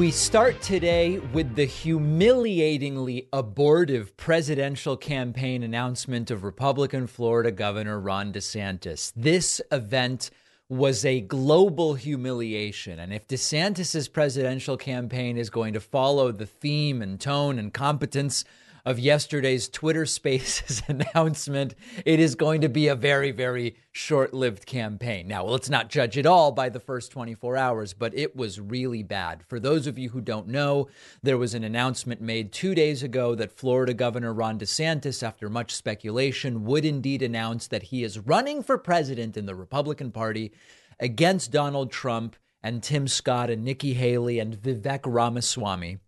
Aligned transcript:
We 0.00 0.10
start 0.12 0.62
today 0.62 1.18
with 1.18 1.56
the 1.56 1.66
humiliatingly 1.66 3.28
abortive 3.34 4.16
presidential 4.16 4.96
campaign 4.96 5.62
announcement 5.62 6.30
of 6.30 6.42
Republican 6.42 7.06
Florida 7.06 7.52
Governor 7.52 8.00
Ron 8.00 8.32
DeSantis. 8.32 9.12
This 9.14 9.60
event 9.70 10.30
was 10.70 11.04
a 11.04 11.20
global 11.20 11.96
humiliation. 11.96 12.98
And 12.98 13.12
if 13.12 13.28
DeSantis's 13.28 14.08
presidential 14.08 14.78
campaign 14.78 15.36
is 15.36 15.50
going 15.50 15.74
to 15.74 15.80
follow 15.80 16.32
the 16.32 16.46
theme 16.46 17.02
and 17.02 17.20
tone 17.20 17.58
and 17.58 17.70
competence 17.70 18.42
of 18.84 18.98
yesterday's 18.98 19.68
Twitter 19.68 20.06
Spaces 20.06 20.82
announcement, 20.88 21.74
it 22.04 22.20
is 22.20 22.34
going 22.34 22.60
to 22.60 22.68
be 22.68 22.88
a 22.88 22.94
very, 22.94 23.30
very 23.30 23.76
short 23.92 24.32
lived 24.32 24.66
campaign. 24.66 25.26
Now, 25.28 25.44
let's 25.44 25.68
not 25.68 25.88
judge 25.88 26.16
it 26.16 26.26
all 26.26 26.52
by 26.52 26.68
the 26.68 26.80
first 26.80 27.10
24 27.12 27.56
hours, 27.56 27.92
but 27.92 28.16
it 28.16 28.36
was 28.36 28.60
really 28.60 29.02
bad. 29.02 29.42
For 29.48 29.58
those 29.58 29.86
of 29.86 29.98
you 29.98 30.10
who 30.10 30.20
don't 30.20 30.48
know, 30.48 30.88
there 31.22 31.38
was 31.38 31.54
an 31.54 31.64
announcement 31.64 32.20
made 32.20 32.52
two 32.52 32.74
days 32.74 33.02
ago 33.02 33.34
that 33.34 33.52
Florida 33.52 33.94
Governor 33.94 34.32
Ron 34.32 34.58
DeSantis, 34.58 35.22
after 35.22 35.48
much 35.48 35.74
speculation, 35.74 36.64
would 36.64 36.84
indeed 36.84 37.22
announce 37.22 37.66
that 37.68 37.84
he 37.84 38.04
is 38.04 38.18
running 38.18 38.62
for 38.62 38.78
president 38.78 39.36
in 39.36 39.46
the 39.46 39.54
Republican 39.54 40.12
Party 40.12 40.52
against 40.98 41.50
Donald 41.50 41.90
Trump 41.90 42.36
and 42.62 42.82
Tim 42.82 43.08
Scott 43.08 43.50
and 43.50 43.64
Nikki 43.64 43.94
Haley 43.94 44.38
and 44.38 44.56
Vivek 44.56 45.00
Ramaswamy. 45.04 45.98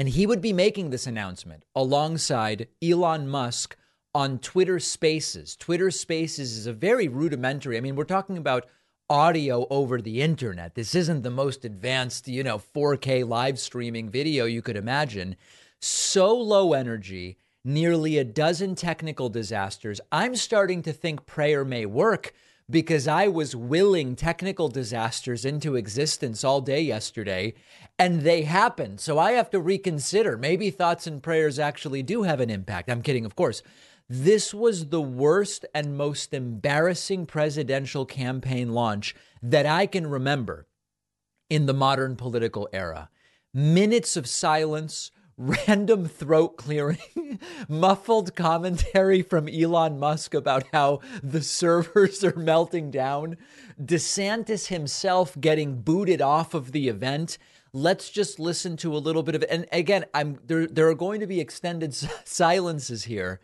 And 0.00 0.08
he 0.08 0.26
would 0.26 0.40
be 0.40 0.54
making 0.54 0.88
this 0.88 1.06
announcement 1.06 1.66
alongside 1.76 2.68
Elon 2.82 3.28
Musk 3.28 3.76
on 4.14 4.38
Twitter 4.38 4.80
Spaces. 4.80 5.54
Twitter 5.56 5.90
Spaces 5.90 6.56
is 6.56 6.66
a 6.66 6.72
very 6.72 7.06
rudimentary, 7.06 7.76
I 7.76 7.82
mean, 7.82 7.96
we're 7.96 8.04
talking 8.04 8.38
about 8.38 8.64
audio 9.10 9.66
over 9.68 10.00
the 10.00 10.22
internet. 10.22 10.74
This 10.74 10.94
isn't 10.94 11.20
the 11.20 11.28
most 11.28 11.66
advanced, 11.66 12.28
you 12.28 12.42
know, 12.42 12.56
4K 12.56 13.28
live 13.28 13.58
streaming 13.58 14.08
video 14.08 14.46
you 14.46 14.62
could 14.62 14.78
imagine. 14.78 15.36
So 15.82 16.34
low 16.34 16.72
energy, 16.72 17.36
nearly 17.62 18.16
a 18.16 18.24
dozen 18.24 18.76
technical 18.76 19.28
disasters. 19.28 20.00
I'm 20.10 20.34
starting 20.34 20.80
to 20.84 20.94
think 20.94 21.26
prayer 21.26 21.62
may 21.62 21.84
work 21.84 22.32
because 22.70 23.08
I 23.08 23.28
was 23.28 23.56
willing 23.56 24.14
technical 24.16 24.68
disasters 24.68 25.44
into 25.44 25.76
existence 25.76 26.44
all 26.44 26.60
day 26.60 26.80
yesterday 26.80 27.54
and 27.98 28.22
they 28.22 28.42
happen. 28.42 28.98
So 28.98 29.18
I 29.18 29.32
have 29.32 29.50
to 29.50 29.60
reconsider. 29.60 30.36
Maybe 30.38 30.70
thoughts 30.70 31.06
and 31.06 31.22
prayers 31.22 31.58
actually 31.58 32.02
do 32.02 32.22
have 32.22 32.40
an 32.40 32.50
impact. 32.50 32.90
I'm 32.90 33.02
kidding, 33.02 33.24
of 33.24 33.36
course. 33.36 33.62
This 34.08 34.52
was 34.52 34.86
the 34.86 35.00
worst 35.00 35.64
and 35.72 35.96
most 35.96 36.34
embarrassing 36.34 37.26
presidential 37.26 38.04
campaign 38.04 38.70
launch 38.70 39.14
that 39.40 39.66
I 39.66 39.86
can 39.86 40.08
remember 40.08 40.66
in 41.48 41.66
the 41.66 41.74
modern 41.74 42.16
political 42.16 42.68
era. 42.72 43.08
Minutes 43.54 44.16
of 44.16 44.26
silence, 44.26 45.12
random 45.36 46.06
throat 46.06 46.56
clearing, 46.56 47.38
muffled 47.68 48.34
commentary 48.34 49.22
from 49.22 49.48
Elon 49.48 49.98
Musk 49.98 50.34
about 50.34 50.64
how 50.72 51.00
the 51.22 51.42
servers 51.42 52.24
are 52.24 52.36
melting 52.36 52.90
down, 52.90 53.36
DeSantis 53.80 54.66
himself 54.66 55.40
getting 55.40 55.82
booted 55.82 56.20
off 56.20 56.52
of 56.52 56.72
the 56.72 56.88
event. 56.88 57.38
Let's 57.72 58.10
just 58.10 58.38
listen 58.38 58.76
to 58.78 58.94
a 58.94 58.98
little 58.98 59.22
bit 59.22 59.34
of 59.34 59.42
it. 59.42 59.50
And 59.50 59.66
again, 59.70 60.04
I'm 60.12 60.38
there 60.46 60.66
there 60.66 60.88
are 60.88 60.94
going 60.94 61.20
to 61.20 61.26
be 61.26 61.40
extended 61.40 61.94
silences 62.24 63.04
here. 63.04 63.40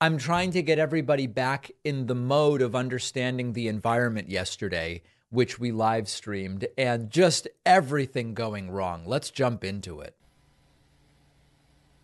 I'm 0.00 0.18
trying 0.18 0.50
to 0.52 0.62
get 0.62 0.78
everybody 0.78 1.26
back 1.26 1.70
in 1.82 2.06
the 2.06 2.14
mode 2.14 2.60
of 2.60 2.74
understanding 2.74 3.54
the 3.54 3.66
environment 3.66 4.28
yesterday, 4.28 5.02
which 5.30 5.58
we 5.58 5.72
live 5.72 6.08
streamed, 6.08 6.66
and 6.76 7.10
just 7.10 7.48
everything 7.64 8.34
going 8.34 8.70
wrong. 8.70 9.04
Let's 9.06 9.30
jump 9.30 9.64
into 9.64 10.00
it. 10.00 10.14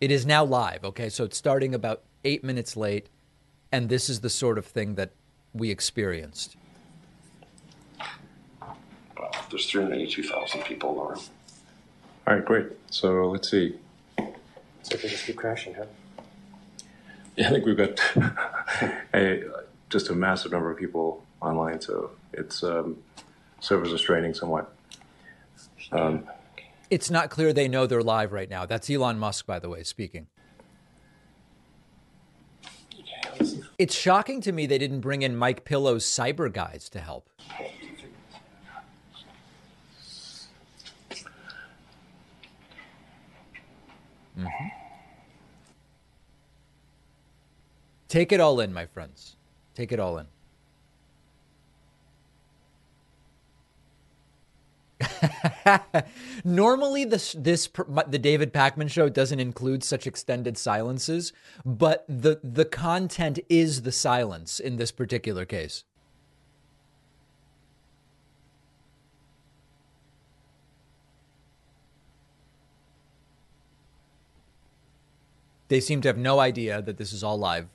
It 0.01 0.11
is 0.11 0.25
now 0.25 0.43
live. 0.43 0.83
Okay. 0.83 1.09
So 1.09 1.23
it's 1.23 1.37
starting 1.37 1.73
about 1.73 2.03
eight 2.23 2.43
minutes 2.43 2.75
late. 2.75 3.09
And 3.71 3.89
this 3.89 4.07
is 4.07 4.19
the 4.19 4.29
sort 4.29 4.57
of 4.59 4.65
thing 4.65 4.95
that 4.95 5.13
we 5.53 5.71
experienced. 5.71 6.57
Well, 9.17 9.35
there's 9.49 9.65
382,000 9.67 10.63
people 10.63 10.91
in 10.91 10.95
the 10.95 11.03
room. 11.03 11.19
All 12.25 12.35
right, 12.35 12.45
great. 12.45 12.67
So 12.89 13.29
let's 13.29 13.49
see. 13.49 13.75
So 14.17 14.97
they 14.97 15.07
just 15.09 15.25
keep 15.25 15.35
crashing, 15.35 15.73
huh? 15.75 15.85
Yeah, 17.35 17.47
I 17.47 17.51
think 17.51 17.65
we've 17.65 17.77
got 17.77 17.99
a, 19.13 19.43
just 19.89 20.09
a 20.09 20.13
massive 20.13 20.51
number 20.51 20.71
of 20.71 20.77
people 20.77 21.23
online, 21.41 21.81
so 21.81 22.11
it's 22.31 22.63
um, 22.63 22.97
servers 23.59 23.91
are 23.91 23.97
straining 23.97 24.33
somewhat. 24.33 24.73
Um, 25.91 26.27
it's 26.89 27.09
not 27.09 27.29
clear 27.29 27.53
they 27.53 27.67
know 27.67 27.87
they're 27.87 28.03
live 28.03 28.31
right 28.31 28.49
now. 28.49 28.65
That's 28.65 28.89
Elon 28.89 29.19
Musk, 29.19 29.45
by 29.45 29.59
the 29.59 29.69
way, 29.69 29.83
speaking. 29.83 30.27
It's 33.79 33.95
shocking 33.95 34.41
to 34.41 34.51
me 34.51 34.65
they 34.67 34.77
didn't 34.77 35.01
bring 35.01 35.23
in 35.23 35.35
Mike 35.35 35.65
Pillow's 35.65 36.05
cyber 36.05 36.53
guys 36.53 36.87
to 36.89 36.99
help. 36.99 37.29
Mm-hmm. 44.37 44.67
Take 48.07 48.31
it 48.31 48.39
all 48.39 48.59
in, 48.59 48.73
my 48.73 48.85
friends. 48.85 49.35
Take 49.73 49.91
it 49.91 49.99
all 49.99 50.19
in. 50.19 50.27
Normally, 56.43 57.05
this 57.05 57.33
this 57.33 57.67
the 58.07 58.19
David 58.19 58.53
Pakman 58.53 58.89
show 58.89 59.09
doesn't 59.09 59.39
include 59.39 59.83
such 59.83 60.07
extended 60.07 60.57
silences, 60.57 61.33
but 61.65 62.05
the 62.07 62.39
the 62.43 62.65
content 62.65 63.39
is 63.49 63.81
the 63.81 63.91
silence 63.91 64.59
in 64.59 64.77
this 64.77 64.91
particular 64.91 65.45
case. 65.45 65.83
They 75.73 75.79
seem 75.79 76.01
to 76.01 76.07
have 76.07 76.19
no 76.19 76.39
idea 76.39 76.83
that 76.83 76.97
this 76.97 77.11
is 77.13 77.23
all 77.23 77.35
live. 77.35 77.67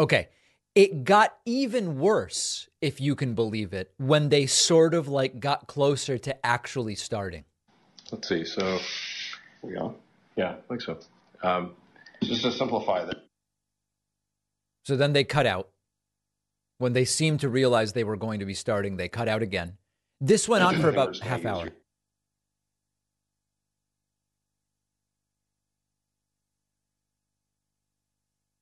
Okay. 0.00 0.28
It 0.74 1.04
got 1.04 1.36
even 1.44 1.98
worse, 1.98 2.70
if 2.80 3.02
you 3.02 3.14
can 3.14 3.34
believe 3.34 3.74
it, 3.74 3.92
when 3.98 4.30
they 4.30 4.46
sort 4.46 4.94
of 4.94 5.08
like 5.08 5.40
got 5.40 5.66
closer 5.66 6.16
to 6.16 6.46
actually 6.46 6.94
starting. 6.94 7.44
Let's 8.10 8.30
see. 8.30 8.46
So, 8.46 8.78
we 9.60 9.76
on? 9.76 9.94
Yeah, 10.36 10.52
I 10.52 10.68
think 10.68 10.80
so. 10.80 10.98
Um, 11.42 11.74
just 12.22 12.40
to 12.44 12.52
simplify 12.52 13.04
that. 13.04 13.26
So 14.84 14.96
then 14.96 15.12
they 15.12 15.24
cut 15.24 15.44
out. 15.44 15.68
When 16.78 16.92
they 16.92 17.04
seemed 17.04 17.40
to 17.40 17.48
realize 17.48 17.92
they 17.92 18.04
were 18.04 18.16
going 18.16 18.40
to 18.40 18.46
be 18.46 18.54
starting, 18.54 18.96
they 18.96 19.08
cut 19.08 19.28
out 19.28 19.42
again. 19.42 19.78
This 20.20 20.48
went 20.48 20.62
on 20.62 20.78
for 20.80 20.88
about 20.88 21.18
half 21.18 21.44
hour. 21.44 21.70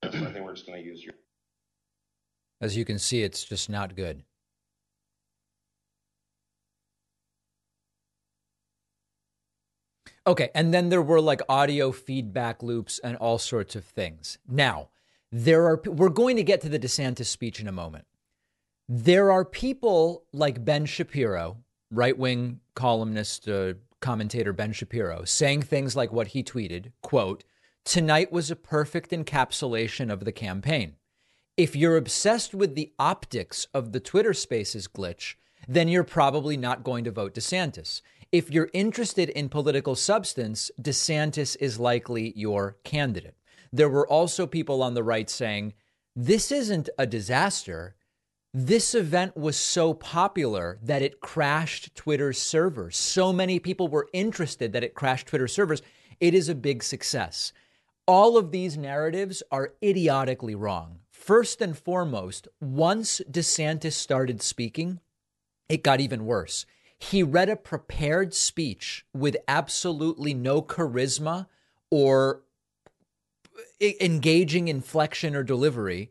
I 0.02 0.08
think 0.08 0.44
we're 0.44 0.54
just 0.54 0.66
going 0.66 0.80
to 0.80 0.86
use 0.86 1.02
your. 1.02 1.14
As 2.60 2.76
you 2.76 2.84
can 2.84 2.98
see, 2.98 3.22
it's 3.22 3.44
just 3.44 3.68
not 3.68 3.96
good. 3.96 4.22
Okay, 10.26 10.50
and 10.54 10.72
then 10.72 10.88
there 10.88 11.02
were 11.02 11.20
like 11.20 11.42
audio 11.48 11.92
feedback 11.92 12.62
loops 12.62 12.98
and 13.00 13.16
all 13.16 13.38
sorts 13.38 13.76
of 13.76 13.84
things. 13.84 14.38
Now, 14.48 14.88
there 15.36 15.66
are 15.66 15.82
we're 15.86 16.08
going 16.08 16.36
to 16.36 16.44
get 16.44 16.60
to 16.60 16.68
the 16.68 16.78
DeSantis 16.78 17.26
speech 17.26 17.58
in 17.58 17.66
a 17.66 17.72
moment. 17.72 18.06
There 18.88 19.32
are 19.32 19.44
people 19.44 20.24
like 20.32 20.64
Ben 20.64 20.86
Shapiro, 20.86 21.58
right-wing 21.90 22.60
columnist, 22.74 23.48
uh, 23.48 23.74
commentator 24.00 24.52
Ben 24.52 24.72
Shapiro, 24.72 25.24
saying 25.24 25.62
things 25.62 25.96
like 25.96 26.12
what 26.12 26.28
he 26.28 26.44
tweeted, 26.44 26.92
quote, 27.02 27.42
"Tonight 27.84 28.30
was 28.30 28.50
a 28.50 28.56
perfect 28.56 29.10
encapsulation 29.10 30.12
of 30.12 30.24
the 30.24 30.32
campaign." 30.32 30.96
if 31.56 31.76
you're 31.76 31.96
obsessed 31.96 32.52
with 32.52 32.74
the 32.74 32.92
optics 32.98 33.68
of 33.72 33.92
the 33.92 34.00
Twitter 34.00 34.34
Spaces 34.34 34.88
glitch, 34.88 35.34
then 35.68 35.88
you're 35.88 36.02
probably 36.02 36.56
not 36.56 36.82
going 36.82 37.04
to 37.04 37.12
vote 37.12 37.34
DeSantis. 37.34 38.02
If 38.32 38.50
you're 38.50 38.70
interested 38.72 39.28
in 39.30 39.48
political 39.48 39.94
substance, 39.94 40.72
DeSantis 40.82 41.56
is 41.60 41.78
likely 41.78 42.32
your 42.34 42.76
candidate. 42.82 43.36
There 43.74 43.88
were 43.88 44.06
also 44.06 44.46
people 44.46 44.82
on 44.82 44.94
the 44.94 45.02
right 45.02 45.28
saying, 45.28 45.74
this 46.14 46.52
isn't 46.52 46.88
a 46.96 47.06
disaster. 47.06 47.96
This 48.52 48.94
event 48.94 49.36
was 49.36 49.56
so 49.56 49.94
popular 49.94 50.78
that 50.80 51.02
it 51.02 51.20
crashed 51.20 51.92
Twitter's 51.96 52.40
servers. 52.40 52.96
So 52.96 53.32
many 53.32 53.58
people 53.58 53.88
were 53.88 54.08
interested 54.12 54.72
that 54.72 54.84
it 54.84 54.94
crashed 54.94 55.26
Twitter 55.26 55.48
servers. 55.48 55.82
It 56.20 56.34
is 56.34 56.48
a 56.48 56.54
big 56.54 56.84
success. 56.84 57.52
All 58.06 58.36
of 58.36 58.52
these 58.52 58.76
narratives 58.76 59.42
are 59.50 59.74
idiotically 59.82 60.54
wrong 60.54 61.00
First 61.10 61.62
and 61.62 61.76
foremost, 61.76 62.48
once 62.60 63.22
DeSantis 63.30 63.94
started 63.94 64.42
speaking, 64.42 65.00
it 65.70 65.82
got 65.82 65.98
even 65.98 66.26
worse. 66.26 66.66
He 66.98 67.22
read 67.22 67.48
a 67.48 67.56
prepared 67.56 68.34
speech 68.34 69.06
with 69.14 69.38
absolutely 69.48 70.34
no 70.34 70.60
charisma 70.60 71.46
or 71.90 72.42
engaging 73.80 74.68
inflection 74.68 75.34
or 75.34 75.42
delivery, 75.42 76.10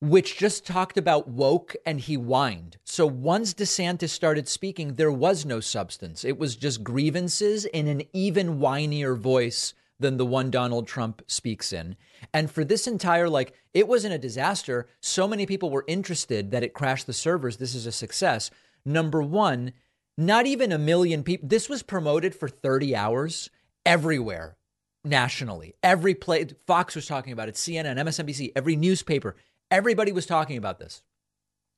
which 0.00 0.38
just 0.38 0.66
talked 0.66 0.96
about 0.96 1.28
woke 1.28 1.74
and 1.84 2.00
he 2.00 2.14
whined. 2.14 2.76
So 2.84 3.06
once 3.06 3.54
DeSantis 3.54 4.10
started 4.10 4.48
speaking, 4.48 4.94
there 4.94 5.10
was 5.10 5.44
no 5.44 5.60
substance. 5.60 6.24
It 6.24 6.38
was 6.38 6.56
just 6.56 6.84
grievances 6.84 7.64
in 7.64 7.88
an 7.88 8.02
even 8.12 8.58
whinier 8.58 9.18
voice 9.18 9.74
than 10.00 10.16
the 10.16 10.26
one 10.26 10.50
Donald 10.50 10.86
Trump 10.86 11.22
speaks 11.26 11.72
in. 11.72 11.96
And 12.32 12.50
for 12.50 12.64
this 12.64 12.86
entire, 12.86 13.28
like, 13.28 13.52
it 13.74 13.88
wasn't 13.88 14.14
a 14.14 14.18
disaster. 14.18 14.88
So 15.00 15.26
many 15.26 15.44
people 15.44 15.70
were 15.70 15.84
interested 15.88 16.52
that 16.52 16.62
it 16.62 16.74
crashed 16.74 17.08
the 17.08 17.12
servers. 17.12 17.56
This 17.56 17.74
is 17.74 17.86
a 17.86 17.92
success. 17.92 18.50
Number 18.84 19.20
one, 19.20 19.72
not 20.16 20.46
even 20.46 20.70
a 20.70 20.78
million 20.78 21.24
people. 21.24 21.48
This 21.48 21.68
was 21.68 21.82
promoted 21.82 22.34
for 22.34 22.48
30 22.48 22.94
hours 22.94 23.50
everywhere 23.84 24.57
nationally. 25.04 25.74
Every 25.82 26.14
play, 26.14 26.46
Fox 26.66 26.94
was 26.94 27.06
talking 27.06 27.32
about 27.32 27.48
it, 27.48 27.54
CNN, 27.54 27.96
MSNBC, 27.96 28.52
every 28.54 28.76
newspaper, 28.76 29.36
everybody 29.70 30.12
was 30.12 30.26
talking 30.26 30.56
about 30.56 30.78
this. 30.78 31.02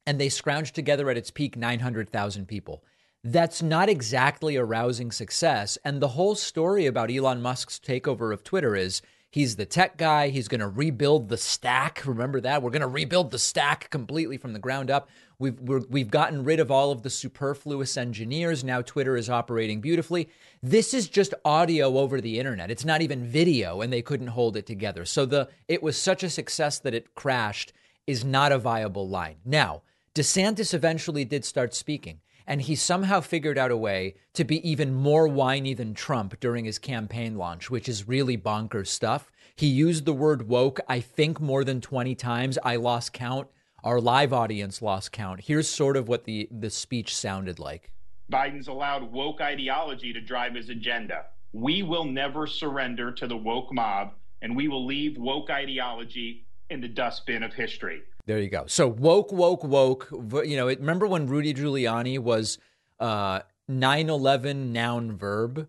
And 0.07 0.21
they 0.21 0.29
scrounged 0.29 0.73
together 0.73 1.11
at 1.11 1.17
its 1.17 1.31
peak 1.31 1.57
900,000 1.57 2.47
people. 2.47 2.83
That's 3.23 3.63
not 3.63 3.89
exactly 3.89 4.57
a 4.57 4.65
rousing 4.65 5.13
success. 5.13 5.77
And 5.85 6.01
the 6.01 6.09
whole 6.09 6.35
story 6.35 6.87
about 6.87 7.11
Elon 7.11 7.43
Musk's 7.43 7.79
takeover 7.79 8.33
of 8.33 8.43
Twitter 8.43 8.75
is 8.75 9.03
he's 9.31 9.57
the 9.57 9.65
tech 9.65 9.97
guy. 9.97 10.29
He's 10.29 10.49
going 10.49 10.61
to 10.61 10.69
rebuild 10.69 11.29
the 11.29 11.37
stack. 11.37 12.03
Remember 12.05 12.41
that? 12.41 12.63
We're 12.63 12.71
going 12.71 12.81
to 12.81 12.89
rebuild 12.89 13.31
the 13.31 13.39
stack 13.39 13.89
completely 13.91 14.37
from 14.37 14.53
the 14.53 14.59
ground 14.59 14.91
up. 14.91 15.09
We've 15.39 15.59
we 15.59 16.01
have 16.01 16.11
gotten 16.11 16.45
rid 16.45 16.61
of 16.61 16.71
all 16.71 16.91
of 16.93 17.03
the 17.03 17.09
superfluous 17.09 17.97
engineers. 17.97 18.63
Now 18.63 18.83
Twitter 18.83 19.17
is 19.17 19.31
operating 19.31 19.81
beautifully. 19.81 20.29
This 20.63 20.93
is 20.93 21.09
just 21.09 21.33
audio 21.47 21.97
over 21.99 22.21
the 22.21 22.39
internet. 22.39 22.71
It's 22.71 22.85
not 22.85 23.01
even 23.01 23.25
video, 23.25 23.81
and 23.81 23.91
they 23.91 24.03
couldn't 24.03 24.27
hold 24.27 24.57
it 24.59 24.67
together. 24.67 25.07
So 25.07 25.25
the 25.25 25.49
it 25.67 25.83
was 25.83 25.97
such 25.97 26.23
a 26.23 26.29
success 26.29 26.79
that 26.81 26.95
it 26.95 27.15
crashed 27.15 27.73
is 28.07 28.23
not 28.25 28.53
a 28.53 28.59
viable 28.59 29.09
line. 29.09 29.37
Now 29.45 29.83
DeSantis 30.15 30.75
eventually 30.75 31.25
did 31.25 31.45
start 31.45 31.75
speaking. 31.75 32.21
And 32.51 32.63
he 32.63 32.75
somehow 32.75 33.21
figured 33.21 33.59
out 33.59 33.71
a 33.71 33.77
way 33.77 34.17
to 34.35 34.43
be 34.43 34.69
even 34.69 34.93
more 34.93 35.29
whiny 35.29 35.73
than 35.73 35.95
Trump 35.95 36.41
during 36.41 36.65
his 36.65 36.81
campaign 36.81 37.37
launch, 37.37 37.71
which 37.71 37.89
is 37.89 38.09
really 38.09 38.37
bonkers 38.37 38.89
stuff. 38.89 39.31
He 39.55 39.69
used 39.69 40.05
the 40.05 40.13
word 40.13 40.49
woke, 40.49 40.81
I 40.89 40.99
think, 40.99 41.41
more 41.41 41.63
than 41.63 41.81
20 41.81 42.17
times. 42.17 42.59
I 42.65 42.75
lost 42.75 43.13
count. 43.13 43.47
Our 43.85 44.01
live 44.01 44.33
audience 44.33 44.83
lost 44.83 45.13
count. 45.13 45.43
Here's 45.43 45.69
sort 45.69 45.97
of 45.97 46.09
what 46.09 46.25
the, 46.25 46.49
the 46.51 46.71
speech 46.71 47.15
sounded 47.15 47.61
like 47.61 47.93
Biden's 48.33 48.67
allowed 48.67 49.13
woke 49.13 49.41
ideology 49.41 50.13
to 50.13 50.21
drive 50.21 50.57
his 50.57 50.71
agenda. 50.71 51.27
We 51.53 51.85
will 51.85 52.05
never 52.05 52.49
surrender 52.49 53.13
to 53.13 53.29
the 53.29 53.37
woke 53.37 53.73
mob, 53.73 54.15
and 54.43 54.57
we 54.57 54.67
will 54.67 54.85
leave 54.85 55.17
woke 55.19 55.51
ideology 55.51 56.47
in 56.69 56.81
the 56.81 56.89
dustbin 56.89 57.45
of 57.45 57.55
history. 57.55 58.03
There 58.31 58.39
you 58.39 58.49
go. 58.49 58.63
So 58.69 58.87
woke, 58.87 59.33
woke, 59.33 59.65
woke. 59.65 60.09
You 60.13 60.57
know, 60.57 60.69
remember 60.69 61.09
when 61.09 61.27
Rudy 61.27 61.53
Giuliani 61.53 62.17
was 62.17 62.59
uh, 63.01 63.41
9/11 63.69 64.71
noun 64.71 65.17
verb? 65.17 65.69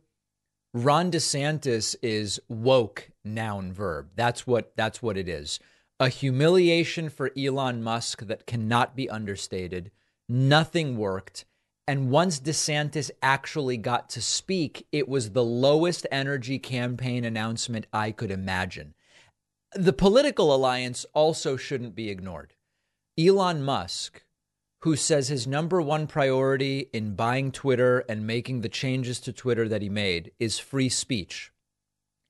Ron 0.71 1.09
DeSantis 1.09 1.95
is 2.03 2.39
woke 2.47 3.09
noun 3.25 3.73
verb. 3.73 4.11
That's 4.15 4.45
what 4.45 4.73
that's 4.75 5.01
what 5.01 5.17
it 5.17 5.27
is 5.27 5.59
a 5.99 6.09
humiliation 6.09 7.09
for 7.09 7.31
Elon 7.35 7.81
Musk 7.81 8.27
that 8.27 8.45
cannot 8.45 8.95
be 8.95 9.09
understated. 9.09 9.89
Nothing 10.29 10.97
worked. 10.97 11.45
And 11.87 12.11
once 12.11 12.39
DeSantis 12.39 13.09
actually 13.23 13.77
got 13.77 14.07
to 14.11 14.21
speak, 14.21 14.85
it 14.91 15.09
was 15.09 15.31
the 15.31 15.43
lowest 15.43 16.05
energy 16.11 16.59
campaign 16.59 17.25
announcement 17.25 17.87
I 17.91 18.11
could 18.11 18.29
imagine. 18.29 18.93
The 19.73 19.93
political 19.93 20.53
alliance 20.53 21.05
also 21.13 21.55
shouldn't 21.55 21.95
be 21.95 22.09
ignored. 22.09 22.53
Elon 23.17 23.63
Musk, 23.63 24.23
who 24.79 24.97
says 24.97 25.29
his 25.29 25.47
number 25.47 25.81
one 25.81 26.07
priority 26.07 26.89
in 26.91 27.15
buying 27.15 27.51
Twitter 27.51 27.99
and 28.09 28.27
making 28.27 28.61
the 28.61 28.69
changes 28.69 29.19
to 29.21 29.31
Twitter 29.31 29.69
that 29.69 29.81
he 29.81 29.89
made 29.89 30.31
is 30.39 30.59
free 30.59 30.89
speech. 30.89 31.53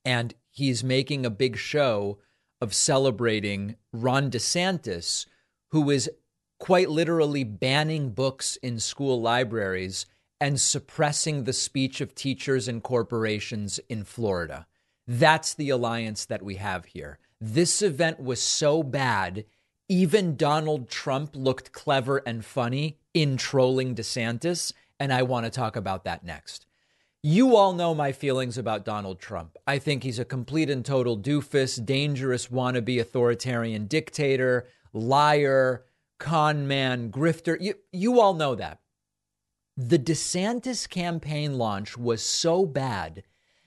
And 0.05 0.35
he's 0.51 0.83
making 0.83 1.25
a 1.25 1.31
big 1.31 1.57
show 1.57 2.19
of 2.59 2.75
celebrating 2.75 3.75
Ron 3.91 4.29
DeSantis, 4.29 5.25
who 5.69 5.89
is 5.89 6.11
quite 6.59 6.91
literally 6.91 7.43
banning 7.43 8.11
books 8.11 8.55
in 8.57 8.79
school 8.79 9.19
libraries 9.19 10.05
and 10.39 10.59
suppressing 10.59 11.45
the 11.45 11.53
speech 11.53 12.01
of 12.01 12.13
teachers 12.13 12.67
and 12.67 12.83
corporations 12.83 13.79
in 13.89 14.03
Florida. 14.03 14.67
That's 15.07 15.55
the 15.55 15.69
alliance 15.69 16.25
that 16.25 16.43
we 16.43 16.55
have 16.55 16.85
here. 16.85 17.17
This 17.43 17.81
event 17.81 18.19
was 18.19 18.39
so 18.39 18.83
bad, 18.83 19.45
even 19.89 20.35
Donald 20.35 20.87
Trump 20.89 21.31
looked 21.35 21.71
clever 21.71 22.17
and 22.19 22.45
funny 22.45 22.99
in 23.15 23.35
trolling 23.35 23.95
DeSantis. 23.95 24.73
And 24.99 25.11
I 25.11 25.23
want 25.23 25.47
to 25.47 25.49
talk 25.49 25.75
about 25.75 26.03
that 26.03 26.23
next. 26.23 26.67
You 27.23 27.55
all 27.55 27.73
know 27.73 27.95
my 27.95 28.11
feelings 28.11 28.59
about 28.59 28.85
Donald 28.85 29.19
Trump. 29.19 29.57
I 29.65 29.79
think 29.79 30.03
he's 30.03 30.19
a 30.19 30.25
complete 30.25 30.69
and 30.69 30.85
total 30.85 31.17
doofus, 31.17 31.83
dangerous 31.83 32.47
wannabe 32.47 33.01
authoritarian 33.01 33.87
dictator, 33.87 34.67
liar, 34.93 35.85
con 36.19 36.67
man, 36.67 37.11
grifter. 37.11 37.59
You, 37.59 37.73
you 37.91 38.21
all 38.21 38.35
know 38.35 38.53
that. 38.53 38.81
The 39.75 39.97
DeSantis 39.97 40.87
campaign 40.87 41.57
launch 41.57 41.97
was 41.97 42.21
so 42.21 42.67
bad 42.67 43.23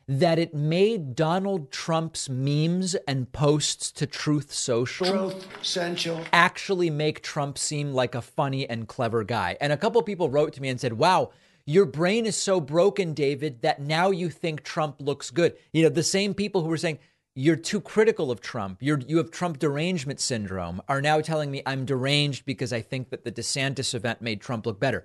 that 0.07 0.39
it 0.39 0.55
made 0.55 1.15
Donald 1.15 1.71
Trump's 1.71 2.29
memes 2.29 2.95
and 3.09 3.33
posts 3.33 3.91
to 3.93 4.07
Truth 4.07 4.53
Social 4.53 5.07
Truth 5.07 5.47
Central 5.63 6.21
actually 6.33 6.91
make 6.91 7.23
Trump 7.23 7.59
seem 7.59 7.93
like 7.93 8.15
a 8.15 8.23
funny 8.23 8.69
and 8.69 8.87
clever 8.87 9.25
guy. 9.25 9.57
And 9.61 9.73
a 9.73 9.77
couple 9.77 10.03
people 10.03 10.31
wrote 10.31 10.53
to 10.55 10.63
me 10.63 10.69
and 10.69 10.81
said, 10.81 10.95
"Wow, 10.95 11.31
your 11.67 11.87
brain 11.87 12.27
is 12.27 12.37
so 12.37 12.61
broken, 12.61 13.15
David, 13.15 13.63
that 13.63 13.81
now 13.81 14.11
you 14.11 14.29
think 14.29 14.63
Trump 14.63 14.97
looks 15.01 15.31
good. 15.31 15.57
You 15.73 15.83
know, 15.85 15.89
the 15.89 16.03
same 16.03 16.35
people 16.35 16.63
who 16.63 16.69
were 16.69 16.77
saying, 16.77 16.99
you're 17.37 17.57
too 17.57 17.81
critical 17.81 18.31
of 18.31 18.41
Trump. 18.41 18.79
You're 18.81 19.01
you 19.01 19.17
have 19.17 19.31
Trump 19.31 19.59
derangement 19.59 20.21
syndrome 20.21 20.81
are 20.89 21.03
now 21.03 21.21
telling 21.21 21.51
me 21.51 21.63
I'm 21.67 21.85
deranged 21.85 22.45
because 22.45 22.73
I 22.73 22.81
think 22.81 23.11
that 23.11 23.25
the 23.25 23.33
DeSantis 23.33 23.95
event 23.95 24.23
made 24.23 24.41
Trump 24.41 24.67
look 24.67 24.79
better. 24.79 25.05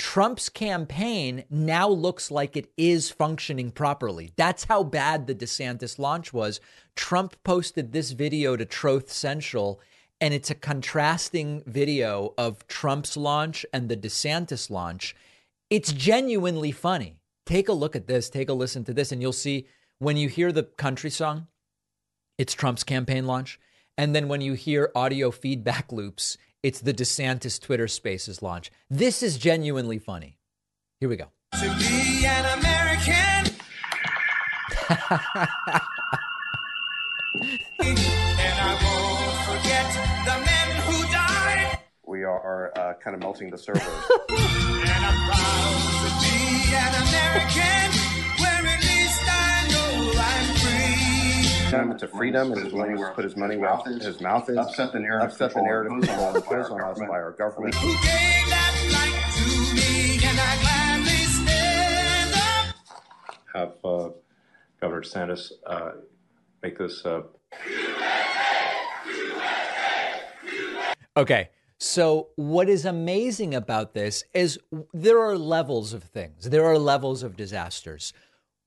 Trump's 0.00 0.48
campaign 0.48 1.44
now 1.50 1.86
looks 1.86 2.30
like 2.30 2.56
it 2.56 2.72
is 2.78 3.10
functioning 3.10 3.70
properly. 3.70 4.32
That's 4.34 4.64
how 4.64 4.82
bad 4.82 5.26
the 5.26 5.34
DeSantis 5.34 5.98
launch 5.98 6.32
was. 6.32 6.58
Trump 6.96 7.36
posted 7.44 7.92
this 7.92 8.12
video 8.12 8.56
to 8.56 8.64
Troth 8.64 9.12
Central, 9.12 9.78
and 10.18 10.32
it's 10.32 10.48
a 10.50 10.54
contrasting 10.54 11.62
video 11.66 12.32
of 12.38 12.66
Trump's 12.66 13.14
launch 13.14 13.66
and 13.74 13.90
the 13.90 13.96
DeSantis 13.96 14.70
launch. 14.70 15.14
It's 15.68 15.92
genuinely 15.92 16.72
funny. 16.72 17.16
Take 17.44 17.68
a 17.68 17.74
look 17.74 17.94
at 17.94 18.06
this, 18.06 18.30
take 18.30 18.48
a 18.48 18.54
listen 18.54 18.84
to 18.84 18.94
this, 18.94 19.12
and 19.12 19.20
you'll 19.20 19.34
see 19.34 19.66
when 19.98 20.16
you 20.16 20.30
hear 20.30 20.50
the 20.50 20.62
country 20.62 21.10
song, 21.10 21.46
it's 22.38 22.54
Trump's 22.54 22.84
campaign 22.84 23.26
launch. 23.26 23.60
And 23.98 24.16
then 24.16 24.28
when 24.28 24.40
you 24.40 24.54
hear 24.54 24.90
audio 24.94 25.30
feedback 25.30 25.92
loops, 25.92 26.38
it's 26.62 26.80
the 26.80 26.92
DeSantis 26.92 27.58
Twitter 27.60 27.88
Spaces 27.88 28.42
launch. 28.42 28.70
This 28.88 29.22
is 29.22 29.38
genuinely 29.38 29.98
funny. 29.98 30.38
Here 30.98 31.08
we 31.08 31.16
go. 31.16 31.26
To 31.54 31.76
be 31.78 32.26
an 32.26 32.58
American. 32.58 33.54
we 42.06 42.24
are 42.24 42.72
uh, 42.76 42.94
kind 43.02 43.14
of 43.14 43.20
melting 43.20 43.50
the 43.50 43.58
servers. 43.58 43.82
to 51.70 52.08
freedom 52.08 52.52
and 52.52 52.64
his 52.64 52.72
money 52.72 52.96
where 52.96 53.12
put 53.12 53.22
his 53.22 53.36
money 53.36 53.56
where 53.56 53.76
his 53.86 54.20
mouth 54.20 54.50
is. 54.50 54.56
Upset 54.56 54.92
the 54.92 54.98
narrative. 54.98 55.30
Upset 55.30 55.54
the 55.54 55.62
narrative 55.62 55.92
control 56.00 56.34
imposed 56.34 56.72
on 56.72 56.80
us 56.80 56.98
by 56.98 57.06
our 57.06 57.30
government. 57.30 57.76
Who 57.76 57.92
gave 57.92 58.02
that 58.02 59.32
to 59.36 59.74
me 59.76 60.14
and 60.14 60.40
I 60.40 60.60
gladly 60.60 61.12
stand 61.12 62.34
up. 62.34 62.74
Have 63.54 63.72
uh, 63.84 64.10
Governor 64.80 65.02
DeSantis 65.02 65.52
uh, 65.64 65.92
make 66.60 66.76
this. 66.76 67.06
Uh... 67.06 67.22
Okay. 71.16 71.50
So, 71.78 72.28
what 72.34 72.68
is 72.68 72.84
amazing 72.84 73.54
about 73.54 73.94
this 73.94 74.24
is 74.34 74.58
there 74.92 75.20
are 75.20 75.38
levels 75.38 75.92
of 75.92 76.02
things, 76.02 76.50
there 76.50 76.66
are 76.66 76.78
levels 76.78 77.22
of 77.22 77.36
disasters. 77.36 78.12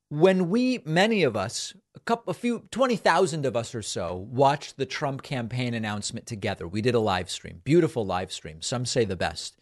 when 0.09 0.49
we, 0.49 0.79
many 0.85 1.23
of 1.23 1.35
us, 1.35 1.73
a 1.92 1.92
couple, 2.05 2.31
a 2.31 2.33
few, 2.33 2.67
20,000 2.71 3.45
of 3.45 3.55
us 3.55 3.73
or 3.73 3.81
so, 3.81 4.27
watched 4.31 4.77
the 4.77 4.85
Trump 4.85 5.23
campaign 5.23 5.73
announcement 5.73 6.25
together. 6.25 6.67
We 6.67 6.81
did 6.81 6.95
a 6.95 6.99
live 6.99 7.29
stream, 7.29 7.61
beautiful 7.63 8.05
live 8.05 8.31
stream. 8.31 8.61
Some 8.61 8.85
say 8.85 9.05
the 9.05 9.15
best. 9.15 9.57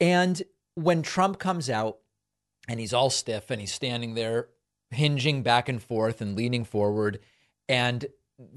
And 0.00 0.42
when 0.74 1.02
Trump 1.02 1.38
comes 1.38 1.68
out 1.68 1.98
and 2.68 2.78
he's 2.78 2.92
all 2.92 3.10
stiff 3.10 3.50
and 3.50 3.60
he's 3.60 3.72
standing 3.72 4.14
there 4.14 4.48
hinging 4.90 5.42
back 5.42 5.68
and 5.68 5.82
forth 5.82 6.20
and 6.20 6.36
leaning 6.36 6.64
forward, 6.64 7.20
and 7.68 8.06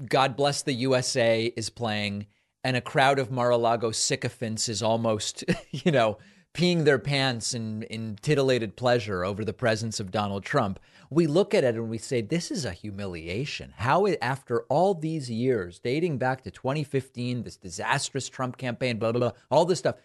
God 0.08 0.36
bless 0.36 0.62
the 0.62 0.72
USA 0.74 1.52
is 1.56 1.70
playing, 1.70 2.26
and 2.64 2.76
a 2.76 2.80
crowd 2.80 3.18
of 3.18 3.30
Mar 3.30 3.50
a 3.50 3.56
Lago 3.56 3.90
sycophants 3.90 4.68
is 4.68 4.82
almost, 4.82 5.44
you 5.70 5.90
know, 5.90 6.18
peeing 6.54 6.84
their 6.84 6.98
pants 6.98 7.54
in, 7.54 7.82
in 7.84 8.16
titillated 8.20 8.76
pleasure 8.76 9.24
over 9.24 9.44
the 9.44 9.52
presence 9.52 9.98
of 10.00 10.10
Donald 10.10 10.44
Trump, 10.44 10.78
we 11.12 11.26
look 11.26 11.54
at 11.54 11.64
it 11.64 11.74
and 11.74 11.90
we 11.90 11.98
say, 11.98 12.20
this 12.20 12.50
is 12.50 12.64
a 12.64 12.72
humiliation. 12.72 13.74
How, 13.76 14.06
after 14.20 14.62
all 14.62 14.94
these 14.94 15.30
years, 15.30 15.78
dating 15.78 16.18
back 16.18 16.42
to 16.42 16.50
2015, 16.50 17.42
this 17.42 17.56
disastrous 17.56 18.28
Trump 18.28 18.56
campaign, 18.56 18.98
blah, 18.98 19.12
blah, 19.12 19.30
blah, 19.30 19.38
all 19.50 19.64
this 19.64 19.80
stuff, 19.80 19.96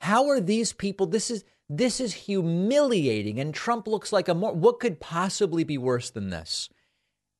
how 0.00 0.28
are 0.28 0.40
these 0.40 0.72
people? 0.72 1.06
This 1.06 1.30
is. 1.30 1.44
This 1.70 1.98
is 1.98 2.12
humiliating, 2.12 3.40
and 3.40 3.54
Trump 3.54 3.88
looks 3.88 4.12
like 4.12 4.28
a 4.28 4.34
more. 4.34 4.52
What 4.52 4.80
could 4.80 5.00
possibly 5.00 5.64
be 5.64 5.78
worse 5.78 6.10
than 6.10 6.28
this? 6.28 6.68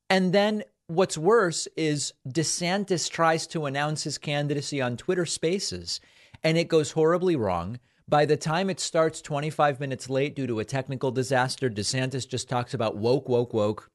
And 0.09 0.33
then 0.33 0.65
what's 0.87 1.19
worse 1.19 1.69
is 1.77 2.15
DeSantis 2.27 3.11
tries 3.11 3.47
to 3.49 3.67
announce 3.67 4.05
his 4.05 4.17
candidacy 4.17 4.81
on 4.81 4.97
Twitter 4.97 5.27
Spaces, 5.27 6.01
and 6.43 6.57
it 6.57 6.69
goes 6.69 6.93
horribly 6.93 7.37
wrong. 7.37 7.79
By 8.07 8.27
the 8.27 8.37
time 8.37 8.69
it 8.69 8.81
starts 8.81 9.23
25 9.23 9.81
minutes 9.81 10.11
late 10.11 10.37
due 10.37 10.47
to 10.47 10.61
a 10.61 10.65
technical 10.65 11.11
disaster, 11.11 11.71
DeSantis 11.71 12.29
just 12.29 12.49
talks 12.49 12.75
about 12.75 12.97
woke, 12.97 13.29
woke, 13.29 13.55
woke, 13.55 13.91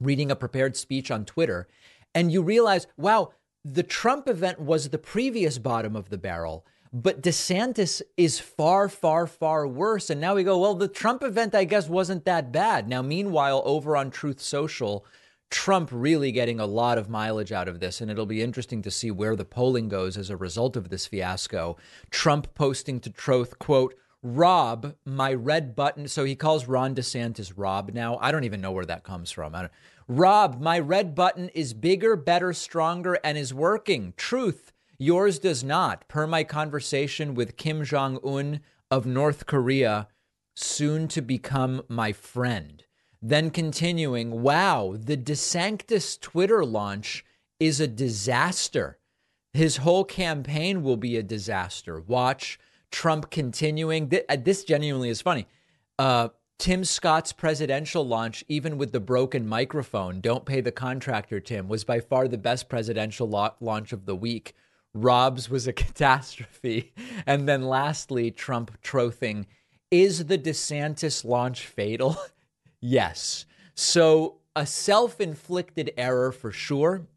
reading 0.00 0.30
a 0.30 0.36
prepared 0.36 0.76
speech 0.76 1.10
on 1.12 1.24
Twitter. 1.24 1.68
And 2.12 2.32
you 2.32 2.42
realize, 2.42 2.88
wow, 2.96 3.30
the 3.64 3.84
Trump 3.84 4.28
event 4.28 4.60
was 4.60 4.88
the 4.88 4.98
previous 4.98 5.58
bottom 5.58 5.94
of 5.94 6.08
the 6.08 6.18
barrel. 6.18 6.66
But 6.92 7.22
DeSantis 7.22 8.02
is 8.16 8.40
far, 8.40 8.88
far, 8.88 9.26
far 9.26 9.66
worse. 9.66 10.10
And 10.10 10.20
now 10.20 10.34
we 10.34 10.44
go, 10.44 10.58
well, 10.58 10.74
the 10.74 10.88
Trump 10.88 11.22
event, 11.22 11.54
I 11.54 11.64
guess, 11.64 11.88
wasn't 11.88 12.24
that 12.24 12.52
bad. 12.52 12.88
Now, 12.88 13.02
meanwhile, 13.02 13.62
over 13.64 13.96
on 13.96 14.10
Truth 14.10 14.40
Social, 14.40 15.04
Trump 15.50 15.90
really 15.92 16.32
getting 16.32 16.58
a 16.58 16.66
lot 16.66 16.98
of 16.98 17.08
mileage 17.08 17.52
out 17.52 17.68
of 17.68 17.80
this, 17.80 18.00
and 18.00 18.10
it'll 18.10 18.26
be 18.26 18.42
interesting 18.42 18.82
to 18.82 18.90
see 18.90 19.10
where 19.10 19.36
the 19.36 19.44
polling 19.44 19.88
goes 19.88 20.16
as 20.16 20.30
a 20.30 20.36
result 20.36 20.76
of 20.76 20.88
this 20.88 21.06
fiasco. 21.06 21.76
Trump 22.10 22.54
posting 22.54 23.00
to 23.00 23.10
Troth, 23.10 23.58
quote, 23.58 23.94
Rob, 24.22 24.94
my 25.04 25.32
red 25.32 25.76
button. 25.76 26.08
So 26.08 26.24
he 26.24 26.34
calls 26.34 26.66
Ron 26.66 26.94
DeSantis 26.94 27.52
Rob 27.56 27.92
now. 27.92 28.18
I 28.20 28.32
don't 28.32 28.44
even 28.44 28.60
know 28.60 28.72
where 28.72 28.84
that 28.86 29.04
comes 29.04 29.30
from. 29.30 29.54
Rob, 30.08 30.60
my 30.60 30.78
red 30.78 31.14
button 31.14 31.48
is 31.50 31.74
bigger, 31.74 32.16
better, 32.16 32.52
stronger, 32.52 33.18
and 33.22 33.38
is 33.38 33.54
working. 33.54 34.14
Truth, 34.16 34.72
yours 34.98 35.38
does 35.38 35.62
not. 35.62 36.08
Per 36.08 36.26
my 36.26 36.42
conversation 36.42 37.34
with 37.34 37.56
Kim 37.56 37.84
Jong 37.84 38.18
un 38.24 38.60
of 38.90 39.06
North 39.06 39.46
Korea, 39.46 40.08
soon 40.54 41.06
to 41.08 41.20
become 41.20 41.82
my 41.88 42.12
friend. 42.12 42.85
Then 43.28 43.50
continuing, 43.50 44.40
wow, 44.40 44.94
the 44.96 45.16
DeSantis 45.16 46.20
Twitter 46.20 46.64
launch 46.64 47.24
is 47.58 47.80
a 47.80 47.88
disaster. 47.88 48.98
His 49.52 49.78
whole 49.78 50.04
campaign 50.04 50.84
will 50.84 50.96
be 50.96 51.16
a 51.16 51.24
disaster. 51.24 52.00
Watch 52.00 52.56
Trump 52.92 53.32
continuing. 53.32 54.12
Uh, 54.28 54.36
this 54.36 54.62
genuinely 54.62 55.08
is 55.08 55.22
funny. 55.22 55.48
Uh, 55.98 56.28
Tim 56.60 56.84
Scott's 56.84 57.32
presidential 57.32 58.06
launch, 58.06 58.44
even 58.46 58.78
with 58.78 58.92
the 58.92 59.00
broken 59.00 59.44
microphone, 59.44 60.20
don't 60.20 60.46
pay 60.46 60.60
the 60.60 60.70
contractor, 60.70 61.40
Tim, 61.40 61.66
was 61.66 61.82
by 61.82 61.98
far 61.98 62.28
the 62.28 62.38
best 62.38 62.68
presidential 62.68 63.28
launch 63.58 63.92
of 63.92 64.06
the 64.06 64.14
week. 64.14 64.54
Rob's 64.94 65.50
was 65.50 65.66
a 65.66 65.72
catastrophe. 65.82 66.92
And 67.26 67.48
then 67.48 67.62
lastly, 67.62 68.30
Trump 68.30 68.80
trothing. 68.84 69.46
Is 69.90 70.26
the 70.26 70.38
DeSantis 70.38 71.24
launch 71.24 71.66
fatal? 71.66 72.16
Yes. 72.86 73.46
So 73.74 74.36
a 74.54 74.64
self 74.64 75.20
inflicted 75.20 75.92
error 75.96 76.30
for 76.30 76.52
sure. 76.52 77.08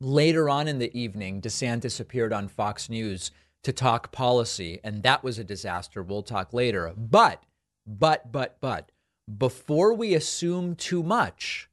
Later 0.00 0.48
on 0.48 0.66
in 0.66 0.78
the 0.78 0.96
evening, 0.98 1.42
DeSantis 1.42 2.00
appeared 2.00 2.32
on 2.32 2.48
Fox 2.48 2.88
News 2.88 3.30
to 3.64 3.72
talk 3.72 4.12
policy, 4.12 4.80
and 4.82 5.02
that 5.02 5.22
was 5.22 5.38
a 5.38 5.44
disaster. 5.44 6.02
We'll 6.02 6.22
talk 6.22 6.54
later. 6.54 6.90
But, 6.96 7.44
but, 7.86 8.32
but, 8.32 8.56
but, 8.60 8.92
before 9.38 9.92
we 9.92 10.14
assume 10.14 10.74
too 10.74 11.02
much, 11.02 11.68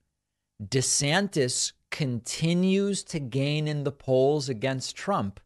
DeSantis 0.61 1.71
continues 1.89 3.01
to 3.05 3.19
gain 3.19 3.65
in 3.65 3.85
the 3.85 3.93
polls 3.93 4.49
against 4.49 4.97
Trump 4.97 5.39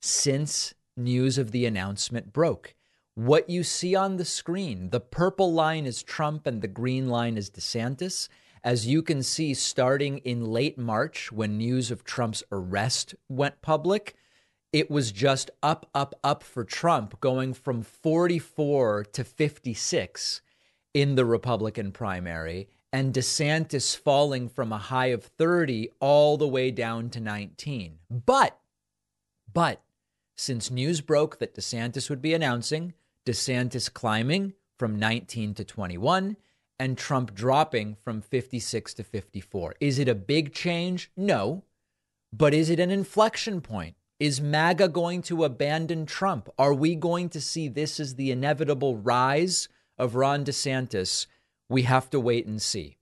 since 0.00 0.74
news 0.96 1.38
of 1.38 1.50
the 1.50 1.66
announcement 1.66 2.32
broke 2.32 2.75
what 3.16 3.48
you 3.48 3.64
see 3.64 3.94
on 3.94 4.18
the 4.18 4.24
screen. 4.24 4.90
The 4.90 5.00
purple 5.00 5.52
line 5.52 5.86
is 5.86 6.02
Trump 6.02 6.46
and 6.46 6.60
the 6.60 6.68
green 6.68 7.08
line 7.08 7.38
is 7.38 7.50
DeSantis. 7.50 8.28
As 8.62 8.86
you 8.86 9.02
can 9.02 9.22
see, 9.22 9.54
starting 9.54 10.18
in 10.18 10.44
late 10.44 10.76
March, 10.76 11.32
when 11.32 11.56
news 11.56 11.90
of 11.90 12.04
Trump's 12.04 12.42
arrest 12.52 13.14
went 13.28 13.62
public, 13.62 14.14
it 14.70 14.90
was 14.90 15.12
just 15.12 15.50
up, 15.62 15.88
up, 15.94 16.14
up 16.22 16.42
for 16.42 16.62
Trump, 16.62 17.18
going 17.20 17.54
from 17.54 17.82
44 17.82 19.04
to 19.12 19.24
56 19.24 20.42
in 20.92 21.14
the 21.14 21.24
Republican 21.24 21.92
primary, 21.92 22.68
and 22.92 23.14
DeSantis 23.14 23.96
falling 23.96 24.48
from 24.50 24.72
a 24.72 24.78
high 24.78 25.06
of 25.06 25.24
30 25.24 25.88
all 26.00 26.36
the 26.36 26.48
way 26.48 26.70
down 26.70 27.08
to 27.10 27.20
19. 27.20 27.98
But, 28.10 28.58
but, 29.50 29.80
since 30.36 30.70
news 30.70 31.00
broke 31.00 31.38
that 31.38 31.54
DeSantis 31.54 32.10
would 32.10 32.20
be 32.20 32.34
announcing, 32.34 32.92
DeSantis 33.26 33.92
climbing 33.92 34.54
from 34.78 34.98
19 34.98 35.54
to 35.54 35.64
21 35.64 36.36
and 36.78 36.96
Trump 36.96 37.34
dropping 37.34 37.96
from 38.04 38.20
56 38.20 38.94
to 38.94 39.04
54. 39.04 39.74
Is 39.80 39.98
it 39.98 40.08
a 40.08 40.14
big 40.14 40.52
change? 40.52 41.10
No. 41.16 41.64
But 42.32 42.54
is 42.54 42.70
it 42.70 42.80
an 42.80 42.90
inflection 42.90 43.60
point? 43.60 43.96
Is 44.18 44.40
MAGA 44.40 44.88
going 44.88 45.22
to 45.22 45.44
abandon 45.44 46.06
Trump? 46.06 46.48
Are 46.58 46.72
we 46.72 46.94
going 46.94 47.28
to 47.30 47.40
see 47.40 47.68
this 47.68 48.00
as 48.00 48.14
the 48.14 48.30
inevitable 48.30 48.96
rise 48.96 49.68
of 49.98 50.14
Ron 50.14 50.44
DeSantis? 50.44 51.26
We 51.68 51.82
have 51.82 52.08
to 52.10 52.20
wait 52.20 52.46
and 52.46 52.60
see. 52.60 52.96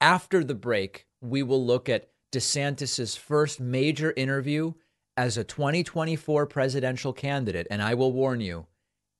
After 0.00 0.44
the 0.44 0.54
break, 0.54 1.06
we 1.20 1.42
will 1.42 1.64
look 1.64 1.88
at 1.88 2.10
DeSantis's 2.32 3.16
first 3.16 3.60
major 3.60 4.12
interview 4.16 4.74
as 5.16 5.36
a 5.36 5.44
2024 5.44 6.46
presidential 6.46 7.12
candidate. 7.12 7.66
And 7.70 7.82
I 7.82 7.94
will 7.94 8.12
warn 8.12 8.40
you, 8.40 8.66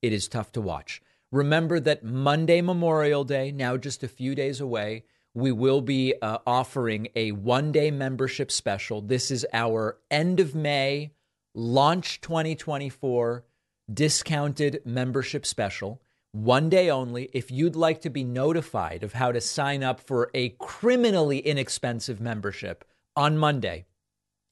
it 0.01 0.13
is 0.13 0.27
tough 0.27 0.51
to 0.53 0.61
watch. 0.61 1.01
Remember 1.31 1.79
that 1.79 2.03
Monday, 2.03 2.61
Memorial 2.61 3.23
Day, 3.23 3.51
now 3.51 3.77
just 3.77 4.03
a 4.03 4.07
few 4.07 4.33
days 4.33 4.59
away, 4.59 5.03
we 5.33 5.51
will 5.51 5.81
be 5.81 6.15
uh, 6.21 6.39
offering 6.47 7.07
a 7.15 7.31
one 7.31 7.71
day 7.71 7.91
membership 7.91 8.51
special. 8.51 9.01
This 9.01 9.29
is 9.29 9.45
our 9.53 9.97
end 10.09 10.39
of 10.39 10.55
May 10.55 11.11
launch 11.53 12.21
2024 12.21 13.43
discounted 13.91 14.81
membership 14.85 15.45
special. 15.45 16.01
One 16.31 16.69
day 16.69 16.89
only. 16.89 17.29
If 17.33 17.49
you'd 17.51 17.75
like 17.75 18.01
to 18.01 18.09
be 18.09 18.23
notified 18.23 19.03
of 19.03 19.13
how 19.13 19.31
to 19.31 19.41
sign 19.41 19.83
up 19.83 19.99
for 19.99 20.29
a 20.33 20.49
criminally 20.59 21.39
inexpensive 21.39 22.21
membership 22.21 22.85
on 23.15 23.37
Monday, 23.37 23.85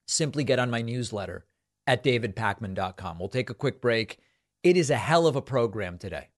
simply 0.08 0.44
get 0.44 0.60
on 0.60 0.72
my 0.72 0.82
newsletter 0.82 1.46
at 1.86 2.04
davidpakman.com. 2.04 3.20
We'll 3.20 3.30
take 3.30 3.50
a 3.50 3.56
quick 3.56 3.80
break 3.80 4.18
it 4.64 4.78
is 4.78 4.90
a 4.90 4.98
hell 4.98 5.28
of 5.28 5.36
a 5.36 5.42
program 5.42 5.98
today. 5.98 6.30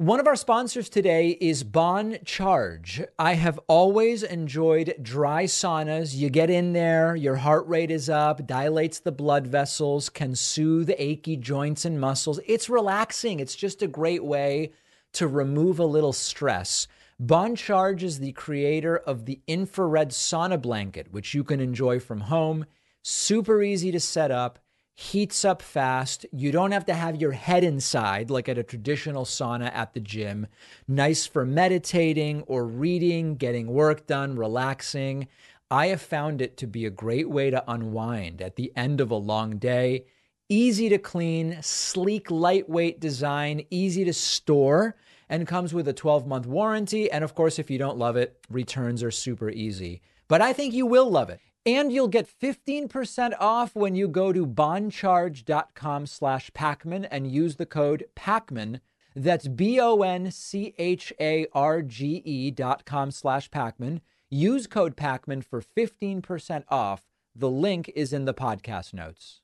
One 0.00 0.18
of 0.18 0.26
our 0.26 0.36
sponsors 0.36 0.88
today 0.88 1.36
is 1.42 1.62
Bon 1.62 2.16
Charge. 2.24 3.02
I 3.18 3.34
have 3.34 3.60
always 3.68 4.22
enjoyed 4.22 4.94
dry 5.02 5.44
saunas. 5.44 6.14
You 6.14 6.30
get 6.30 6.48
in 6.48 6.72
there, 6.72 7.14
your 7.14 7.36
heart 7.36 7.68
rate 7.68 7.90
is 7.90 8.08
up, 8.08 8.46
dilates 8.46 9.00
the 9.00 9.12
blood 9.12 9.46
vessels, 9.46 10.08
can 10.08 10.34
soothe 10.34 10.90
achy 10.96 11.36
joints 11.36 11.84
and 11.84 12.00
muscles. 12.00 12.40
It's 12.46 12.70
relaxing. 12.70 13.40
It's 13.40 13.54
just 13.54 13.82
a 13.82 13.86
great 13.86 14.24
way 14.24 14.72
to 15.12 15.28
remove 15.28 15.78
a 15.78 15.84
little 15.84 16.14
stress. 16.14 16.88
Bon 17.18 17.54
Charge 17.54 18.02
is 18.02 18.20
the 18.20 18.32
creator 18.32 18.96
of 18.96 19.26
the 19.26 19.42
infrared 19.46 20.12
sauna 20.12 20.58
blanket, 20.58 21.12
which 21.12 21.34
you 21.34 21.44
can 21.44 21.60
enjoy 21.60 22.00
from 22.00 22.22
home. 22.22 22.64
Super 23.02 23.62
easy 23.62 23.92
to 23.92 24.00
set 24.00 24.30
up 24.30 24.58
heats 24.94 25.44
up 25.44 25.62
fast. 25.62 26.26
You 26.30 26.52
don't 26.52 26.72
have 26.72 26.84
to 26.86 26.94
have 26.94 27.20
your 27.20 27.32
head 27.32 27.64
inside 27.64 28.30
like 28.30 28.48
at 28.48 28.58
a 28.58 28.62
traditional 28.62 29.24
sauna 29.24 29.74
at 29.74 29.94
the 29.94 30.00
gym. 30.00 30.46
Nice 30.86 31.26
for 31.26 31.46
meditating 31.46 32.42
or 32.42 32.66
reading, 32.66 33.36
getting 33.36 33.68
work 33.68 34.06
done, 34.06 34.36
relaxing. 34.36 35.28
I 35.70 35.86
have 35.86 36.02
found 36.02 36.42
it 36.42 36.56
to 36.58 36.66
be 36.66 36.84
a 36.84 36.90
great 36.90 37.30
way 37.30 37.50
to 37.50 37.64
unwind 37.70 38.42
at 38.42 38.56
the 38.56 38.72
end 38.76 39.00
of 39.00 39.10
a 39.10 39.16
long 39.16 39.56
day. 39.58 40.04
Easy 40.48 40.88
to 40.88 40.98
clean, 40.98 41.58
sleek, 41.62 42.30
lightweight 42.30 42.98
design, 43.00 43.64
easy 43.70 44.04
to 44.04 44.12
store. 44.12 44.96
and 45.28 45.46
comes 45.46 45.72
with 45.72 45.86
a 45.86 45.92
12 45.92 46.26
month 46.26 46.44
warranty. 46.44 47.08
And 47.08 47.22
of 47.22 47.36
course, 47.36 47.60
if 47.60 47.70
you 47.70 47.78
don't 47.78 47.96
love 47.96 48.16
it, 48.16 48.36
returns 48.50 49.00
are 49.04 49.12
super 49.12 49.48
easy. 49.48 50.02
But 50.26 50.42
I 50.42 50.52
think 50.52 50.74
you 50.74 50.86
will 50.86 51.08
love 51.08 51.30
it. 51.30 51.40
And 51.66 51.92
you'll 51.92 52.08
get 52.08 52.26
15% 52.26 53.34
off 53.38 53.74
when 53.74 53.94
you 53.94 54.08
go 54.08 54.32
to 54.32 54.46
boncharge.com 54.46 56.06
slash 56.06 56.50
Pakman 56.52 57.06
and 57.10 57.30
use 57.30 57.56
the 57.56 57.66
code 57.66 58.06
Pakman. 58.16 58.80
That's 59.14 59.46
B-O-N-C-H-A-R-G-E 59.46 60.10
dot 62.52 62.84
com 62.86 63.10
slash 63.10 63.50
Pakman. 63.50 64.00
Use 64.30 64.66
code 64.66 64.96
Pakman 64.96 65.44
for 65.44 65.60
15% 65.60 66.64
off. 66.68 67.02
The 67.34 67.50
link 67.50 67.90
is 67.94 68.12
in 68.12 68.24
the 68.24 68.34
podcast 68.34 68.94
notes. 68.94 69.40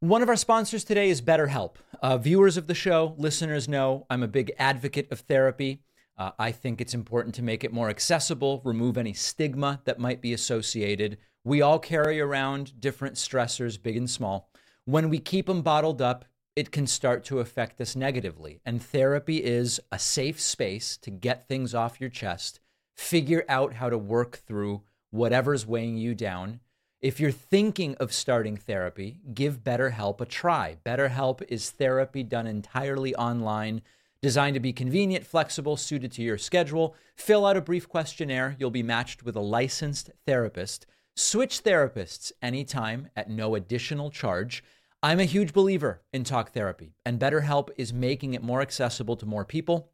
One 0.00 0.22
of 0.22 0.28
our 0.28 0.36
sponsors 0.36 0.84
today 0.84 1.10
is 1.10 1.20
BetterHelp. 1.20 1.74
Uh, 2.00 2.16
viewers 2.16 2.56
of 2.56 2.66
the 2.68 2.74
show, 2.74 3.14
listeners 3.18 3.68
know 3.68 4.06
I'm 4.08 4.22
a 4.22 4.28
big 4.28 4.52
advocate 4.58 5.10
of 5.10 5.20
therapy. 5.20 5.82
Uh, 6.16 6.30
I 6.38 6.52
think 6.52 6.80
it's 6.80 6.94
important 6.94 7.34
to 7.36 7.42
make 7.42 7.64
it 7.64 7.72
more 7.72 7.88
accessible, 7.90 8.62
remove 8.64 8.96
any 8.96 9.14
stigma 9.14 9.80
that 9.84 9.98
might 9.98 10.20
be 10.20 10.32
associated. 10.32 11.18
We 11.44 11.62
all 11.62 11.78
carry 11.78 12.20
around 12.20 12.80
different 12.80 13.16
stressors, 13.16 13.82
big 13.82 13.96
and 13.96 14.08
small. 14.08 14.50
When 14.84 15.08
we 15.08 15.18
keep 15.18 15.46
them 15.46 15.62
bottled 15.62 16.02
up, 16.02 16.24
it 16.54 16.70
can 16.70 16.86
start 16.86 17.24
to 17.24 17.38
affect 17.38 17.80
us 17.80 17.96
negatively. 17.96 18.60
And 18.64 18.82
therapy 18.82 19.38
is 19.38 19.80
a 19.90 19.98
safe 19.98 20.40
space 20.40 20.96
to 20.98 21.10
get 21.10 21.48
things 21.48 21.74
off 21.74 22.00
your 22.00 22.10
chest, 22.10 22.60
figure 22.96 23.44
out 23.48 23.74
how 23.74 23.88
to 23.88 23.96
work 23.96 24.36
through 24.46 24.82
whatever's 25.10 25.66
weighing 25.66 25.96
you 25.96 26.14
down. 26.14 26.60
If 27.00 27.18
you're 27.18 27.30
thinking 27.30 27.94
of 27.94 28.12
starting 28.12 28.56
therapy, 28.56 29.20
give 29.32 29.64
BetterHelp 29.64 30.20
a 30.20 30.26
try. 30.26 30.76
BetterHelp 30.84 31.42
is 31.48 31.70
therapy 31.70 32.22
done 32.22 32.46
entirely 32.46 33.14
online 33.14 33.80
Designed 34.22 34.52
to 34.52 34.60
be 34.60 34.74
convenient, 34.74 35.24
flexible, 35.24 35.78
suited 35.78 36.12
to 36.12 36.22
your 36.22 36.36
schedule. 36.36 36.94
Fill 37.16 37.46
out 37.46 37.56
a 37.56 37.62
brief 37.62 37.88
questionnaire. 37.88 38.54
You'll 38.58 38.70
be 38.70 38.82
matched 38.82 39.22
with 39.22 39.34
a 39.34 39.40
licensed 39.40 40.10
therapist. 40.26 40.86
Switch 41.22 41.62
therapists 41.62 42.32
anytime 42.40 43.10
at 43.14 43.28
no 43.28 43.54
additional 43.54 44.10
charge. 44.10 44.64
I'm 45.02 45.20
a 45.20 45.24
huge 45.24 45.52
believer 45.52 46.00
in 46.14 46.24
talk 46.24 46.52
therapy, 46.52 46.94
and 47.04 47.20
BetterHelp 47.20 47.68
is 47.76 47.92
making 47.92 48.32
it 48.32 48.42
more 48.42 48.62
accessible 48.62 49.16
to 49.16 49.26
more 49.26 49.44
people. 49.44 49.92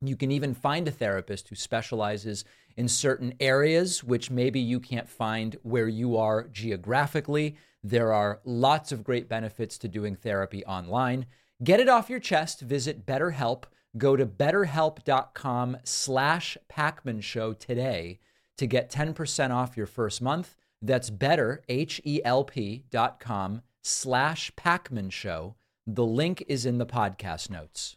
You 0.00 0.14
can 0.14 0.30
even 0.30 0.54
find 0.54 0.86
a 0.86 0.92
therapist 0.92 1.48
who 1.48 1.56
specializes 1.56 2.44
in 2.76 2.86
certain 2.86 3.34
areas, 3.40 4.04
which 4.04 4.30
maybe 4.30 4.60
you 4.60 4.78
can't 4.78 5.08
find 5.08 5.56
where 5.64 5.88
you 5.88 6.16
are 6.16 6.46
geographically. 6.46 7.56
There 7.82 8.12
are 8.12 8.40
lots 8.44 8.92
of 8.92 9.02
great 9.02 9.28
benefits 9.28 9.76
to 9.78 9.88
doing 9.88 10.14
therapy 10.14 10.64
online. 10.66 11.26
Get 11.64 11.80
it 11.80 11.88
off 11.88 12.08
your 12.08 12.20
chest. 12.20 12.60
Visit 12.60 13.04
BetterHelp. 13.04 13.64
Go 13.98 14.14
to 14.14 14.24
betterhelp.com 14.24 15.78
slash 15.82 16.56
Pakman 16.70 17.24
Show 17.24 17.54
today 17.54 18.20
to 18.60 18.66
get 18.66 18.92
10% 18.92 19.50
off 19.50 19.74
your 19.74 19.86
first 19.86 20.20
month. 20.20 20.54
That's 20.82 21.08
better, 21.08 21.62
H-E-L-P 21.70 22.84
dot 22.90 23.18
com 23.18 23.62
slash 23.82 24.52
Pakman 24.54 25.10
Show. 25.10 25.56
The 25.86 26.04
link 26.04 26.44
is 26.46 26.66
in 26.66 26.76
the 26.76 26.84
podcast 26.84 27.48
notes. 27.48 27.96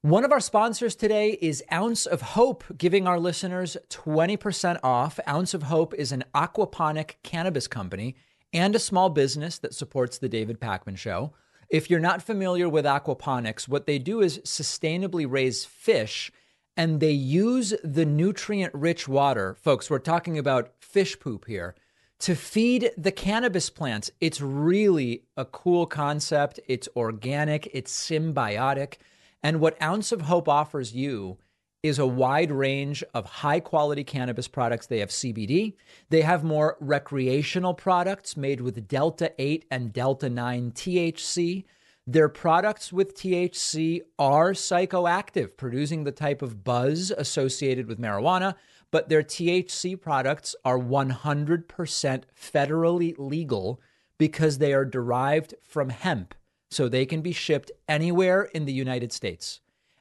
One 0.00 0.24
of 0.24 0.32
our 0.32 0.40
sponsors 0.40 0.94
today 0.94 1.36
is 1.42 1.62
Ounce 1.70 2.06
of 2.06 2.22
Hope, 2.22 2.64
giving 2.78 3.06
our 3.06 3.20
listeners 3.20 3.76
20% 3.90 4.80
off. 4.82 5.20
Ounce 5.28 5.52
of 5.52 5.64
Hope 5.64 5.92
is 5.92 6.12
an 6.12 6.24
aquaponic 6.34 7.16
cannabis 7.22 7.68
company 7.68 8.16
and 8.54 8.74
a 8.74 8.78
small 8.78 9.10
business 9.10 9.58
that 9.58 9.74
supports 9.74 10.16
the 10.16 10.30
David 10.30 10.58
Pakman 10.58 10.96
Show. 10.96 11.34
If 11.68 11.90
you're 11.90 12.00
not 12.00 12.22
familiar 12.22 12.70
with 12.70 12.86
aquaponics, 12.86 13.68
what 13.68 13.86
they 13.86 13.98
do 13.98 14.22
is 14.22 14.38
sustainably 14.38 15.26
raise 15.30 15.66
fish 15.66 16.32
and 16.76 17.00
they 17.00 17.10
use 17.10 17.74
the 17.82 18.04
nutrient 18.04 18.72
rich 18.74 19.06
water. 19.08 19.54
Folks, 19.54 19.90
we're 19.90 19.98
talking 19.98 20.38
about 20.38 20.72
fish 20.80 21.18
poop 21.18 21.46
here 21.46 21.74
to 22.20 22.34
feed 22.34 22.90
the 22.96 23.12
cannabis 23.12 23.70
plants. 23.70 24.10
It's 24.20 24.40
really 24.40 25.24
a 25.36 25.44
cool 25.44 25.86
concept. 25.86 26.60
It's 26.68 26.88
organic, 26.94 27.68
it's 27.72 27.92
symbiotic. 27.92 28.96
And 29.42 29.60
what 29.60 29.80
Ounce 29.82 30.12
of 30.12 30.22
Hope 30.22 30.48
offers 30.48 30.94
you 30.94 31.38
is 31.82 31.98
a 31.98 32.06
wide 32.06 32.52
range 32.52 33.02
of 33.14 33.24
high 33.24 33.60
quality 33.60 34.04
cannabis 34.04 34.48
products. 34.48 34.86
They 34.86 34.98
have 34.98 35.08
CBD. 35.08 35.74
They 36.10 36.20
have 36.20 36.44
more 36.44 36.76
recreational 36.78 37.72
products 37.72 38.36
made 38.36 38.60
with 38.60 38.86
Delta 38.86 39.32
8 39.38 39.64
and 39.70 39.92
Delta 39.92 40.28
9 40.28 40.72
THC. 40.72 41.64
Their 42.12 42.28
products 42.28 42.92
with 42.92 43.14
THC 43.14 44.00
are 44.18 44.50
psychoactive, 44.50 45.56
producing 45.56 46.02
the 46.02 46.10
type 46.10 46.42
of 46.42 46.64
buzz 46.64 47.12
associated 47.12 47.86
with 47.86 48.00
marijuana, 48.00 48.56
but 48.90 49.08
their 49.08 49.22
THC 49.22 50.00
products 50.00 50.56
are 50.64 50.76
100% 50.76 52.22
federally 52.36 53.14
legal 53.16 53.80
because 54.18 54.58
they 54.58 54.72
are 54.72 54.84
derived 54.84 55.54
from 55.62 55.90
hemp. 55.90 56.34
So 56.72 56.88
they 56.88 57.06
can 57.06 57.20
be 57.20 57.30
shipped 57.30 57.70
anywhere 57.88 58.42
in 58.42 58.64
the 58.64 58.72
United 58.72 59.12
States. 59.12 59.60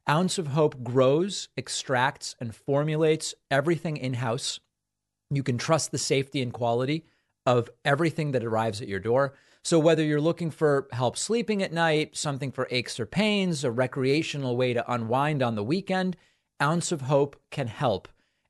Ounce 0.09 0.39
of 0.39 0.47
Hope 0.47 0.83
grows, 0.83 1.49
extracts, 1.55 2.35
and 2.39 2.55
formulates 2.55 3.35
everything 3.51 3.97
in 3.97 4.15
house. 4.15 4.59
You 5.29 5.43
can 5.43 5.59
trust 5.59 5.91
the 5.91 5.99
safety 5.99 6.41
and 6.41 6.51
quality 6.51 7.05
of 7.45 7.69
everything 7.85 8.31
that 8.31 8.43
arrives 8.43 8.81
at 8.81 8.87
your 8.87 8.99
door. 8.99 9.35
So, 9.63 9.77
whether 9.77 10.03
you're 10.03 10.21
looking 10.21 10.51
for 10.51 10.87
help 10.91 11.17
sleeping 11.17 11.61
at 11.61 11.73
night, 11.73 12.15
something 12.15 12.51
for 12.51 12.67
aches 12.71 12.99
or 12.99 13.05
pains, 13.05 13.63
a 13.63 13.71
recreational 13.71 14.55
way 14.55 14.73
to 14.73 14.91
unwind 14.91 15.43
on 15.43 15.55
the 15.55 15.63
weekend, 15.63 16.15
Ounce 16.61 16.91
of 16.91 17.01
Hope 17.01 17.35
can 17.51 17.67
help. 17.67 18.07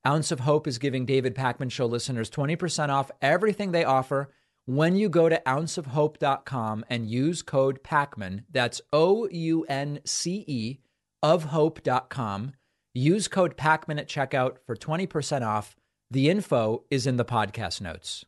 Ounce 0.08 0.32
of 0.32 0.42
Hope 0.42 0.68
is 0.68 0.78
giving 0.78 1.06
David 1.06 1.36
Pakman 1.36 1.72
Show 1.72 1.86
listeners 1.86 2.30
20% 2.30 2.90
off 2.90 3.12
everything 3.22 3.72
they 3.72 3.84
offer 3.84 4.32
when 4.66 4.96
you 4.96 5.10
go 5.10 5.28
to 5.28 5.42
ounceofhope.com 5.46 6.86
and 6.90 7.10
use 7.10 7.42
code 7.42 7.84
PAKMAN. 7.84 8.44
That's 8.52 8.82
O 8.94 9.28
U 9.30 9.66
N 9.68 10.00
C 10.06 10.46
E 10.48 10.78
of 11.22 11.46
hope.com. 11.46 12.54
Use 12.94 13.28
code 13.28 13.58
PAKMAN 13.58 14.00
at 14.00 14.08
checkout 14.08 14.58
for 14.66 14.76
20% 14.76 15.46
off. 15.46 15.76
The 16.12 16.30
info 16.30 16.86
is 16.90 17.06
in 17.06 17.18
the 17.18 17.26
podcast 17.26 17.82
notes. 17.82 18.26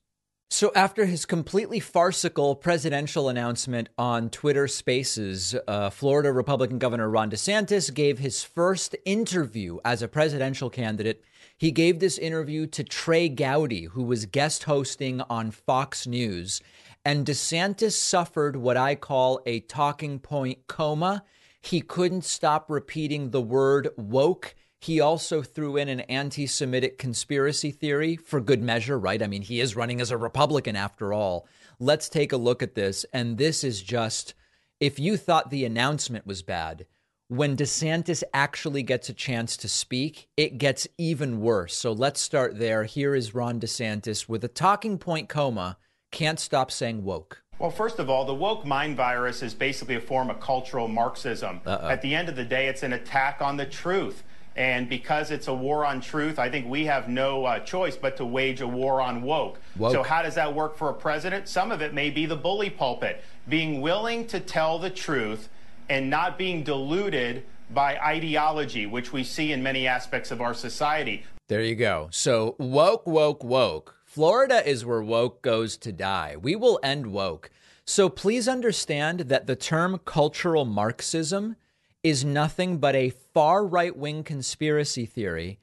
So, 0.54 0.70
after 0.76 1.06
his 1.06 1.26
completely 1.26 1.80
farcical 1.80 2.56
presidential 2.56 3.30
announcement 3.30 3.88
on 3.98 4.30
Twitter 4.30 4.68
Spaces, 4.68 5.56
uh, 5.66 5.90
Florida 5.90 6.34
Republican 6.34 6.78
Governor 6.78 7.10
Ron 7.10 7.32
DeSantis 7.32 7.92
gave 7.94 8.20
his 8.20 8.44
first 8.44 8.94
interview 9.06 9.78
as 9.86 10.02
a 10.02 10.10
presidential 10.10 10.70
candidate. 10.70 11.24
He 11.58 11.72
gave 11.72 12.00
this 12.00 12.18
interview 12.18 12.68
to 12.68 12.84
Trey 12.84 13.30
Gowdy, 13.30 13.86
who 13.86 14.04
was 14.04 14.26
guest 14.26 14.64
hosting 14.64 15.22
on 15.30 15.52
Fox 15.52 16.06
News. 16.06 16.62
And 17.06 17.26
DeSantis 17.26 17.94
suffered 17.94 18.58
what 18.58 18.76
I 18.76 18.96
call 18.96 19.40
a 19.46 19.62
talking 19.62 20.20
point 20.20 20.68
coma 20.68 21.24
he 21.62 21.82
couldn't 21.82 22.26
stop 22.26 22.70
repeating 22.70 23.30
the 23.30 23.42
word 23.42 23.90
woke. 23.96 24.56
He 24.82 25.00
also 25.00 25.44
threw 25.44 25.78
in 25.78 25.90
an 25.90 26.00
anti 26.02 26.48
Semitic 26.48 26.98
conspiracy 26.98 27.70
theory 27.70 28.16
for 28.16 28.42
good 28.42 28.64
measure, 28.64 28.98
right? 28.98 29.22
I 29.22 29.28
mean, 29.28 29.44
he 29.44 29.62
is 29.62 29.76
running 29.76 30.02
as 30.02 30.10
a 30.10 30.18
Republican 30.18 30.76
after 30.76 31.14
all. 31.14 31.48
Let's 31.80 32.10
take 32.10 32.32
a 32.32 32.38
look 32.38 32.64
at 32.64 32.74
this. 32.74 33.06
And 33.14 33.38
this 33.38 33.64
is 33.64 33.84
just 33.84 34.34
if 34.80 34.98
you 34.98 35.18
thought 35.18 35.52
the 35.52 35.66
announcement 35.66 36.26
was 36.26 36.42
bad, 36.42 36.88
when 37.28 37.56
DeSantis 37.56 38.24
actually 38.34 38.82
gets 38.82 39.08
a 39.08 39.14
chance 39.14 39.56
to 39.58 39.70
speak, 39.70 40.28
it 40.36 40.58
gets 40.58 40.88
even 40.98 41.40
worse. 41.42 41.76
So 41.76 41.92
let's 41.92 42.20
start 42.20 42.58
there. 42.58 42.86
Here 42.86 43.14
is 43.14 43.36
Ron 43.36 43.60
DeSantis 43.60 44.28
with 44.28 44.44
a 44.44 44.48
talking 44.48 44.98
point 44.98 45.30
coma, 45.30 45.78
can't 46.12 46.40
stop 46.40 46.72
saying 46.72 47.04
woke. 47.04 47.44
Well, 47.60 47.70
first 47.70 48.00
of 48.00 48.10
all, 48.10 48.26
the 48.26 48.34
woke 48.34 48.66
mind 48.66 48.98
virus 48.98 49.44
is 49.44 49.54
basically 49.54 49.96
a 49.96 50.02
form 50.02 50.32
of 50.32 50.40
cultural 50.40 50.88
Marxism. 50.88 51.62
Uh-oh. 51.64 51.88
At 51.88 52.02
the 52.02 52.16
end 52.16 52.28
of 52.28 52.36
the 52.36 52.44
day, 52.44 52.68
it's 52.68 52.82
an 52.82 52.94
attack 52.94 53.44
on 53.44 53.56
the 53.56 53.68
truth. 53.68 54.24
And 54.56 54.90
because 54.90 55.32
it's 55.32 55.48
a 55.48 55.54
war 55.54 55.86
on 55.86 56.02
truth, 56.02 56.38
I 56.38 56.50
think 56.50 56.68
we 56.68 56.86
have 56.86 57.08
no 57.08 57.46
uh, 57.46 57.60
choice 57.60 57.96
but 57.96 58.18
to 58.18 58.26
wage 58.26 58.62
a 58.62 58.68
war 58.68 59.02
on 59.02 59.22
woke. 59.22 59.60
woke. 59.78 59.94
So, 59.94 60.04
how 60.04 60.22
does 60.22 60.36
that 60.36 60.54
work 60.54 60.76
for 60.76 60.90
a 60.90 60.94
president? 60.94 61.48
Some 61.48 61.72
of 61.72 61.82
it 61.82 61.94
may 61.94 62.10
be 62.10 62.26
the 62.26 62.36
bully 62.36 62.70
pulpit, 62.70 63.24
being 63.48 63.80
willing 63.80 64.28
to 64.28 64.40
tell 64.40 64.78
the 64.78 64.90
truth 64.90 65.48
and 65.90 66.10
not 66.10 66.38
being 66.38 66.64
deluded 66.64 67.44
by 67.74 67.98
ideology, 67.98 68.86
which 68.86 69.14
we 69.14 69.24
see 69.24 69.54
in 69.54 69.64
many 69.64 69.88
aspects 69.88 70.32
of 70.32 70.42
our 70.42 70.54
society. 70.54 71.24
There 71.48 71.62
you 71.62 71.76
go. 71.76 72.10
So, 72.12 72.56
woke, 72.60 73.08
woke, 73.08 73.44
woke 73.44 73.96
Florida 74.12 74.62
is 74.70 74.84
where 74.84 75.02
woke 75.02 75.42
goes 75.42 75.78
to 75.78 75.94
die. 75.94 76.36
We 76.36 76.54
will 76.54 76.82
end 76.84 77.14
woke. 77.14 77.50
So 77.86 78.10
please 78.10 78.46
understand 78.46 79.22
that 79.22 79.48
the 79.48 79.56
term 79.56 80.02
cultural 80.04 80.66
Marxism 80.66 81.56
is 82.04 82.26
nothing 82.26 82.78
but 82.78 82.96
a 82.96 83.12
far 83.34 83.66
right 83.66 83.96
wing 83.96 84.24
conspiracy 84.24 85.06
theory 85.06 85.60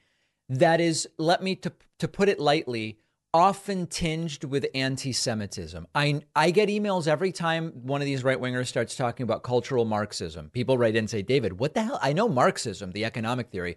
that 0.48 0.80
is, 0.80 1.08
let 1.18 1.42
me 1.42 1.54
to, 1.56 1.72
to 1.98 2.08
put 2.08 2.28
it 2.28 2.40
lightly, 2.40 2.98
often 3.34 3.86
tinged 3.86 4.44
with 4.44 4.66
anti 4.74 5.12
Semitism. 5.12 5.86
I, 5.94 6.22
I 6.34 6.50
get 6.50 6.68
emails 6.68 7.06
every 7.06 7.32
time 7.32 7.72
one 7.82 8.00
of 8.00 8.06
these 8.06 8.24
right 8.24 8.40
wingers 8.40 8.68
starts 8.68 8.96
talking 8.96 9.24
about 9.24 9.42
cultural 9.42 9.84
Marxism. 9.84 10.48
People 10.50 10.78
write 10.78 10.94
in 10.94 11.00
and 11.00 11.10
say, 11.10 11.22
David, 11.22 11.58
what 11.58 11.74
the 11.74 11.82
hell? 11.82 11.98
I 12.02 12.12
know 12.12 12.28
Marxism, 12.28 12.92
the 12.92 13.04
economic 13.04 13.50
theory. 13.50 13.76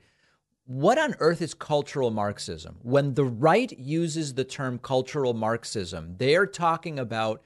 What 0.65 0.97
on 0.97 1.15
earth 1.19 1.41
is 1.41 1.53
cultural 1.53 2.11
Marxism? 2.11 2.77
When 2.81 3.15
the 3.15 3.25
right 3.25 3.77
uses 3.77 4.33
the 4.33 4.45
term 4.45 4.79
cultural 4.79 5.33
Marxism, 5.33 6.15
they 6.17 6.35
are 6.35 6.45
talking 6.45 6.97
about 6.97 7.41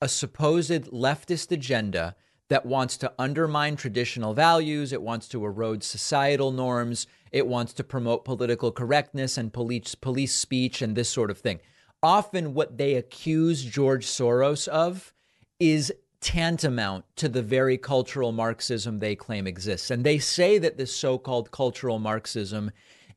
a 0.00 0.08
supposed 0.08 0.84
leftist 0.86 1.52
agenda 1.52 2.16
that 2.50 2.66
wants 2.66 2.96
to 2.98 3.12
undermine 3.18 3.76
traditional 3.76 4.34
values, 4.34 4.92
it 4.92 5.00
wants 5.00 5.28
to 5.28 5.44
erode 5.44 5.82
societal 5.82 6.50
norms, 6.50 7.06
it 7.32 7.46
wants 7.46 7.72
to 7.72 7.84
promote 7.84 8.24
political 8.24 8.72
correctness 8.72 9.38
and 9.38 9.52
police 9.52 9.94
police 9.94 10.34
speech 10.34 10.82
and 10.82 10.94
this 10.94 11.08
sort 11.08 11.30
of 11.30 11.38
thing. 11.38 11.60
Often 12.02 12.54
what 12.54 12.76
they 12.76 12.94
accuse 12.94 13.64
George 13.64 14.04
Soros 14.04 14.66
of 14.68 15.14
is 15.60 15.92
tantamount 16.20 17.04
to 17.16 17.28
the 17.28 17.42
very 17.42 17.78
cultural 17.78 18.32
Marxism 18.32 18.98
they 18.98 19.14
claim 19.14 19.46
exists. 19.46 19.90
And 19.90 20.04
they 20.04 20.18
say 20.18 20.58
that 20.58 20.76
this 20.76 20.94
so-called 20.94 21.50
cultural 21.50 21.98
Marxism 21.98 22.72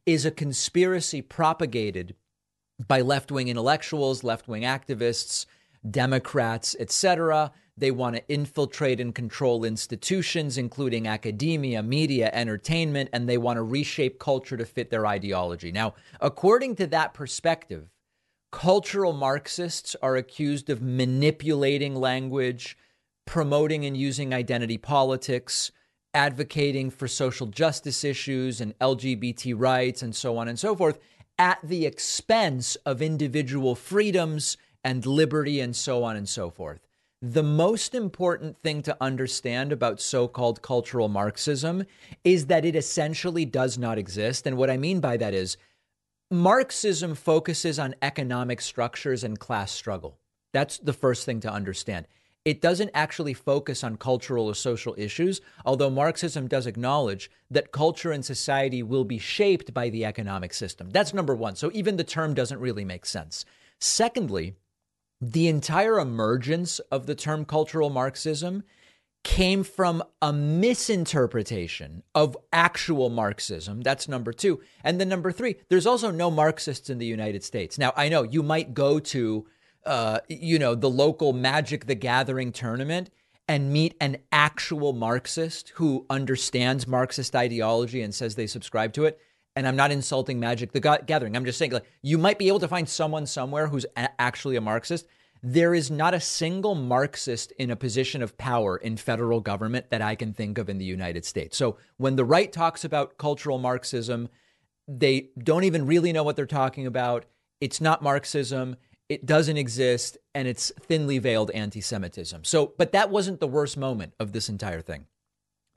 is 0.05 0.25
a 0.25 0.31
conspiracy 0.31 1.21
propagated 1.21 2.15
by 2.87 3.01
left-wing 3.01 3.47
intellectuals, 3.47 4.23
left-wing 4.23 4.63
activists, 4.63 5.45
Democrats, 5.89 6.75
etc., 6.79 7.51
they 7.75 7.91
want 7.91 8.15
to 8.15 8.27
infiltrate 8.29 8.99
and 8.99 9.15
control 9.15 9.63
institutions, 9.63 10.57
including 10.57 11.07
academia, 11.07 11.81
media, 11.81 12.29
entertainment, 12.31 13.09
and 13.11 13.27
they 13.27 13.37
want 13.37 13.57
to 13.57 13.63
reshape 13.63 14.19
culture 14.19 14.55
to 14.57 14.65
fit 14.65 14.91
their 14.91 15.07
ideology. 15.07 15.71
Now, 15.71 15.95
according 16.21 16.75
to 16.75 16.87
that 16.87 17.13
perspective, 17.13 17.89
cultural 18.51 19.13
Marxists 19.13 19.95
are 20.03 20.15
accused 20.15 20.69
of 20.69 20.83
manipulating 20.83 21.95
language, 21.95 22.77
promoting 23.25 23.85
and 23.85 23.97
using 23.97 24.33
identity 24.33 24.77
politics, 24.77 25.71
advocating 26.13 26.91
for 26.91 27.07
social 27.07 27.47
justice 27.47 28.03
issues 28.03 28.61
and 28.61 28.77
LGBT 28.77 29.55
rights, 29.57 30.03
and 30.03 30.15
so 30.15 30.37
on 30.37 30.47
and 30.47 30.59
so 30.59 30.75
forth, 30.75 30.99
at 31.39 31.57
the 31.63 31.87
expense 31.87 32.75
of 32.85 33.01
individual 33.01 33.73
freedoms 33.73 34.57
and 34.83 35.05
liberty, 35.05 35.59
and 35.59 35.75
so 35.75 36.03
on 36.03 36.15
and 36.15 36.27
so 36.27 36.49
forth 36.49 36.79
the 37.25 37.41
most 37.41 37.95
important 37.95 38.57
thing 38.57 38.81
to 38.81 38.97
understand 38.99 39.71
about 39.71 40.01
so 40.01 40.27
called 40.27 40.61
cultural 40.61 41.07
Marxism 41.07 41.85
is 42.25 42.47
that 42.47 42.65
it 42.65 42.75
essentially 42.75 43.45
does 43.45 43.77
not 43.77 43.97
exist. 43.97 44.45
And 44.45 44.57
what 44.57 44.69
I 44.69 44.75
mean 44.75 44.99
by 44.99 45.15
that 45.15 45.33
is 45.33 45.55
Marxism 46.29 47.15
focuses 47.15 47.79
on 47.79 47.95
economic 48.01 48.59
structures 48.59 49.23
and 49.23 49.39
class 49.39 49.71
struggle. 49.71 50.17
That's 50.51 50.77
the 50.79 50.91
first 50.91 51.25
thing 51.25 51.39
to 51.41 51.51
understand. 51.51 52.07
It 52.43 52.59
doesn't 52.59 52.91
actually 52.93 53.33
focus 53.33 53.85
on 53.85 53.95
cultural 53.95 54.47
or 54.47 54.53
social 54.53 54.93
issues, 54.97 55.39
although 55.65 55.89
Marxism 55.89 56.49
does 56.49 56.67
acknowledge 56.67 57.31
that 57.49 57.71
culture 57.71 58.11
and 58.11 58.25
society 58.25 58.83
will 58.83 59.05
be 59.05 59.17
shaped 59.17 59.73
by 59.73 59.89
the 59.89 60.03
economic 60.03 60.53
system. 60.53 60.89
That's 60.89 61.13
number 61.13 61.35
one. 61.35 61.55
So 61.55 61.71
even 61.73 61.95
the 61.95 62.03
term 62.03 62.33
doesn't 62.33 62.59
really 62.59 62.83
make 62.83 63.05
sense. 63.05 63.45
Secondly, 63.79 64.55
the 65.31 65.47
entire 65.47 65.99
emergence 65.99 66.79
of 66.79 67.05
the 67.05 67.15
term 67.15 67.45
cultural 67.45 67.89
Marxism 67.89 68.63
came 69.23 69.63
from 69.63 70.03
a 70.21 70.33
misinterpretation 70.33 72.03
of 72.13 72.35
actual 72.51 73.09
Marxism. 73.09 73.81
That's 73.81 74.09
number 74.09 74.33
two. 74.33 74.59
And 74.83 74.99
then 74.99 75.07
number 75.07 75.31
three, 75.31 75.55
there's 75.69 75.87
also 75.87 76.11
no 76.11 76.29
Marxists 76.29 76.89
in 76.89 76.97
the 76.97 77.05
United 77.05 77.43
States. 77.43 77.77
Now, 77.77 77.93
I 77.95 78.09
know 78.09 78.23
you 78.23 78.43
might 78.43 78.73
go 78.73 78.99
to, 78.99 79.47
uh, 79.85 80.19
you 80.27 80.59
know, 80.59 80.75
the 80.75 80.89
local 80.89 81.31
Magic 81.31 81.85
the 81.85 81.95
Gathering 81.95 82.51
tournament 82.51 83.09
and 83.47 83.71
meet 83.71 83.95
an 84.01 84.17
actual 84.31 84.91
Marxist 84.91 85.69
who 85.75 86.05
understands 86.09 86.85
Marxist 86.85 87.33
ideology 87.33 88.01
and 88.01 88.13
says 88.13 88.35
they 88.35 88.47
subscribe 88.47 88.91
to 88.93 89.05
it. 89.05 89.19
And 89.55 89.67
I'm 89.67 89.75
not 89.75 89.91
insulting 89.91 90.39
Magic 90.39 90.71
the 90.71 90.79
Gathering. 90.79 91.35
I'm 91.35 91.45
just 91.45 91.59
saying, 91.59 91.71
like, 91.71 91.85
you 92.01 92.17
might 92.17 92.39
be 92.39 92.47
able 92.47 92.59
to 92.59 92.67
find 92.67 92.89
someone 92.89 93.25
somewhere 93.25 93.67
who's 93.67 93.85
a- 93.95 94.21
actually 94.21 94.55
a 94.55 94.61
Marxist. 94.61 95.05
There 95.43 95.73
is 95.73 95.91
not 95.91 96.13
a 96.13 96.19
single 96.19 96.73
Marxist 96.73 97.51
in 97.59 97.69
a 97.69 97.75
position 97.75 98.23
of 98.23 98.37
power 98.37 98.77
in 98.77 98.97
federal 98.97 99.41
government 99.41 99.89
that 99.89 100.01
I 100.01 100.15
can 100.15 100.33
think 100.33 100.57
of 100.57 100.69
in 100.69 100.77
the 100.77 100.85
United 100.85 101.25
States. 101.25 101.57
So 101.57 101.77
when 101.97 102.15
the 102.15 102.25
right 102.25 102.51
talks 102.51 102.83
about 102.83 103.17
cultural 103.17 103.59
Marxism, 103.59 104.29
they 104.87 105.29
don't 105.37 105.65
even 105.65 105.85
really 105.85 106.13
know 106.13 106.23
what 106.23 106.35
they're 106.35 106.45
talking 106.45 106.87
about. 106.87 107.25
It's 107.61 107.81
not 107.81 108.01
Marxism. 108.01 108.77
It 109.09 109.25
doesn't 109.25 109.57
exist. 109.57 110.17
And 110.33 110.47
it's 110.47 110.71
thinly 110.79 111.19
veiled 111.19 111.51
anti 111.51 111.81
Semitism. 111.81 112.45
So, 112.45 112.73
but 112.77 112.93
that 112.93 113.09
wasn't 113.09 113.39
the 113.39 113.47
worst 113.47 113.77
moment 113.77 114.13
of 114.19 114.31
this 114.31 114.49
entire 114.49 114.81
thing. 114.81 115.07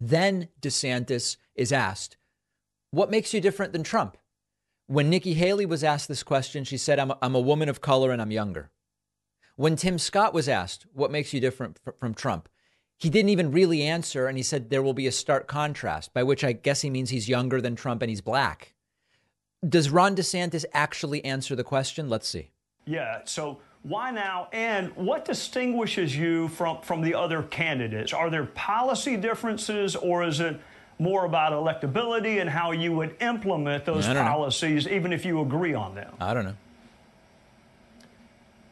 Then 0.01 0.49
DeSantis 0.61 1.37
is 1.55 1.73
asked, 1.73 2.17
What 2.97 3.11
makes 3.11 3.35
you 3.35 3.43
different 3.43 3.75
than 3.75 3.83
Trump? 3.83 4.17
When 4.87 5.11
Nikki 5.11 5.35
Haley 5.35 5.67
was 5.67 5.85
asked 5.85 6.09
this 6.09 6.23
question, 6.23 6.65
she 6.65 6.79
said, 6.79 6.99
I'm 6.99 7.11
a, 7.11 7.19
I'm 7.21 7.35
a 7.35 7.41
woman 7.41 7.69
of 7.69 7.83
color 7.83 8.11
and 8.11 8.23
I'm 8.23 8.31
younger. 8.31 8.71
When 9.57 9.77
Tim 9.77 9.99
Scott 9.99 10.33
was 10.33 10.49
asked, 10.49 10.87
What 10.95 11.11
makes 11.11 11.35
you 11.35 11.39
different 11.39 11.79
from 11.99 12.15
Trump? 12.15 12.49
He 12.97 13.11
didn't 13.11 13.29
even 13.29 13.53
really 13.53 13.83
answer, 13.83 14.27
and 14.27 14.39
he 14.39 14.43
said 14.43 14.71
there 14.71 14.83
will 14.83 14.95
be 14.95 15.07
a 15.07 15.13
stark 15.13 15.47
contrast, 15.47 16.15
by 16.15 16.23
which 16.23 16.43
I 16.43 16.53
guess 16.53 16.81
he 16.81 16.89
means 16.89 17.11
he's 17.11 17.29
younger 17.29 17.61
than 17.61 17.77
Trump 17.77 18.01
and 18.01 18.09
he's 18.09 18.23
black. 18.23 18.73
Does 19.69 19.91
Ron 19.91 20.17
DeSantis 20.17 20.65
actually 20.73 21.23
answer 21.23 21.55
the 21.55 21.65
question? 21.65 22.09
Let's 22.09 22.27
see. 22.27 22.53
Yeah. 22.87 23.21
So 23.25 23.61
why 23.83 24.11
now? 24.11 24.49
And 24.55 24.97
what 24.97 25.27
distinguishes 25.27 26.17
you 26.17 26.49
from, 26.49 26.81
from 26.81 27.03
the 27.03 27.15
other 27.15 27.43
candidates? 27.43 28.15
Are 28.15 28.31
there 28.31 28.47
policy 28.47 29.19
differences, 29.19 29.97
or 29.97 30.25
is 30.25 30.41
it 30.41 30.59
more 30.99 31.25
about 31.25 31.53
electability 31.53 32.41
and 32.41 32.49
how 32.49 32.73
you 32.73 32.93
would 32.93 33.17
implement 33.21 33.85
those 33.85 34.07
policies, 34.07 34.87
know. 34.87 34.93
even 34.93 35.13
if 35.13 35.25
you 35.25 35.41
agree 35.41 35.75
on 35.75 35.95
them? 35.95 36.15
I 36.21 36.35
don't 36.35 36.45
know. 36.45 36.57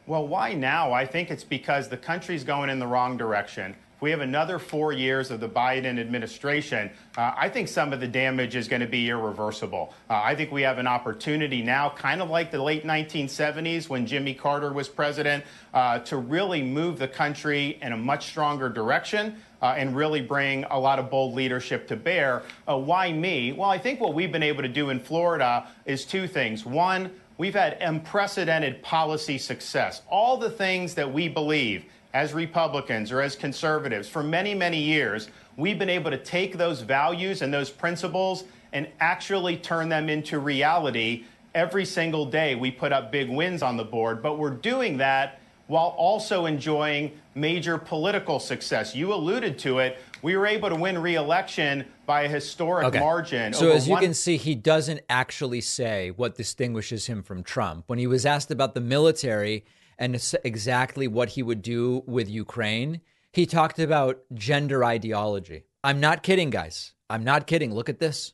Well, 0.07 0.27
why 0.27 0.53
now? 0.53 0.91
I 0.91 1.05
think 1.05 1.31
it's 1.31 1.43
because 1.43 1.89
the 1.89 1.97
country's 1.97 2.43
going 2.43 2.69
in 2.69 2.79
the 2.79 2.87
wrong 2.87 3.17
direction. 3.17 3.75
If 3.95 4.01
we 4.01 4.11
have 4.11 4.19
another 4.19 4.59
four 4.59 4.91
years 4.91 5.31
of 5.31 5.39
the 5.39 5.47
Biden 5.47 5.99
administration, 5.99 6.91
uh, 7.17 7.33
I 7.35 7.47
think 7.47 7.69
some 7.69 7.93
of 7.93 8.01
the 8.01 8.07
damage 8.07 8.55
is 8.55 8.67
going 8.67 8.81
to 8.81 8.87
be 8.87 9.09
irreversible. 9.09 9.93
Uh, 10.09 10.21
I 10.21 10.35
think 10.35 10.51
we 10.51 10.63
have 10.63 10.79
an 10.79 10.85
opportunity 10.85 11.63
now, 11.63 11.89
kind 11.89 12.21
of 12.21 12.29
like 12.29 12.51
the 12.51 12.61
late 12.61 12.83
1970s 12.83 13.87
when 13.87 14.05
Jimmy 14.05 14.33
Carter 14.33 14.73
was 14.73 14.89
president, 14.89 15.45
uh, 15.73 15.99
to 15.99 16.17
really 16.17 16.61
move 16.61 16.99
the 16.99 17.07
country 17.07 17.79
in 17.81 17.93
a 17.93 17.97
much 17.97 18.27
stronger 18.27 18.67
direction. 18.67 19.41
Uh, 19.65 19.73
and 19.77 19.95
really 19.95 20.21
bring 20.21 20.63
a 20.65 20.79
lot 20.79 20.99
of 20.99 21.09
bold 21.09 21.33
leadership 21.33 21.87
to 21.87 21.95
bear. 21.95 22.43
Uh, 22.69 22.77
why 22.77 23.11
me? 23.11 23.51
Well, 23.51 23.67
I 23.67 23.79
think 23.79 23.99
what 23.99 24.13
we've 24.13 24.31
been 24.31 24.43
able 24.43 24.61
to 24.61 24.69
do 24.69 24.91
in 24.91 24.99
Florida 24.99 25.67
is 25.87 26.05
two 26.05 26.27
things. 26.27 26.63
One, 26.63 27.09
We've 27.37 27.53
had 27.53 27.77
unprecedented 27.81 28.81
policy 28.81 29.37
success. 29.37 30.03
All 30.09 30.37
the 30.37 30.49
things 30.49 30.93
that 30.93 31.11
we 31.11 31.27
believe 31.27 31.83
as 32.13 32.33
Republicans 32.33 33.11
or 33.11 33.21
as 33.21 33.35
conservatives 33.35 34.07
for 34.07 34.23
many, 34.23 34.53
many 34.53 34.79
years, 34.79 35.27
we've 35.57 35.77
been 35.77 35.89
able 35.89 36.11
to 36.11 36.17
take 36.17 36.57
those 36.57 36.79
values 36.79 37.41
and 37.41 37.53
those 37.53 37.69
principles 37.69 38.45
and 38.71 38.87
actually 39.01 39.57
turn 39.57 39.89
them 39.89 40.07
into 40.07 40.39
reality. 40.39 41.25
Every 41.53 41.83
single 41.83 42.25
day, 42.25 42.55
we 42.55 42.71
put 42.71 42.93
up 42.93 43.11
big 43.11 43.29
wins 43.29 43.61
on 43.61 43.75
the 43.75 43.83
board, 43.83 44.21
but 44.21 44.37
we're 44.37 44.51
doing 44.51 44.95
that 44.97 45.41
while 45.67 45.95
also 45.97 46.45
enjoying 46.45 47.11
major 47.33 47.77
political 47.77 48.39
success. 48.39 48.95
You 48.95 49.13
alluded 49.13 49.57
to 49.59 49.79
it. 49.79 49.99
We 50.21 50.37
were 50.37 50.47
able 50.47 50.69
to 50.69 50.75
win 50.75 50.97
re-election 50.97 51.85
by 52.05 52.23
a 52.23 52.29
historic 52.29 52.87
okay. 52.87 52.99
margin. 52.99 53.53
So 53.53 53.71
as 53.71 53.87
you 53.87 53.97
can 53.97 54.13
see, 54.13 54.37
he 54.37 54.55
doesn't 54.55 55.01
actually 55.09 55.61
say 55.61 56.11
what 56.11 56.35
distinguishes 56.35 57.07
him 57.07 57.23
from 57.23 57.43
Trump. 57.43 57.85
When 57.87 57.99
he 57.99 58.07
was 58.07 58.25
asked 58.25 58.51
about 58.51 58.73
the 58.73 58.81
military 58.81 59.65
and 59.97 60.15
exactly 60.43 61.07
what 61.07 61.29
he 61.29 61.41
would 61.41 61.61
do 61.61 62.03
with 62.05 62.29
Ukraine, 62.29 63.01
he 63.31 63.45
talked 63.45 63.79
about 63.79 64.21
gender 64.33 64.83
ideology. 64.83 65.65
I'm 65.83 65.99
not 65.99 66.23
kidding, 66.23 66.51
guys. 66.51 66.93
I'm 67.09 67.23
not 67.23 67.47
kidding. 67.47 67.73
Look 67.73 67.89
at 67.89 67.99
this. 67.99 68.33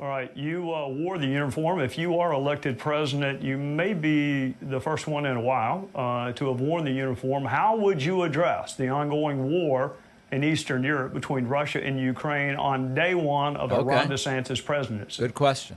All 0.00 0.06
right, 0.06 0.30
you 0.36 0.72
uh, 0.72 0.86
wore 0.86 1.18
the 1.18 1.26
uniform. 1.26 1.80
If 1.80 1.98
you 1.98 2.20
are 2.20 2.32
elected 2.32 2.78
president, 2.78 3.42
you 3.42 3.58
may 3.58 3.94
be 3.94 4.54
the 4.62 4.80
first 4.80 5.08
one 5.08 5.26
in 5.26 5.36
a 5.36 5.40
while 5.40 5.90
uh, 5.92 6.30
to 6.34 6.48
have 6.50 6.60
worn 6.60 6.84
the 6.84 6.92
uniform. 6.92 7.44
How 7.44 7.76
would 7.76 8.00
you 8.00 8.22
address 8.22 8.76
the 8.76 8.90
ongoing 8.90 9.50
war 9.50 9.94
in 10.30 10.44
Eastern 10.44 10.84
Europe 10.84 11.14
between 11.14 11.48
Russia 11.48 11.82
and 11.82 11.98
Ukraine 11.98 12.54
on 12.54 12.94
day 12.94 13.16
one 13.16 13.56
of 13.56 13.72
okay. 13.72 13.82
Ron 13.82 14.06
DeSantis 14.06 14.64
presidency? 14.64 15.20
Good 15.20 15.34
question. 15.34 15.76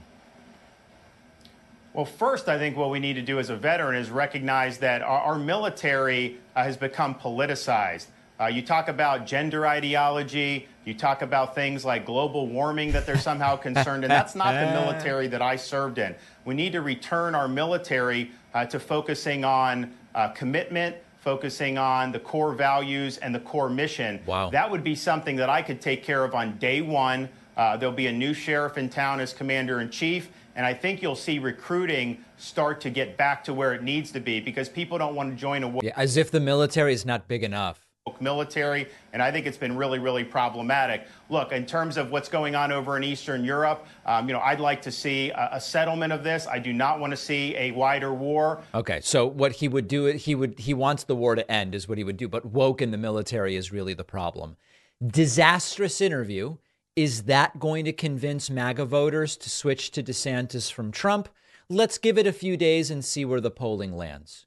Well, 1.94 2.06
first, 2.06 2.48
I 2.48 2.60
think 2.60 2.78
what 2.78 2.92
we 2.92 3.00
need 3.00 3.14
to 3.14 3.24
do 3.24 3.40
as 3.40 3.50
a 3.50 3.56
veteran 3.56 3.96
is 3.96 4.12
recognize 4.12 4.78
that 4.78 5.02
our, 5.02 5.22
our 5.22 5.40
military 5.40 6.38
uh, 6.56 6.64
has 6.64 6.78
become 6.78 7.16
politicized. 7.16 8.06
Uh, 8.40 8.46
you 8.46 8.62
talk 8.62 8.88
about 8.88 9.26
gender 9.26 9.66
ideology. 9.66 10.68
You 10.84 10.96
talk 10.96 11.22
about 11.22 11.54
things 11.54 11.86
like 11.86 12.06
global 12.06 12.48
warming 12.48 12.92
that 12.94 13.06
they're 13.06 13.18
somehow 13.18 13.56
concerned, 13.56 14.04
and 14.04 14.10
that's 14.10 14.34
not 14.34 14.54
the 14.54 14.72
military 14.82 15.28
that 15.28 15.42
I 15.42 15.56
served 15.56 16.00
in. 16.00 16.16
We 16.44 16.56
need 16.56 16.72
to 16.72 16.82
return 16.82 17.36
our 17.36 17.48
military 17.48 18.32
uh, 18.54 18.66
to 18.66 18.80
focusing 18.80 19.46
on 19.46 19.94
uh, 20.16 20.30
commitment, 20.30 20.96
focusing 21.20 21.78
on 21.78 22.12
the 22.12 22.20
core 22.20 22.54
values 22.54 23.18
and 23.20 23.34
the 23.34 23.40
core 23.40 23.70
mission. 23.70 24.20
Wow. 24.26 24.50
That 24.50 24.70
would 24.70 24.84
be 24.84 24.96
something 24.96 25.36
that 25.36 25.50
I 25.50 25.62
could 25.62 25.82
take 25.82 26.04
care 26.04 26.24
of 26.24 26.34
on 26.34 26.58
day 26.58 26.82
one. 26.82 27.30
Uh, 27.56 27.78
there'll 27.78 27.94
be 27.94 28.08
a 28.08 28.12
new 28.12 28.34
sheriff 28.34 28.80
in 28.80 28.90
town 28.90 29.20
as 29.20 29.34
commander 29.34 29.82
in 29.82 29.92
chief. 29.92 30.30
And 30.56 30.66
I 30.66 30.74
think 30.74 31.02
you'll 31.02 31.16
see 31.16 31.38
recruiting 31.38 32.24
start 32.38 32.82
to 32.82 32.90
get 32.90 33.18
back 33.18 33.44
to 33.46 33.54
where 33.54 33.74
it 33.74 33.84
needs 33.84 34.12
to 34.12 34.20
be 34.20 34.40
because 34.40 34.68
people 34.68 34.98
don't 34.98 35.16
want 35.16 35.30
to 35.30 35.40
join 35.40 35.64
a 35.64 35.68
war. 35.68 35.82
Yeah, 35.84 35.94
as 35.96 36.18
if 36.18 36.32
the 36.32 36.40
military 36.40 36.94
is 36.94 37.06
not 37.06 37.28
big 37.28 37.44
enough 37.44 37.81
military, 38.20 38.88
and 39.14 39.22
I 39.22 39.32
think 39.32 39.46
it's 39.46 39.58
been 39.58 39.76
really, 39.76 40.00
really 40.00 40.24
problematic. 40.24 41.08
Look, 41.30 41.52
in 41.52 41.66
terms 41.66 41.98
of 41.98 42.12
what's 42.12 42.30
going 42.30 42.56
on 42.56 42.72
over 42.72 42.98
in 42.98 43.04
Eastern 43.04 43.46
Europe, 43.46 43.86
um, 44.06 44.28
you 44.28 44.34
know, 44.34 44.40
I'd 44.40 44.60
like 44.60 44.82
to 44.84 44.92
see 44.92 45.30
a, 45.30 45.50
a, 45.54 45.62
settlement 45.62 46.12
of 46.12 46.24
this. 46.24 46.48
I 46.48 46.58
do 46.58 46.74
not 46.74 47.00
want 47.00 47.12
to 47.12 47.18
see 47.18 47.56
a 47.56 47.72
wider 47.72 48.14
war. 48.14 48.62
Okay, 48.74 49.02
so 49.02 49.28
what 49.28 49.54
he 49.54 49.68
would 49.68 49.88
do, 49.88 50.06
he 50.06 50.34
would 50.34 50.60
he 50.60 50.74
wants 50.74 51.04
the 51.04 51.16
war 51.16 51.36
to 51.36 51.50
end, 51.52 51.76
is 51.76 51.88
what 51.88 51.98
he 51.98 52.04
would 52.04 52.18
do. 52.18 52.28
But 52.28 52.46
woke 52.46 52.82
in 52.82 52.92
the 52.92 52.98
military 52.98 53.56
is 53.56 53.72
really 53.72 53.94
the 53.94 54.04
problem. 54.04 54.58
Disastrous 55.06 56.02
interview. 56.02 56.58
Is 56.94 57.24
that 57.24 57.58
going 57.58 57.86
to 57.86 57.94
convince 57.94 58.50
MAGA 58.50 58.84
voters 58.84 59.38
to 59.38 59.50
switch 59.50 59.92
to 59.92 60.04
DeSantis 60.04 60.70
from 60.70 60.92
Trump? 60.92 61.30
Let's 61.70 61.98
give 61.98 62.18
it 62.18 62.28
a 62.28 62.34
few 62.34 62.58
days 62.58 62.92
and 62.92 63.04
see 63.04 63.24
where 63.24 63.40
the 63.40 63.50
polling 63.50 63.96
lands. 63.96 64.46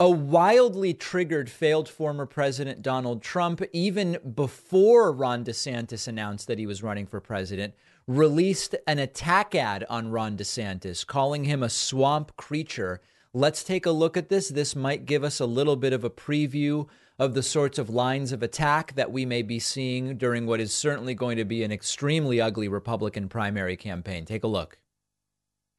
A 0.00 0.10
wildly 0.10 0.94
triggered 0.94 1.48
failed 1.48 1.88
former 1.88 2.26
President 2.26 2.82
Donald 2.82 3.22
Trump, 3.22 3.62
even 3.72 4.18
before 4.34 5.12
Ron 5.12 5.44
DeSantis 5.44 6.08
announced 6.08 6.48
that 6.48 6.58
he 6.58 6.66
was 6.66 6.82
running 6.82 7.06
for 7.06 7.20
president, 7.20 7.74
released 8.08 8.74
an 8.86 8.98
attack 8.98 9.54
ad 9.54 9.84
on 9.88 10.10
Ron 10.10 10.36
DeSantis, 10.36 11.06
calling 11.06 11.44
him 11.44 11.62
a 11.62 11.70
swamp 11.70 12.36
creature. 12.36 13.00
Let's 13.32 13.62
take 13.62 13.86
a 13.86 13.92
look 13.92 14.16
at 14.16 14.28
this. 14.28 14.48
This 14.48 14.74
might 14.74 15.06
give 15.06 15.22
us 15.22 15.38
a 15.38 15.46
little 15.46 15.76
bit 15.76 15.92
of 15.92 16.02
a 16.02 16.10
preview 16.10 16.88
of 17.18 17.34
the 17.34 17.42
sorts 17.42 17.78
of 17.78 17.88
lines 17.88 18.32
of 18.32 18.42
attack 18.42 18.96
that 18.96 19.12
we 19.12 19.24
may 19.24 19.42
be 19.42 19.60
seeing 19.60 20.16
during 20.16 20.46
what 20.46 20.58
is 20.58 20.74
certainly 20.74 21.14
going 21.14 21.36
to 21.36 21.44
be 21.44 21.62
an 21.62 21.70
extremely 21.70 22.40
ugly 22.40 22.66
Republican 22.66 23.28
primary 23.28 23.76
campaign. 23.76 24.24
Take 24.24 24.42
a 24.42 24.48
look. 24.48 24.78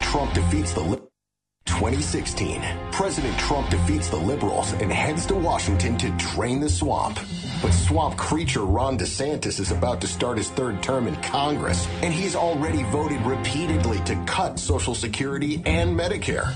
Trump 0.01 0.33
defeats 0.33 0.71
the 0.71 0.81
2016, 1.65 2.61
President 2.91 3.37
Trump 3.39 3.69
defeats 3.69 4.07
the 4.07 4.15
liberals 4.15 4.71
and 4.73 4.91
heads 4.91 5.25
to 5.25 5.35
Washington 5.35 5.97
to 5.97 6.09
drain 6.11 6.59
the 6.59 6.69
swamp. 6.69 7.19
But 7.61 7.71
swamp 7.71 8.15
creature 8.15 8.63
Ron 8.63 8.97
DeSantis 8.97 9.59
is 9.59 9.71
about 9.71 9.99
to 10.01 10.07
start 10.07 10.37
his 10.37 10.49
third 10.49 10.81
term 10.81 11.07
in 11.07 11.15
Congress, 11.17 11.87
and 12.01 12.13
he's 12.13 12.35
already 12.35 12.83
voted 12.83 13.21
repeatedly 13.25 13.99
to 14.05 14.15
cut 14.25 14.59
Social 14.59 14.95
Security 14.95 15.61
and 15.65 15.97
Medicare. 15.97 16.53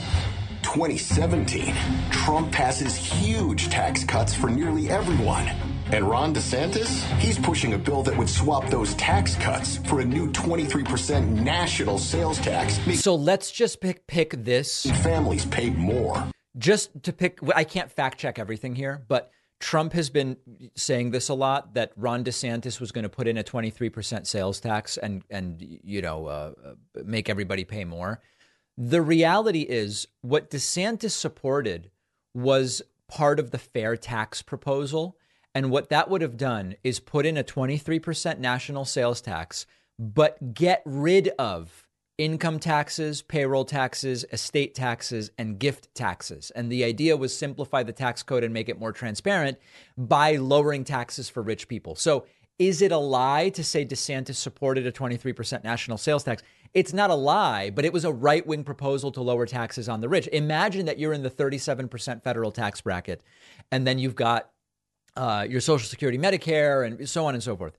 2017, 0.61 1.75
Trump 2.09 2.51
passes 2.51 2.95
huge 2.95 3.69
tax 3.69 4.03
cuts 4.03 4.33
for 4.33 4.49
nearly 4.49 4.89
everyone. 4.89 5.49
And 5.93 6.09
Ron 6.09 6.33
DeSantis, 6.33 7.01
he's 7.17 7.39
pushing 7.39 7.73
a 7.73 7.77
bill 7.77 8.03
that 8.03 8.17
would 8.17 8.29
swap 8.29 8.69
those 8.69 8.93
tax 8.95 9.35
cuts 9.35 9.77
for 9.87 10.01
a 10.01 10.05
new 10.05 10.29
23% 10.31 11.29
national 11.29 11.97
sales 11.97 12.39
tax. 12.39 12.77
So 12.99 13.15
let's 13.15 13.51
just 13.51 13.79
pick 13.79 14.05
pick 14.05 14.43
this. 14.43 14.85
Families 15.03 15.45
pay 15.45 15.69
more. 15.69 16.21
Just 16.57 17.03
to 17.03 17.13
pick 17.13 17.39
I 17.55 17.63
can't 17.63 17.89
fact 17.89 18.17
check 18.17 18.37
everything 18.37 18.75
here, 18.75 19.01
but 19.07 19.31
Trump 19.61 19.93
has 19.93 20.09
been 20.09 20.35
saying 20.75 21.11
this 21.11 21.29
a 21.29 21.33
lot 21.33 21.73
that 21.75 21.93
Ron 21.95 22.23
DeSantis 22.25 22.81
was 22.81 22.91
going 22.91 23.03
to 23.03 23.09
put 23.09 23.27
in 23.27 23.37
a 23.37 23.43
23% 23.43 24.27
sales 24.27 24.59
tax 24.59 24.97
and 24.97 25.23
and 25.29 25.57
you 25.61 26.01
know 26.01 26.25
uh, 26.25 26.51
make 27.05 27.29
everybody 27.29 27.63
pay 27.63 27.85
more. 27.85 28.21
The 28.77 29.01
reality 29.01 29.61
is 29.61 30.07
what 30.21 30.51
DeSantis 30.51 31.11
supported 31.11 31.91
was 32.33 32.81
part 33.07 33.39
of 33.39 33.51
the 33.51 33.57
fair 33.57 33.95
tax 33.95 34.41
proposal 34.41 35.16
and 35.57 35.71
what 35.71 35.89
that 35.89 36.07
would 36.07 36.21
have 36.21 36.37
done 36.37 36.75
is 36.83 36.99
put 36.99 37.25
in 37.25 37.35
a 37.35 37.43
23% 37.43 38.37
national 38.37 38.85
sales 38.85 39.21
tax, 39.21 39.65
but 39.97 40.53
get 40.53 40.83
rid 40.85 41.29
of 41.39 41.87
income 42.19 42.59
taxes, 42.59 43.23
payroll 43.23 43.65
taxes, 43.65 44.23
estate 44.31 44.75
taxes, 44.75 45.31
and 45.35 45.57
gift 45.57 45.89
taxes. 45.95 46.51
And 46.51 46.71
the 46.71 46.83
idea 46.83 47.17
was 47.17 47.35
simplify 47.35 47.81
the 47.81 47.91
tax 47.91 48.21
code 48.21 48.43
and 48.43 48.53
make 48.53 48.69
it 48.69 48.79
more 48.79 48.91
transparent 48.91 49.57
by 49.97 50.35
lowering 50.35 50.83
taxes 50.83 51.27
for 51.27 51.41
rich 51.41 51.67
people. 51.67 51.95
So, 51.95 52.27
is 52.59 52.83
it 52.83 52.91
a 52.91 52.97
lie 52.97 53.49
to 53.49 53.63
say 53.63 53.83
DeSantis 53.83 54.35
supported 54.35 54.85
a 54.85 54.91
23% 54.91 55.63
national 55.63 55.97
sales 55.97 56.23
tax? 56.23 56.43
It's 56.75 56.93
not 56.93 57.09
a 57.09 57.15
lie, 57.15 57.71
but 57.71 57.83
it 57.83 57.93
was 57.93 58.05
a 58.05 58.13
right 58.13 58.45
wing 58.45 58.63
proposal 58.63 59.11
to 59.13 59.21
lower 59.23 59.47
taxes 59.47 59.89
on 59.89 60.01
the 60.01 60.09
rich. 60.09 60.27
Imagine 60.31 60.85
that 60.85 60.99
you're 60.99 61.13
in 61.13 61.23
the 61.23 61.31
37% 61.31 62.21
federal 62.21 62.51
tax 62.51 62.79
bracket, 62.81 63.23
and 63.71 63.87
then 63.87 63.97
you've 63.97 64.15
got 64.15 64.51
uh, 65.17 65.45
your 65.49 65.59
Social 65.59 65.87
Security, 65.87 66.17
Medicare, 66.17 66.85
and 66.85 67.09
so 67.09 67.25
on 67.25 67.33
and 67.33 67.43
so 67.43 67.57
forth. 67.57 67.75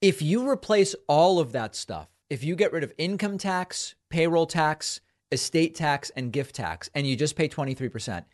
If 0.00 0.22
you 0.22 0.48
replace 0.48 0.94
all 1.08 1.40
of 1.40 1.52
that 1.52 1.74
stuff, 1.74 2.08
if 2.30 2.44
you 2.44 2.56
get 2.56 2.72
rid 2.72 2.84
of 2.84 2.92
income 2.96 3.38
tax, 3.38 3.94
payroll 4.08 4.46
tax, 4.46 5.00
estate 5.32 5.74
tax, 5.74 6.10
and 6.16 6.32
gift 6.32 6.54
tax, 6.54 6.88
and 6.94 7.06
you 7.06 7.16
just 7.16 7.36
pay 7.36 7.48
23%, 7.48 8.24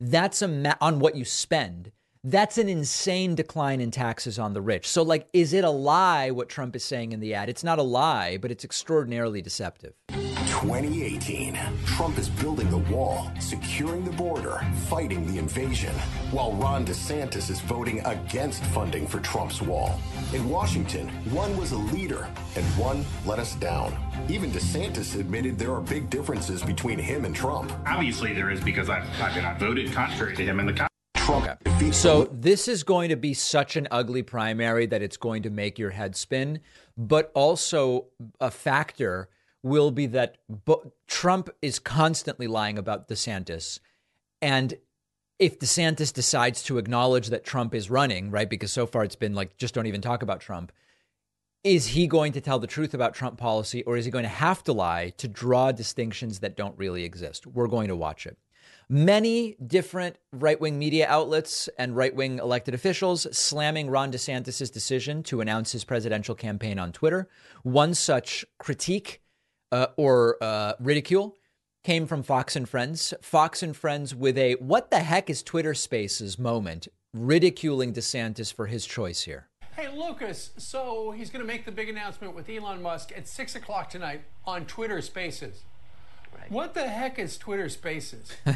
that's 0.00 0.42
a 0.42 0.48
ma- 0.48 0.74
on 0.80 1.00
what 1.00 1.16
you 1.16 1.24
spend. 1.24 1.92
That's 2.28 2.58
an 2.58 2.68
insane 2.68 3.36
decline 3.36 3.80
in 3.80 3.92
taxes 3.92 4.36
on 4.36 4.52
the 4.52 4.60
rich. 4.60 4.88
So, 4.88 5.04
like, 5.04 5.28
is 5.32 5.52
it 5.52 5.62
a 5.62 5.70
lie 5.70 6.32
what 6.32 6.48
Trump 6.48 6.74
is 6.74 6.84
saying 6.84 7.12
in 7.12 7.20
the 7.20 7.34
ad? 7.34 7.48
It's 7.48 7.62
not 7.62 7.78
a 7.78 7.84
lie, 7.84 8.36
but 8.36 8.50
it's 8.50 8.64
extraordinarily 8.64 9.40
deceptive. 9.40 9.92
2018, 10.08 11.56
Trump 11.84 12.18
is 12.18 12.28
building 12.28 12.68
the 12.68 12.78
wall, 12.92 13.30
securing 13.38 14.04
the 14.04 14.10
border, 14.10 14.60
fighting 14.88 15.24
the 15.28 15.38
invasion, 15.38 15.94
while 16.32 16.52
Ron 16.54 16.84
DeSantis 16.84 17.48
is 17.48 17.60
voting 17.60 18.04
against 18.04 18.64
funding 18.64 19.06
for 19.06 19.20
Trump's 19.20 19.62
wall. 19.62 19.96
In 20.34 20.48
Washington, 20.48 21.06
one 21.32 21.56
was 21.56 21.70
a 21.70 21.78
leader 21.78 22.26
and 22.56 22.64
one 22.76 23.04
let 23.24 23.38
us 23.38 23.54
down. 23.54 23.96
Even 24.28 24.50
DeSantis 24.50 25.14
admitted 25.14 25.60
there 25.60 25.72
are 25.72 25.80
big 25.80 26.10
differences 26.10 26.64
between 26.64 26.98
him 26.98 27.24
and 27.24 27.36
Trump. 27.36 27.72
Obviously, 27.86 28.32
there 28.32 28.50
is 28.50 28.60
because 28.60 28.90
I've, 28.90 29.08
I've 29.22 29.36
been 29.36 29.44
outvoted 29.44 29.92
contrary 29.92 30.34
to 30.34 30.44
him 30.44 30.58
in 30.58 30.66
the. 30.66 30.88
Trump. 31.26 31.68
So 31.92 32.28
this 32.32 32.68
is 32.68 32.84
going 32.84 33.08
to 33.08 33.16
be 33.16 33.34
such 33.34 33.74
an 33.74 33.88
ugly 33.90 34.22
primary 34.22 34.86
that 34.86 35.02
it's 35.02 35.16
going 35.16 35.42
to 35.42 35.50
make 35.50 35.76
your 35.76 35.90
head 35.90 36.14
spin, 36.14 36.60
but 36.96 37.32
also 37.34 38.06
a 38.40 38.50
factor 38.50 39.28
will 39.64 39.90
be 39.90 40.06
that 40.06 40.38
Trump 41.08 41.50
is 41.60 41.80
constantly 41.80 42.46
lying 42.46 42.78
about 42.78 43.08
DeSantis. 43.08 43.80
And 44.40 44.74
if 45.40 45.58
DeSantis 45.58 46.12
decides 46.12 46.62
to 46.64 46.78
acknowledge 46.78 47.28
that 47.30 47.44
Trump 47.44 47.74
is 47.74 47.90
running, 47.90 48.30
right, 48.30 48.48
because 48.48 48.70
so 48.70 48.86
far 48.86 49.02
it's 49.02 49.16
been 49.16 49.34
like, 49.34 49.56
just 49.56 49.74
don't 49.74 49.86
even 49.86 50.00
talk 50.00 50.22
about 50.22 50.40
Trump, 50.40 50.70
is 51.64 51.88
he 51.88 52.06
going 52.06 52.32
to 52.34 52.40
tell 52.40 52.60
the 52.60 52.68
truth 52.68 52.94
about 52.94 53.14
Trump 53.14 53.36
policy 53.36 53.82
or 53.82 53.96
is 53.96 54.04
he 54.04 54.12
going 54.12 54.22
to 54.22 54.28
have 54.28 54.62
to 54.62 54.72
lie 54.72 55.12
to 55.16 55.26
draw 55.26 55.72
distinctions 55.72 56.38
that 56.38 56.56
don't 56.56 56.78
really 56.78 57.02
exist? 57.02 57.48
We're 57.48 57.66
going 57.66 57.88
to 57.88 57.96
watch 57.96 58.26
it. 58.26 58.38
Many 58.88 59.56
different 59.66 60.14
right 60.32 60.60
wing 60.60 60.78
media 60.78 61.08
outlets 61.08 61.68
and 61.76 61.96
right 61.96 62.14
wing 62.14 62.38
elected 62.38 62.72
officials 62.72 63.26
slamming 63.36 63.90
Ron 63.90 64.12
DeSantis' 64.12 64.72
decision 64.72 65.24
to 65.24 65.40
announce 65.40 65.72
his 65.72 65.82
presidential 65.82 66.36
campaign 66.36 66.78
on 66.78 66.92
Twitter. 66.92 67.28
One 67.64 67.94
such 67.94 68.44
critique 68.60 69.22
uh, 69.72 69.88
or 69.96 70.36
uh, 70.40 70.74
ridicule 70.78 71.36
came 71.82 72.06
from 72.06 72.22
Fox 72.22 72.54
and 72.54 72.68
Friends. 72.68 73.12
Fox 73.22 73.60
and 73.60 73.76
Friends 73.76 74.14
with 74.14 74.38
a 74.38 74.52
what 74.54 74.92
the 74.92 75.00
heck 75.00 75.28
is 75.28 75.42
Twitter 75.42 75.74
Spaces 75.74 76.38
moment, 76.38 76.86
ridiculing 77.12 77.92
DeSantis 77.92 78.54
for 78.54 78.66
his 78.66 78.86
choice 78.86 79.22
here. 79.22 79.48
Hey, 79.74 79.88
Lucas, 79.88 80.52
so 80.58 81.10
he's 81.10 81.28
going 81.28 81.44
to 81.44 81.46
make 81.46 81.64
the 81.64 81.72
big 81.72 81.88
announcement 81.88 82.36
with 82.36 82.48
Elon 82.48 82.80
Musk 82.80 83.12
at 83.16 83.26
6 83.26 83.56
o'clock 83.56 83.90
tonight 83.90 84.22
on 84.46 84.64
Twitter 84.64 85.02
Spaces. 85.02 85.64
Right. 86.36 86.50
What 86.50 86.74
the 86.74 86.86
heck 86.88 87.18
is 87.18 87.38
Twitter 87.38 87.68
Spaces? 87.68 88.32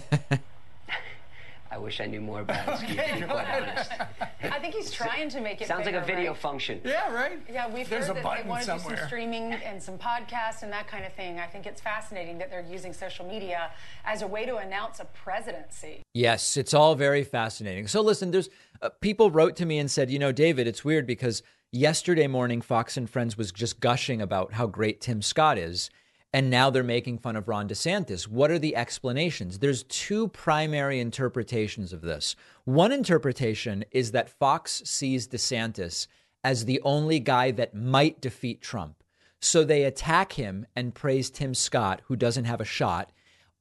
I 1.72 1.78
wish 1.78 2.00
I 2.00 2.06
knew 2.06 2.20
more 2.20 2.40
about 2.40 2.82
it, 2.82 2.84
okay, 2.84 3.10
to 3.14 3.20
be 3.20 3.26
quite 3.26 3.46
honest. 3.48 3.92
I 4.42 4.58
think 4.58 4.74
he's 4.74 4.90
trying 4.90 5.28
to 5.28 5.40
make 5.40 5.62
it 5.62 5.68
Sounds 5.68 5.84
bigger, 5.84 5.98
like 5.98 6.08
a 6.08 6.12
video 6.12 6.32
right? 6.32 6.40
function. 6.40 6.80
Yeah, 6.84 7.14
right? 7.14 7.40
Yeah, 7.48 7.72
we've 7.72 7.88
There's 7.88 8.08
heard 8.08 8.18
a 8.18 8.22
that 8.22 8.42
they 8.42 8.48
want 8.48 8.62
to 8.62 8.66
somewhere. 8.66 8.96
do 8.96 9.00
some 9.00 9.06
streaming 9.06 9.52
and 9.52 9.80
some 9.80 9.96
podcasts 9.96 10.64
and 10.64 10.72
that 10.72 10.88
kind 10.88 11.04
of 11.04 11.12
thing. 11.12 11.38
I 11.38 11.46
think 11.46 11.66
it's 11.66 11.80
fascinating 11.80 12.38
that 12.38 12.50
they're 12.50 12.66
using 12.68 12.92
social 12.92 13.24
media 13.24 13.70
as 14.04 14.22
a 14.22 14.26
way 14.26 14.44
to 14.46 14.56
announce 14.56 14.98
a 14.98 15.04
presidency. 15.04 16.02
Yes, 16.12 16.56
it's 16.56 16.74
all 16.74 16.96
very 16.96 17.22
fascinating. 17.22 17.86
So 17.86 18.00
listen, 18.00 18.32
there's 18.32 18.50
uh, 18.82 18.88
people 19.00 19.30
wrote 19.30 19.54
to 19.56 19.64
me 19.64 19.78
and 19.78 19.88
said, 19.88 20.10
you 20.10 20.18
know, 20.18 20.32
David, 20.32 20.66
it's 20.66 20.84
weird 20.84 21.06
because 21.06 21.44
yesterday 21.70 22.26
morning 22.26 22.62
Fox 22.62 22.96
and 22.96 23.08
Friends 23.08 23.38
was 23.38 23.52
just 23.52 23.78
gushing 23.78 24.20
about 24.20 24.54
how 24.54 24.66
great 24.66 25.00
Tim 25.00 25.22
Scott 25.22 25.56
is 25.56 25.88
and 26.32 26.48
now 26.48 26.70
they're 26.70 26.82
making 26.82 27.18
fun 27.18 27.36
of 27.36 27.48
Ron 27.48 27.68
DeSantis. 27.68 28.28
What 28.28 28.50
are 28.50 28.58
the 28.58 28.76
explanations? 28.76 29.58
There's 29.58 29.82
two 29.84 30.28
primary 30.28 31.00
interpretations 31.00 31.92
of 31.92 32.02
this. 32.02 32.36
One 32.64 32.92
interpretation 32.92 33.84
is 33.90 34.12
that 34.12 34.30
Fox 34.30 34.82
sees 34.84 35.26
DeSantis 35.26 36.06
as 36.44 36.64
the 36.64 36.80
only 36.82 37.18
guy 37.18 37.50
that 37.50 37.74
might 37.74 38.20
defeat 38.20 38.62
Trump. 38.62 39.02
So 39.40 39.64
they 39.64 39.84
attack 39.84 40.34
him 40.34 40.66
and 40.76 40.94
praise 40.94 41.30
Tim 41.30 41.54
Scott, 41.54 42.02
who 42.04 42.16
doesn't 42.16 42.44
have 42.44 42.60
a 42.60 42.64
shot, 42.64 43.10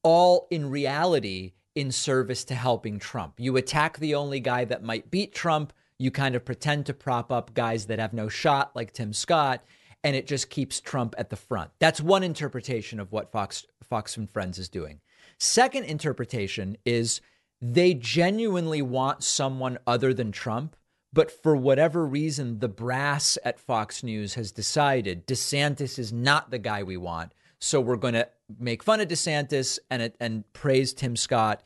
all 0.03 0.47
in 0.51 0.69
reality 0.69 1.53
in 1.75 1.91
service 1.91 2.43
to 2.45 2.55
helping 2.55 2.99
Trump. 2.99 3.35
You 3.37 3.55
attack 3.57 3.97
the 3.97 4.15
only 4.15 4.39
guy 4.39 4.65
that 4.65 4.83
might 4.83 5.09
beat 5.09 5.33
Trump. 5.33 5.73
You 5.97 6.11
kind 6.11 6.35
of 6.35 6.45
pretend 6.45 6.85
to 6.85 6.93
prop 6.93 7.31
up 7.31 7.53
guys 7.53 7.85
that 7.87 7.99
have 7.99 8.13
no 8.13 8.27
shot, 8.27 8.75
like 8.75 8.93
Tim 8.93 9.13
Scott, 9.13 9.63
and 10.03 10.15
it 10.15 10.27
just 10.27 10.49
keeps 10.49 10.79
Trump 10.79 11.15
at 11.17 11.29
the 11.29 11.35
front. 11.35 11.71
That's 11.79 12.01
one 12.01 12.23
interpretation 12.23 12.99
of 12.99 13.11
what 13.11 13.31
Fox 13.31 13.65
Fox 13.83 14.17
and 14.17 14.29
Friends 14.29 14.57
is 14.57 14.69
doing. 14.69 15.01
Second 15.37 15.85
interpretation 15.85 16.77
is 16.85 17.21
they 17.61 17.93
genuinely 17.93 18.81
want 18.81 19.23
someone 19.23 19.77
other 19.85 20.13
than 20.13 20.31
Trump, 20.31 20.75
but 21.11 21.31
for 21.31 21.55
whatever 21.55 22.05
reason, 22.05 22.59
the 22.59 22.69
brass 22.69 23.37
at 23.43 23.59
Fox 23.59 24.03
News 24.03 24.35
has 24.35 24.51
decided 24.51 25.27
DeSantis 25.27 25.99
is 25.99 26.13
not 26.13 26.51
the 26.51 26.59
guy 26.59 26.83
we 26.83 26.97
want. 26.97 27.33
So 27.59 27.81
we're 27.81 27.97
going 27.97 28.13
to 28.13 28.29
make 28.57 28.83
fun 28.83 29.01
of 29.01 29.07
DeSantis 29.07 29.79
and 29.89 30.13
and 30.19 30.51
praise 30.53 30.93
Tim 30.93 31.15
Scott. 31.15 31.61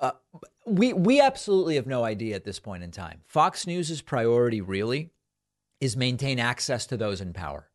Uh, 0.00 0.12
we 0.66 0.92
we 0.92 1.20
absolutely 1.20 1.76
have 1.76 1.86
no 1.86 2.04
idea 2.04 2.34
at 2.34 2.44
this 2.44 2.58
point 2.58 2.82
in 2.82 2.90
time. 2.90 3.20
Fox 3.26 3.66
News's 3.66 4.02
priority 4.02 4.60
really 4.60 5.10
is 5.80 5.96
maintain 5.96 6.38
access 6.38 6.86
to 6.86 6.96
those 6.96 7.20
in 7.20 7.32
power. 7.32 7.68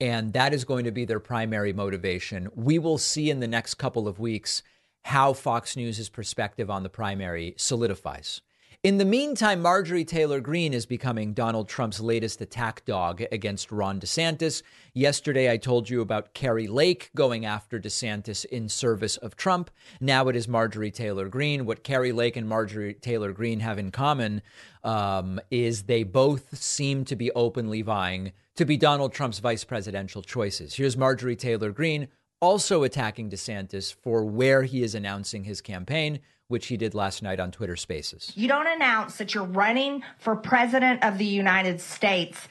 And 0.00 0.32
that 0.32 0.54
is 0.54 0.64
going 0.64 0.84
to 0.84 0.90
be 0.90 1.04
their 1.04 1.20
primary 1.20 1.72
motivation. 1.72 2.48
We 2.54 2.78
will 2.78 2.98
see 2.98 3.30
in 3.30 3.40
the 3.40 3.48
next 3.48 3.74
couple 3.74 4.08
of 4.08 4.18
weeks 4.18 4.62
how 5.02 5.32
Fox 5.32 5.76
News' 5.76 6.08
perspective 6.08 6.70
on 6.70 6.82
the 6.82 6.88
primary 6.88 7.54
solidifies. 7.56 8.40
In 8.82 8.96
the 8.96 9.04
meantime, 9.04 9.60
Marjorie 9.60 10.06
Taylor 10.06 10.40
Greene 10.40 10.72
is 10.72 10.86
becoming 10.86 11.34
Donald 11.34 11.68
Trump's 11.68 12.00
latest 12.00 12.40
attack 12.40 12.82
dog 12.86 13.22
against 13.30 13.70
Ron 13.70 14.00
DeSantis. 14.00 14.62
Yesterday, 14.94 15.52
I 15.52 15.58
told 15.58 15.90
you 15.90 16.00
about 16.00 16.32
Kari 16.32 16.66
Lake 16.66 17.10
going 17.14 17.44
after 17.44 17.78
DeSantis 17.78 18.46
in 18.46 18.70
service 18.70 19.18
of 19.18 19.36
Trump. 19.36 19.70
Now 20.00 20.28
it 20.28 20.36
is 20.36 20.48
Marjorie 20.48 20.90
Taylor 20.90 21.28
Greene. 21.28 21.66
What 21.66 21.84
Kari 21.84 22.12
Lake 22.12 22.36
and 22.36 22.48
Marjorie 22.48 22.94
Taylor 22.94 23.32
Greene 23.32 23.60
have 23.60 23.78
in 23.78 23.90
common 23.90 24.40
um, 24.84 25.40
is 25.50 25.84
they 25.84 26.02
both 26.02 26.56
seem 26.56 27.04
to 27.06 27.16
be 27.16 27.30
openly 27.32 27.82
vying 27.82 28.32
to 28.56 28.64
be 28.64 28.76
Donald 28.76 29.12
Trump's 29.12 29.38
vice 29.38 29.64
presidential 29.64 30.22
choices. 30.22 30.74
Here's 30.74 30.96
Marjorie 30.96 31.36
Taylor 31.36 31.70
Greene 31.70 32.08
also 32.40 32.82
attacking 32.82 33.30
DeSantis 33.30 33.92
for 33.92 34.24
where 34.24 34.62
he 34.62 34.82
is 34.82 34.94
announcing 34.94 35.44
his 35.44 35.60
campaign 35.60 36.20
which 36.50 36.66
he 36.66 36.76
did 36.76 36.94
last 36.94 37.22
night 37.22 37.38
on 37.38 37.52
Twitter 37.52 37.76
Spaces. 37.76 38.32
You 38.34 38.48
don't 38.48 38.66
announce 38.66 39.18
that 39.18 39.34
you're 39.34 39.44
running 39.44 40.02
for 40.18 40.34
president 40.34 41.04
of 41.04 41.16
the 41.16 41.24
United 41.24 41.80
States 41.80 42.48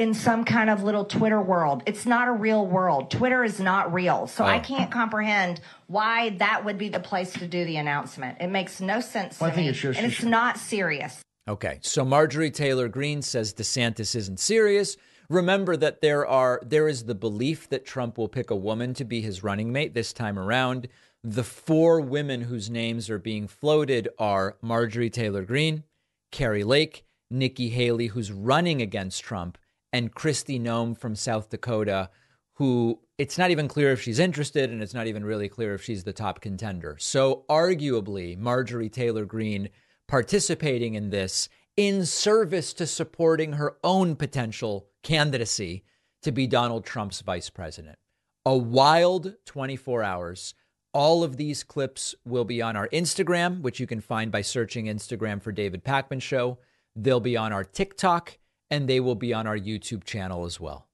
in 0.00 0.14
some 0.14 0.44
kind 0.44 0.70
of 0.70 0.82
little 0.82 1.04
Twitter 1.04 1.42
world. 1.42 1.82
It's 1.84 2.06
not 2.06 2.26
a 2.26 2.32
real 2.32 2.66
world. 2.66 3.10
Twitter 3.10 3.44
is 3.44 3.60
not 3.60 3.92
real. 3.92 4.26
So 4.26 4.44
oh. 4.44 4.46
I 4.46 4.58
can't 4.58 4.90
comprehend 4.90 5.60
why 5.88 6.30
that 6.38 6.64
would 6.64 6.78
be 6.78 6.88
the 6.88 6.98
place 6.98 7.34
to 7.34 7.46
do 7.46 7.66
the 7.66 7.76
announcement. 7.76 8.38
It 8.40 8.46
makes 8.46 8.80
no 8.80 9.02
sense 9.02 9.38
well, 9.38 9.50
to 9.50 9.56
me. 9.58 9.68
It's 9.68 9.78
just, 9.78 9.98
and 9.98 10.10
it's 10.10 10.22
not 10.22 10.56
serious. 10.56 11.20
Okay. 11.46 11.80
So 11.82 12.02
Marjorie 12.02 12.50
Taylor 12.50 12.88
Greene 12.88 13.20
says 13.20 13.52
DeSantis 13.52 14.16
isn't 14.16 14.40
serious. 14.40 14.96
Remember 15.28 15.76
that 15.76 16.00
there 16.00 16.26
are 16.26 16.62
there 16.64 16.88
is 16.88 17.04
the 17.04 17.14
belief 17.14 17.68
that 17.68 17.84
Trump 17.84 18.16
will 18.16 18.28
pick 18.28 18.50
a 18.50 18.56
woman 18.56 18.94
to 18.94 19.04
be 19.04 19.20
his 19.20 19.42
running 19.42 19.70
mate 19.70 19.92
this 19.92 20.14
time 20.14 20.38
around. 20.38 20.88
The 21.22 21.44
four 21.44 22.00
women 22.00 22.40
whose 22.40 22.70
names 22.70 23.10
are 23.10 23.18
being 23.18 23.46
floated 23.46 24.08
are 24.18 24.56
Marjorie 24.62 25.10
Taylor 25.10 25.44
Greene, 25.44 25.84
Kari 26.32 26.64
Lake, 26.64 27.04
Nikki 27.30 27.68
Haley, 27.68 28.08
who's 28.08 28.32
running 28.32 28.80
against 28.80 29.22
Trump, 29.22 29.58
and 29.92 30.14
Kristi 30.14 30.60
Noem 30.60 30.96
from 30.96 31.14
South 31.14 31.50
Dakota, 31.50 32.10
who 32.54 33.00
it's 33.18 33.38
not 33.38 33.50
even 33.50 33.68
clear 33.68 33.92
if 33.92 34.00
she's 34.00 34.18
interested, 34.18 34.70
and 34.70 34.82
it's 34.82 34.94
not 34.94 35.06
even 35.06 35.24
really 35.24 35.48
clear 35.48 35.74
if 35.74 35.82
she's 35.82 36.04
the 36.04 36.12
top 36.12 36.40
contender. 36.40 36.96
So, 36.98 37.44
arguably, 37.48 38.36
Marjorie 38.36 38.88
Taylor 38.88 39.24
Greene 39.24 39.68
participating 40.06 40.94
in 40.94 41.10
this 41.10 41.48
in 41.76 42.04
service 42.04 42.72
to 42.74 42.86
supporting 42.86 43.54
her 43.54 43.76
own 43.84 44.16
potential 44.16 44.88
candidacy 45.02 45.84
to 46.22 46.32
be 46.32 46.46
Donald 46.46 46.84
Trump's 46.84 47.20
vice 47.20 47.48
president. 47.48 47.98
A 48.44 48.56
wild 48.56 49.34
24 49.46 50.02
hours. 50.02 50.54
All 50.92 51.22
of 51.22 51.36
these 51.36 51.62
clips 51.62 52.14
will 52.24 52.44
be 52.44 52.60
on 52.60 52.76
our 52.76 52.88
Instagram, 52.88 53.62
which 53.62 53.78
you 53.78 53.86
can 53.86 54.00
find 54.00 54.32
by 54.32 54.42
searching 54.42 54.86
Instagram 54.86 55.40
for 55.40 55.52
David 55.52 55.84
Pakman 55.84 56.20
Show. 56.20 56.58
They'll 56.96 57.20
be 57.20 57.36
on 57.36 57.52
our 57.52 57.64
TikTok 57.64 58.38
and 58.70 58.88
they 58.88 59.00
will 59.00 59.14
be 59.14 59.34
on 59.34 59.46
our 59.46 59.58
YouTube 59.58 60.04
channel 60.04 60.44
as 60.44 60.60
well. 60.60 60.86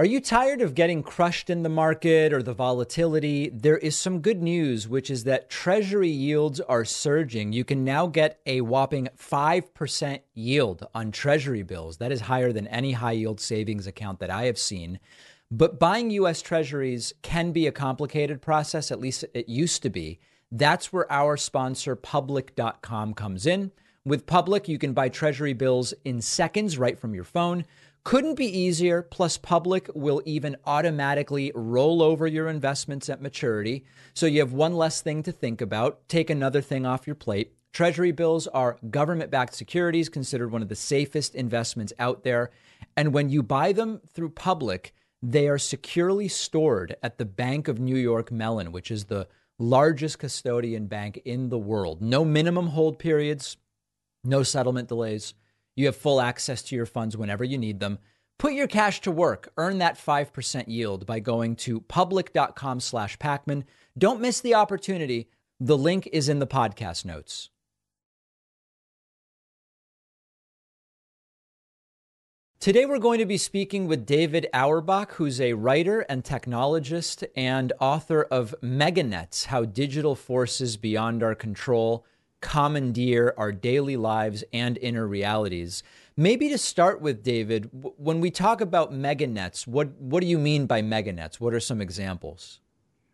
Are 0.00 0.04
you 0.04 0.20
tired 0.20 0.62
of 0.62 0.76
getting 0.76 1.02
crushed 1.02 1.50
in 1.50 1.64
the 1.64 1.68
market 1.68 2.32
or 2.32 2.40
the 2.40 2.54
volatility? 2.54 3.48
There 3.48 3.78
is 3.78 3.96
some 3.96 4.20
good 4.20 4.40
news, 4.40 4.86
which 4.86 5.10
is 5.10 5.24
that 5.24 5.50
Treasury 5.50 6.08
yields 6.08 6.60
are 6.60 6.84
surging. 6.84 7.52
You 7.52 7.64
can 7.64 7.84
now 7.84 8.06
get 8.06 8.38
a 8.46 8.60
whopping 8.60 9.08
5% 9.18 10.20
yield 10.34 10.86
on 10.94 11.10
Treasury 11.10 11.64
bills. 11.64 11.96
That 11.96 12.12
is 12.12 12.20
higher 12.20 12.52
than 12.52 12.68
any 12.68 12.92
high 12.92 13.12
yield 13.12 13.40
savings 13.40 13.88
account 13.88 14.20
that 14.20 14.30
I 14.30 14.44
have 14.44 14.56
seen. 14.56 15.00
But 15.50 15.80
buying 15.80 16.10
US 16.10 16.42
Treasuries 16.42 17.12
can 17.22 17.50
be 17.50 17.66
a 17.66 17.72
complicated 17.72 18.40
process, 18.40 18.92
at 18.92 19.00
least 19.00 19.24
it 19.34 19.48
used 19.48 19.82
to 19.82 19.90
be. 19.90 20.20
That's 20.52 20.92
where 20.92 21.10
our 21.10 21.36
sponsor, 21.36 21.96
public.com, 21.96 23.14
comes 23.14 23.46
in. 23.46 23.72
With 24.08 24.24
Public, 24.24 24.68
you 24.68 24.78
can 24.78 24.94
buy 24.94 25.10
Treasury 25.10 25.52
bills 25.52 25.92
in 26.02 26.22
seconds 26.22 26.78
right 26.78 26.98
from 26.98 27.14
your 27.14 27.24
phone. 27.24 27.66
Couldn't 28.04 28.36
be 28.36 28.46
easier. 28.46 29.02
Plus, 29.02 29.36
Public 29.36 29.90
will 29.94 30.22
even 30.24 30.56
automatically 30.64 31.52
roll 31.54 32.02
over 32.02 32.26
your 32.26 32.48
investments 32.48 33.10
at 33.10 33.20
maturity. 33.20 33.84
So 34.14 34.24
you 34.24 34.40
have 34.40 34.54
one 34.54 34.72
less 34.76 35.02
thing 35.02 35.22
to 35.24 35.32
think 35.32 35.60
about. 35.60 36.08
Take 36.08 36.30
another 36.30 36.62
thing 36.62 36.86
off 36.86 37.06
your 37.06 37.16
plate. 37.16 37.52
Treasury 37.74 38.12
bills 38.12 38.46
are 38.46 38.78
government 38.88 39.30
backed 39.30 39.54
securities, 39.54 40.08
considered 40.08 40.50
one 40.50 40.62
of 40.62 40.70
the 40.70 40.74
safest 40.74 41.34
investments 41.34 41.92
out 41.98 42.24
there. 42.24 42.50
And 42.96 43.12
when 43.12 43.28
you 43.28 43.42
buy 43.42 43.72
them 43.72 44.00
through 44.14 44.30
Public, 44.30 44.94
they 45.20 45.48
are 45.48 45.58
securely 45.58 46.28
stored 46.28 46.96
at 47.02 47.18
the 47.18 47.26
Bank 47.26 47.68
of 47.68 47.78
New 47.78 47.98
York 47.98 48.32
Mellon, 48.32 48.72
which 48.72 48.90
is 48.90 49.04
the 49.04 49.28
largest 49.58 50.18
custodian 50.18 50.86
bank 50.86 51.20
in 51.26 51.50
the 51.50 51.58
world. 51.58 52.00
No 52.00 52.24
minimum 52.24 52.68
hold 52.68 52.98
periods, 52.98 53.58
no 54.24 54.42
settlement 54.42 54.88
delays. 54.88 55.34
You 55.76 55.86
have 55.86 55.96
full 55.96 56.20
access 56.20 56.62
to 56.64 56.76
your 56.76 56.86
funds 56.86 57.16
whenever 57.16 57.44
you 57.44 57.58
need 57.58 57.80
them. 57.80 57.98
Put 58.38 58.52
your 58.52 58.68
cash 58.68 59.00
to 59.02 59.10
work. 59.10 59.52
Earn 59.56 59.78
that 59.78 59.98
5% 59.98 60.64
yield 60.68 61.06
by 61.06 61.20
going 61.20 61.56
to 61.56 61.80
public.com 61.80 62.80
slash 62.80 63.18
Pakman. 63.18 63.64
Don't 63.96 64.20
miss 64.20 64.40
the 64.40 64.54
opportunity. 64.54 65.28
The 65.60 65.76
link 65.76 66.08
is 66.12 66.28
in 66.28 66.38
the 66.38 66.46
podcast 66.46 67.04
notes. 67.04 67.50
Today, 72.60 72.86
we're 72.86 72.98
going 72.98 73.20
to 73.20 73.26
be 73.26 73.38
speaking 73.38 73.86
with 73.86 74.04
David 74.04 74.48
Auerbach, 74.52 75.12
who's 75.12 75.40
a 75.40 75.52
writer 75.52 76.00
and 76.00 76.24
technologist 76.24 77.24
and 77.36 77.72
author 77.80 78.22
of 78.24 78.52
Meganets 78.60 79.46
How 79.46 79.64
Digital 79.64 80.16
Forces 80.16 80.76
Beyond 80.76 81.22
Our 81.22 81.36
Control 81.36 82.04
Commandeer 82.40 83.34
Our 83.36 83.52
Daily 83.52 83.96
Lives 83.96 84.44
and 84.52 84.78
Inner 84.78 85.06
Realities. 85.06 85.82
Maybe 86.16 86.48
to 86.48 86.58
start 86.58 87.00
with, 87.00 87.22
David, 87.22 87.70
when 87.72 88.20
we 88.20 88.30
talk 88.30 88.60
about 88.60 88.92
meganets, 88.92 89.66
what, 89.66 89.88
what 89.98 90.20
do 90.20 90.26
you 90.26 90.38
mean 90.38 90.66
by 90.66 90.82
meganets? 90.82 91.36
What 91.36 91.54
are 91.54 91.60
some 91.60 91.80
examples? 91.80 92.60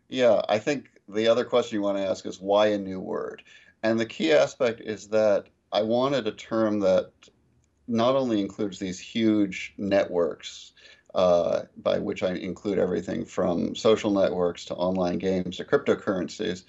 Yeah, 0.09 0.41
I 0.49 0.59
think 0.59 0.89
the 1.07 1.27
other 1.27 1.45
question 1.45 1.75
you 1.75 1.81
want 1.81 1.97
to 1.97 2.07
ask 2.07 2.25
is 2.25 2.39
why 2.39 2.67
a 2.67 2.77
new 2.77 2.99
word? 2.99 3.43
And 3.83 3.99
the 3.99 4.05
key 4.05 4.31
aspect 4.33 4.81
is 4.81 5.07
that 5.09 5.47
I 5.71 5.81
wanted 5.81 6.27
a 6.27 6.31
term 6.31 6.79
that 6.79 7.11
not 7.87 8.15
only 8.15 8.41
includes 8.41 8.79
these 8.79 8.99
huge 8.99 9.73
networks, 9.77 10.73
uh, 11.13 11.61
by 11.77 11.99
which 11.99 12.23
I 12.23 12.33
include 12.33 12.77
everything 12.79 13.25
from 13.25 13.75
social 13.75 14.11
networks 14.11 14.65
to 14.65 14.75
online 14.75 15.17
games 15.17 15.57
to 15.57 15.63
cryptocurrencies, 15.63 16.63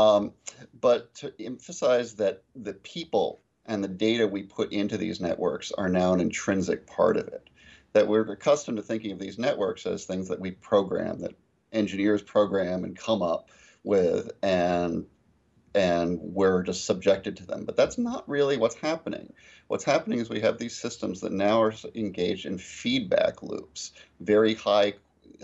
um, 0.00 0.32
but 0.80 1.14
to 1.16 1.32
emphasize 1.40 2.14
that 2.16 2.42
the 2.54 2.72
people 2.72 3.40
and 3.66 3.84
the 3.84 3.88
data 3.88 4.26
we 4.26 4.42
put 4.42 4.72
into 4.72 4.96
these 4.96 5.20
networks 5.20 5.72
are 5.72 5.88
now 5.88 6.12
an 6.12 6.20
intrinsic 6.20 6.86
part 6.86 7.16
of 7.16 7.28
it. 7.28 7.48
That 7.92 8.08
we're 8.08 8.30
accustomed 8.32 8.78
to 8.78 8.82
thinking 8.82 9.12
of 9.12 9.18
these 9.18 9.38
networks 9.38 9.84
as 9.84 10.04
things 10.04 10.28
that 10.28 10.40
we 10.40 10.52
program, 10.52 11.20
that 11.20 11.34
engineers 11.72 12.22
program 12.22 12.84
and 12.84 12.96
come 12.96 13.22
up 13.22 13.50
with, 13.84 14.30
and 14.42 15.06
and 15.74 16.18
we're 16.20 16.62
just 16.62 16.84
subjected 16.84 17.36
to 17.36 17.46
them. 17.46 17.64
But 17.64 17.76
that's 17.76 17.98
not 17.98 18.28
really 18.28 18.56
what's 18.56 18.74
happening. 18.74 19.32
What's 19.68 19.84
happening 19.84 20.18
is 20.18 20.28
we 20.28 20.40
have 20.40 20.58
these 20.58 20.76
systems 20.76 21.20
that 21.20 21.32
now 21.32 21.62
are 21.62 21.74
engaged 21.94 22.46
in 22.46 22.58
feedback 22.58 23.42
loops, 23.42 23.92
very 24.18 24.54
high, 24.54 24.94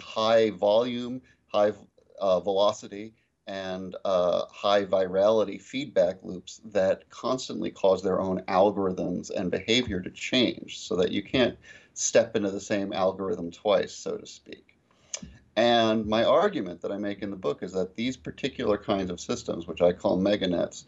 high 0.01 0.51
volume, 0.51 1.23
high 1.53 1.73
uh, 2.19 2.41
velocity, 2.41 3.15
and 3.47 3.95
uh, 4.05 4.47
high 4.51 4.85
virality 4.85 5.61
feedback 5.61 6.17
loops 6.23 6.61
that 6.65 7.09
constantly 7.11 7.71
cause 7.71 8.03
their 8.03 8.21
own 8.21 8.41
algorithms 8.49 9.31
and 9.31 9.51
behavior 9.51 10.01
to 10.01 10.11
change 10.11 10.79
so 10.79 10.97
that 10.97 11.13
you 11.13 11.23
can't 11.23 11.57
step 11.95 12.35
into 12.37 12.51
the 12.51 12.61
same 12.61 12.93
algorithm 12.93 13.51
twice, 13.51 13.95
so 13.95 14.17
to 14.17 14.27
speak. 14.27 14.77
And 15.57 16.05
my 16.07 16.25
argument 16.25 16.83
that 16.83 16.93
I 16.93 16.99
make 16.99 17.23
in 17.23 17.31
the 17.31 17.37
book 17.37 17.63
is 17.63 17.73
that 17.73 17.97
these 17.97 18.17
particular 18.17 18.77
kinds 18.77 19.11
of 19.11 19.21
systems, 19.21 19.67
which 19.67 19.81
I 19.81 19.93
call 19.93 20.19
meganets, 20.19 20.85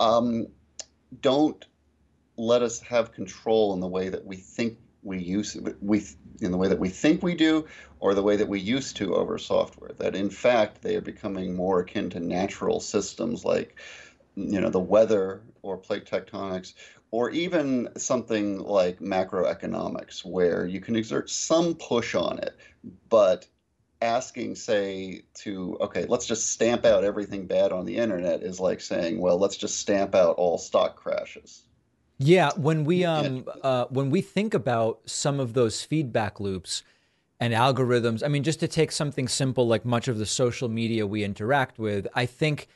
um, 0.00 0.46
don't 1.20 1.64
let 2.38 2.62
us 2.62 2.80
have 2.80 3.12
control 3.12 3.74
in 3.74 3.80
the 3.80 3.88
way 3.88 4.08
that 4.08 4.24
we 4.24 4.36
think 4.36 4.78
we 5.02 5.18
use 5.18 5.56
we 5.80 6.04
in 6.40 6.50
the 6.50 6.56
way 6.56 6.68
that 6.68 6.78
we 6.78 6.88
think 6.88 7.22
we 7.22 7.34
do 7.34 7.66
or 8.00 8.14
the 8.14 8.22
way 8.22 8.36
that 8.36 8.48
we 8.48 8.60
used 8.60 8.96
to 8.96 9.14
over 9.14 9.38
software 9.38 9.92
that 9.98 10.14
in 10.14 10.30
fact 10.30 10.82
they 10.82 10.96
are 10.96 11.00
becoming 11.00 11.54
more 11.54 11.80
akin 11.80 12.08
to 12.10 12.20
natural 12.20 12.80
systems 12.80 13.44
like 13.44 13.78
you 14.36 14.60
know 14.60 14.70
the 14.70 14.80
weather 14.80 15.42
or 15.62 15.76
plate 15.76 16.06
tectonics 16.06 16.74
or 17.10 17.30
even 17.30 17.88
something 17.96 18.58
like 18.58 19.00
macroeconomics 19.00 20.24
where 20.24 20.66
you 20.66 20.80
can 20.80 20.96
exert 20.96 21.28
some 21.28 21.74
push 21.74 22.14
on 22.14 22.38
it 22.38 22.56
but 23.08 23.46
asking 24.00 24.54
say 24.54 25.22
to 25.34 25.76
okay 25.80 26.06
let's 26.08 26.26
just 26.26 26.50
stamp 26.50 26.84
out 26.84 27.04
everything 27.04 27.46
bad 27.46 27.72
on 27.72 27.84
the 27.84 27.96
internet 27.96 28.42
is 28.42 28.58
like 28.58 28.80
saying 28.80 29.20
well 29.20 29.38
let's 29.38 29.56
just 29.56 29.78
stamp 29.78 30.14
out 30.14 30.36
all 30.36 30.58
stock 30.58 30.96
crashes 30.96 31.62
yeah, 32.22 32.50
when 32.56 32.84
we 32.84 33.04
um 33.04 33.46
uh, 33.62 33.86
when 33.86 34.10
we 34.10 34.20
think 34.20 34.54
about 34.54 35.00
some 35.06 35.40
of 35.40 35.54
those 35.54 35.82
feedback 35.82 36.40
loops 36.40 36.82
and 37.40 37.52
algorithms, 37.52 38.22
I 38.24 38.28
mean, 38.28 38.42
just 38.42 38.60
to 38.60 38.68
take 38.68 38.92
something 38.92 39.26
simple 39.28 39.66
like 39.66 39.84
much 39.84 40.08
of 40.08 40.18
the 40.18 40.26
social 40.26 40.68
media 40.68 41.06
we 41.06 41.24
interact 41.24 41.78
with, 41.78 42.06
I 42.14 42.26
think 42.26 42.68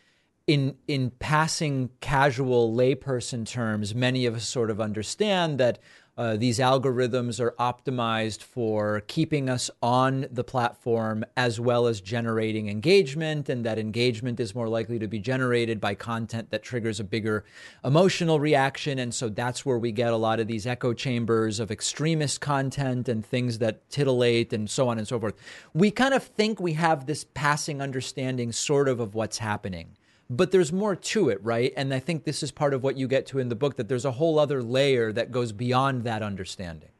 in 0.46 0.76
in 0.88 1.10
passing 1.10 1.90
casual 2.00 2.74
layperson 2.74 3.46
terms, 3.46 3.94
many 3.94 4.26
of 4.26 4.34
us 4.34 4.48
sort 4.48 4.70
of 4.70 4.80
understand 4.80 5.58
that 5.58 5.78
uh, 6.16 6.36
these 6.36 6.58
algorithms 6.58 7.40
are 7.40 7.54
optimized 7.58 8.42
for 8.42 9.02
keeping 9.06 9.50
us 9.50 9.70
on 9.82 10.26
the 10.30 10.42
platform 10.42 11.24
as 11.36 11.60
well 11.60 11.86
as 11.86 12.00
generating 12.00 12.70
engagement, 12.70 13.50
and 13.50 13.66
that 13.66 13.78
engagement 13.78 14.40
is 14.40 14.54
more 14.54 14.68
likely 14.68 14.98
to 14.98 15.06
be 15.06 15.18
generated 15.18 15.78
by 15.78 15.94
content 15.94 16.50
that 16.50 16.62
triggers 16.62 17.00
a 17.00 17.04
bigger 17.04 17.44
emotional 17.84 18.40
reaction. 18.40 18.98
And 18.98 19.14
so 19.14 19.28
that's 19.28 19.66
where 19.66 19.78
we 19.78 19.92
get 19.92 20.12
a 20.12 20.16
lot 20.16 20.40
of 20.40 20.46
these 20.46 20.66
echo 20.66 20.94
chambers 20.94 21.60
of 21.60 21.70
extremist 21.70 22.40
content 22.40 23.08
and 23.08 23.24
things 23.24 23.58
that 23.58 23.88
titillate 23.90 24.54
and 24.54 24.70
so 24.70 24.88
on 24.88 24.98
and 24.98 25.06
so 25.06 25.20
forth. 25.20 25.34
We 25.74 25.90
kind 25.90 26.14
of 26.14 26.22
think 26.22 26.60
we 26.60 26.72
have 26.74 27.04
this 27.04 27.26
passing 27.34 27.82
understanding, 27.82 28.52
sort 28.52 28.88
of, 28.88 29.00
of 29.00 29.14
what's 29.14 29.38
happening 29.38 29.96
but 30.28 30.50
there's 30.50 30.72
more 30.72 30.96
to 30.96 31.28
it, 31.28 31.42
right? 31.42 31.72
And 31.76 31.94
I 31.94 31.98
think 31.98 32.24
this 32.24 32.42
is 32.42 32.50
part 32.50 32.74
of 32.74 32.82
what 32.82 32.96
you 32.96 33.06
get 33.06 33.26
to 33.26 33.38
in 33.38 33.48
the 33.48 33.54
book 33.54 33.76
that 33.76 33.88
there's 33.88 34.04
a 34.04 34.12
whole 34.12 34.38
other 34.38 34.62
layer 34.62 35.12
that 35.12 35.30
goes 35.30 35.52
beyond 35.52 36.04
that 36.04 36.22
understanding. 36.22 36.90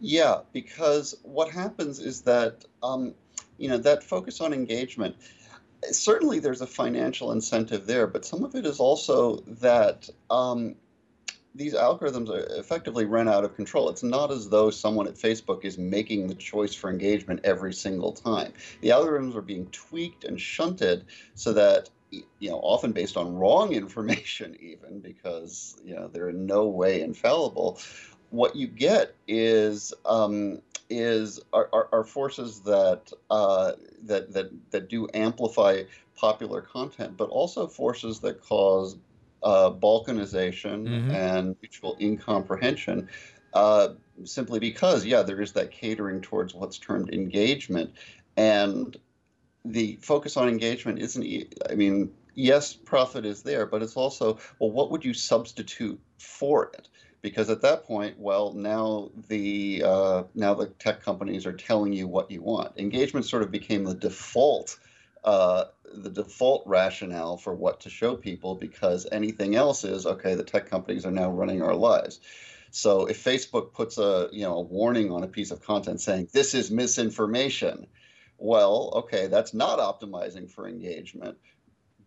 Yeah, 0.00 0.40
because 0.52 1.16
what 1.22 1.50
happens 1.50 1.98
is 1.98 2.20
that 2.22 2.64
um, 2.82 3.14
you 3.58 3.68
know 3.68 3.78
that 3.78 4.04
focus 4.04 4.40
on 4.40 4.52
engagement. 4.52 5.16
Certainly, 5.90 6.38
there's 6.38 6.60
a 6.60 6.66
financial 6.66 7.32
incentive 7.32 7.86
there, 7.86 8.06
but 8.06 8.24
some 8.24 8.44
of 8.44 8.54
it 8.54 8.64
is 8.64 8.78
also 8.78 9.38
that 9.38 10.08
um, 10.30 10.76
these 11.54 11.74
algorithms 11.74 12.30
are 12.30 12.46
effectively 12.58 13.04
run 13.04 13.28
out 13.28 13.44
of 13.44 13.56
control. 13.56 13.88
It's 13.90 14.04
not 14.04 14.30
as 14.30 14.48
though 14.48 14.70
someone 14.70 15.08
at 15.08 15.14
Facebook 15.14 15.64
is 15.64 15.78
making 15.78 16.28
the 16.28 16.34
choice 16.34 16.74
for 16.74 16.88
engagement 16.88 17.40
every 17.44 17.74
single 17.74 18.12
time. 18.12 18.52
The 18.80 18.90
algorithms 18.90 19.34
are 19.34 19.42
being 19.42 19.66
tweaked 19.66 20.24
and 20.24 20.40
shunted 20.40 21.04
so 21.34 21.52
that 21.52 21.90
you 22.12 22.50
know, 22.50 22.58
often 22.58 22.92
based 22.92 23.16
on 23.16 23.34
wrong 23.34 23.72
information, 23.82 24.56
even 24.60 25.00
because 25.00 25.76
you 25.84 25.94
know 25.94 26.08
they're 26.08 26.28
in 26.28 26.46
no 26.46 26.66
way 26.66 27.00
infallible. 27.00 27.80
What 28.30 28.56
you 28.56 28.66
get 28.66 29.14
is 29.28 29.92
um, 30.06 30.62
is 30.88 31.40
are, 31.52 31.68
are, 31.72 31.88
are, 31.92 32.04
forces 32.04 32.60
that 32.60 33.12
uh, 33.30 33.72
that 34.04 34.32
that 34.32 34.50
that 34.70 34.88
do 34.88 35.08
amplify 35.14 35.82
popular 36.16 36.60
content, 36.60 37.16
but 37.16 37.28
also 37.30 37.66
forces 37.66 38.20
that 38.20 38.42
cause 38.42 38.96
uh, 39.42 39.70
balkanization 39.70 40.86
mm-hmm. 40.86 41.10
and 41.10 41.56
mutual 41.60 41.96
incomprehension. 42.00 43.08
Uh, 43.52 43.88
simply 44.24 44.58
because, 44.58 45.04
yeah, 45.04 45.22
there 45.22 45.40
is 45.40 45.52
that 45.52 45.70
catering 45.70 46.22
towards 46.22 46.54
what's 46.54 46.78
termed 46.78 47.12
engagement, 47.12 47.92
and 48.36 48.96
the 49.64 49.98
focus 50.02 50.36
on 50.36 50.48
engagement 50.48 50.98
isn't 50.98 51.24
i 51.70 51.74
mean 51.74 52.10
yes 52.34 52.72
profit 52.72 53.24
is 53.24 53.42
there 53.42 53.66
but 53.66 53.82
it's 53.82 53.96
also 53.96 54.38
well 54.58 54.70
what 54.70 54.90
would 54.90 55.04
you 55.04 55.14
substitute 55.14 56.00
for 56.22 56.70
it? 56.74 56.88
Because 57.20 57.50
at 57.50 57.62
that 57.62 57.84
point 57.84 58.18
well 58.18 58.52
now 58.52 59.10
the 59.28 59.82
uh, 59.84 60.22
now 60.34 60.54
the 60.54 60.66
tech 60.66 61.02
companies 61.02 61.46
are 61.46 61.52
telling 61.52 61.92
you 61.92 62.08
what 62.08 62.30
you 62.30 62.42
want. 62.42 62.78
Engagement 62.78 63.26
sort 63.26 63.42
of 63.42 63.50
became 63.50 63.84
the 63.84 63.94
default 63.94 64.78
uh, 65.24 65.66
the 65.94 66.10
default 66.10 66.64
rationale 66.66 67.36
for 67.36 67.54
what 67.54 67.80
to 67.80 67.90
show 67.90 68.16
people 68.16 68.56
because 68.56 69.06
anything 69.12 69.54
else 69.54 69.84
is 69.84 70.06
okay 70.06 70.34
the 70.34 70.42
tech 70.42 70.68
companies 70.68 71.06
are 71.06 71.12
now 71.12 71.30
running 71.30 71.62
our 71.62 71.74
lives. 71.74 72.20
So 72.70 73.06
if 73.06 73.22
facebook 73.22 73.72
puts 73.72 73.98
a 73.98 74.28
you 74.32 74.42
know 74.42 74.56
a 74.56 74.62
warning 74.62 75.12
on 75.12 75.22
a 75.22 75.28
piece 75.28 75.50
of 75.50 75.62
content 75.62 76.00
saying 76.00 76.28
this 76.32 76.54
is 76.54 76.70
misinformation 76.70 77.86
well, 78.42 78.92
okay, 78.96 79.28
that's 79.28 79.54
not 79.54 79.78
optimizing 79.78 80.50
for 80.50 80.68
engagement, 80.68 81.38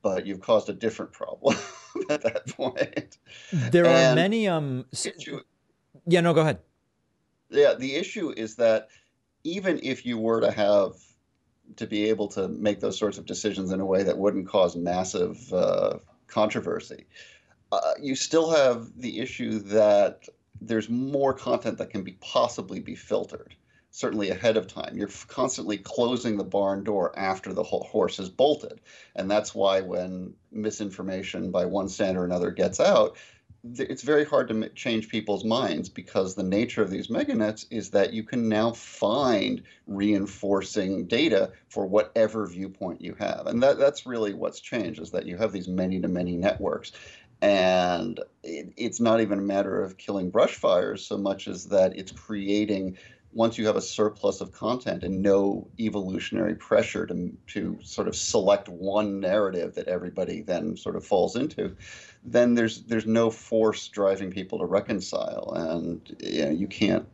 but 0.01 0.25
you've 0.25 0.41
caused 0.41 0.67
a 0.69 0.73
different 0.73 1.13
problem 1.13 1.55
at 2.09 2.21
that 2.23 2.45
point. 2.47 3.17
There 3.51 3.85
and 3.85 4.11
are 4.11 4.15
many 4.15 4.47
um 4.47 4.85
issue, 4.91 5.39
Yeah, 6.05 6.21
no, 6.21 6.33
go 6.33 6.41
ahead. 6.41 6.59
Yeah, 7.49 7.75
the 7.75 7.95
issue 7.95 8.33
is 8.35 8.57
that 8.57 8.89
even 9.45 9.79
if 9.81 10.05
you 10.05 10.17
were 10.17 10.41
to 10.41 10.51
have 10.51 10.93
to 11.77 11.87
be 11.87 12.09
able 12.09 12.27
to 12.27 12.49
make 12.49 12.81
those 12.81 12.97
sorts 12.97 13.17
of 13.17 13.25
decisions 13.25 13.71
in 13.71 13.79
a 13.79 13.85
way 13.85 14.03
that 14.03 14.17
wouldn't 14.17 14.47
cause 14.47 14.75
massive 14.75 15.53
uh, 15.53 15.99
controversy, 16.27 17.05
uh, 17.71 17.93
you 18.01 18.13
still 18.13 18.51
have 18.51 18.91
the 18.97 19.19
issue 19.19 19.59
that 19.59 20.27
there's 20.59 20.89
more 20.89 21.33
content 21.33 21.77
that 21.77 21.91
can 21.91 22.03
be 22.03 22.17
possibly 22.19 22.81
be 22.81 22.95
filtered 22.95 23.55
certainly 23.95 24.29
ahead 24.29 24.57
of 24.57 24.67
time. 24.67 24.97
You're 24.97 25.09
constantly 25.27 25.77
closing 25.77 26.35
the 26.35 26.43
barn 26.43 26.83
door 26.83 27.17
after 27.17 27.53
the 27.53 27.63
horse 27.63 28.19
is 28.19 28.27
bolted. 28.27 28.81
And 29.15 29.31
that's 29.31 29.55
why 29.55 29.79
when 29.79 30.33
misinformation 30.51 31.49
by 31.49 31.63
one 31.63 31.87
standard 31.87 32.23
or 32.23 32.25
another 32.25 32.51
gets 32.51 32.81
out, 32.81 33.15
it's 33.63 34.03
very 34.03 34.25
hard 34.25 34.49
to 34.49 34.67
change 34.71 35.07
people's 35.07 35.45
minds 35.45 35.87
because 35.87 36.35
the 36.35 36.43
nature 36.43 36.81
of 36.81 36.91
these 36.91 37.07
meganets 37.07 37.67
is 37.71 37.89
that 37.91 38.11
you 38.11 38.23
can 38.23 38.49
now 38.49 38.73
find 38.73 39.63
reinforcing 39.87 41.07
data 41.07 41.53
for 41.69 41.85
whatever 41.87 42.45
viewpoint 42.45 42.99
you 42.99 43.15
have. 43.17 43.47
And 43.47 43.63
that, 43.63 43.77
that's 43.77 44.05
really 44.05 44.33
what's 44.33 44.59
changed 44.59 45.01
is 45.01 45.11
that 45.11 45.25
you 45.25 45.37
have 45.37 45.53
these 45.53 45.69
many 45.69 46.01
to 46.01 46.09
many 46.09 46.35
networks. 46.35 46.91
And 47.41 48.19
it, 48.43 48.73
it's 48.75 48.99
not 48.99 49.21
even 49.21 49.39
a 49.39 49.43
matter 49.43 49.81
of 49.81 49.97
killing 49.97 50.31
brush 50.31 50.55
fires 50.55 51.05
so 51.05 51.17
much 51.17 51.47
as 51.47 51.65
that 51.67 51.97
it's 51.97 52.11
creating 52.11 52.97
once 53.35 53.57
you 53.57 53.67
have 53.67 53.75
a 53.75 53.81
surplus 53.81 54.39
of 54.39 54.53
content 54.53 55.03
and 55.03 55.21
no 55.21 55.67
evolutionary 55.77 56.55
pressure 56.55 57.05
to, 57.05 57.37
to 57.47 57.77
sort 57.83 58.07
of 58.07 58.15
select 58.15 58.69
one 58.69 59.19
narrative 59.19 59.75
that 59.75 59.89
everybody 59.89 60.41
then 60.41 60.75
sort 60.77 60.95
of 60.95 61.05
falls 61.05 61.35
into, 61.35 61.75
then 62.23 62.55
there's 62.55 62.83
there's 62.83 63.05
no 63.05 63.29
force 63.29 63.89
driving 63.89 64.31
people 64.31 64.57
to 64.59 64.65
reconcile, 64.65 65.51
and 65.53 66.15
you, 66.21 66.45
know, 66.45 66.51
you 66.51 66.65
can't 66.65 67.05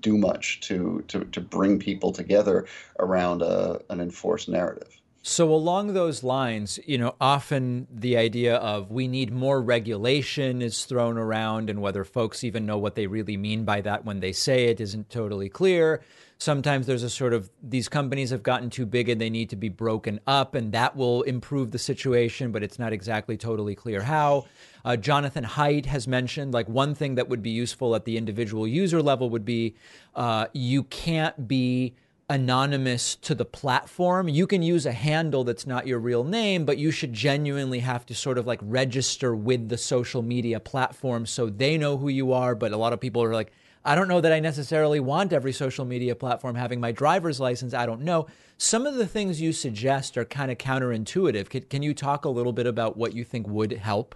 do 0.00 0.18
much 0.18 0.60
to, 0.60 1.04
to, 1.06 1.24
to 1.26 1.40
bring 1.40 1.78
people 1.78 2.10
together 2.10 2.66
around 2.98 3.40
a, 3.40 3.80
an 3.88 4.00
enforced 4.00 4.48
narrative. 4.48 5.00
So, 5.24 5.54
along 5.54 5.94
those 5.94 6.24
lines, 6.24 6.80
you 6.84 6.98
know, 6.98 7.14
often 7.20 7.86
the 7.88 8.16
idea 8.16 8.56
of 8.56 8.90
we 8.90 9.06
need 9.06 9.32
more 9.32 9.62
regulation 9.62 10.60
is 10.60 10.84
thrown 10.84 11.16
around, 11.16 11.70
and 11.70 11.80
whether 11.80 12.02
folks 12.02 12.42
even 12.42 12.66
know 12.66 12.76
what 12.76 12.96
they 12.96 13.06
really 13.06 13.36
mean 13.36 13.64
by 13.64 13.82
that 13.82 14.04
when 14.04 14.18
they 14.18 14.32
say 14.32 14.64
it 14.64 14.80
isn't 14.80 15.10
totally 15.10 15.48
clear. 15.48 16.02
Sometimes 16.38 16.88
there's 16.88 17.04
a 17.04 17.10
sort 17.10 17.34
of 17.34 17.48
these 17.62 17.88
companies 17.88 18.30
have 18.30 18.42
gotten 18.42 18.68
too 18.68 18.84
big 18.84 19.08
and 19.08 19.20
they 19.20 19.30
need 19.30 19.48
to 19.50 19.56
be 19.56 19.68
broken 19.68 20.18
up, 20.26 20.56
and 20.56 20.72
that 20.72 20.96
will 20.96 21.22
improve 21.22 21.70
the 21.70 21.78
situation, 21.78 22.50
but 22.50 22.64
it's 22.64 22.80
not 22.80 22.92
exactly 22.92 23.36
totally 23.36 23.76
clear 23.76 24.02
how. 24.02 24.46
Uh, 24.84 24.96
Jonathan 24.96 25.44
Haidt 25.44 25.86
has 25.86 26.08
mentioned 26.08 26.52
like 26.52 26.68
one 26.68 26.96
thing 26.96 27.14
that 27.14 27.28
would 27.28 27.44
be 27.44 27.50
useful 27.50 27.94
at 27.94 28.04
the 28.04 28.16
individual 28.16 28.66
user 28.66 29.00
level 29.00 29.30
would 29.30 29.44
be 29.44 29.76
uh, 30.16 30.46
you 30.52 30.82
can't 30.82 31.46
be 31.46 31.94
anonymous 32.32 33.14
to 33.16 33.34
the 33.34 33.44
platform. 33.44 34.26
You 34.26 34.46
can 34.46 34.62
use 34.62 34.86
a 34.86 34.92
handle 34.92 35.44
that's 35.44 35.66
not 35.66 35.86
your 35.86 35.98
real 35.98 36.24
name, 36.24 36.64
but 36.64 36.78
you 36.78 36.90
should 36.90 37.12
genuinely 37.12 37.80
have 37.80 38.06
to 38.06 38.14
sort 38.14 38.38
of 38.38 38.46
like 38.46 38.58
register 38.62 39.36
with 39.36 39.68
the 39.68 39.76
social 39.76 40.22
media 40.22 40.58
platform 40.58 41.26
so 41.26 41.50
they 41.50 41.76
know 41.76 41.98
who 41.98 42.08
you 42.08 42.32
are. 42.32 42.54
But 42.54 42.72
a 42.72 42.78
lot 42.78 42.94
of 42.94 43.00
people 43.00 43.22
are 43.22 43.34
like, 43.34 43.52
I 43.84 43.94
don't 43.94 44.08
know 44.08 44.22
that 44.22 44.32
I 44.32 44.40
necessarily 44.40 44.98
want 44.98 45.34
every 45.34 45.52
social 45.52 45.84
media 45.84 46.14
platform 46.14 46.54
having 46.54 46.80
my 46.80 46.90
driver's 46.90 47.38
license. 47.38 47.74
I 47.74 47.84
don't 47.84 48.00
know. 48.00 48.26
Some 48.56 48.86
of 48.86 48.94
the 48.94 49.06
things 49.06 49.42
you 49.42 49.52
suggest 49.52 50.16
are 50.16 50.24
kind 50.24 50.50
of 50.50 50.56
counterintuitive. 50.56 51.50
Can, 51.50 51.62
can 51.64 51.82
you 51.82 51.92
talk 51.92 52.24
a 52.24 52.30
little 52.30 52.54
bit 52.54 52.66
about 52.66 52.96
what 52.96 53.12
you 53.12 53.24
think 53.24 53.46
would 53.46 53.72
help? 53.72 54.14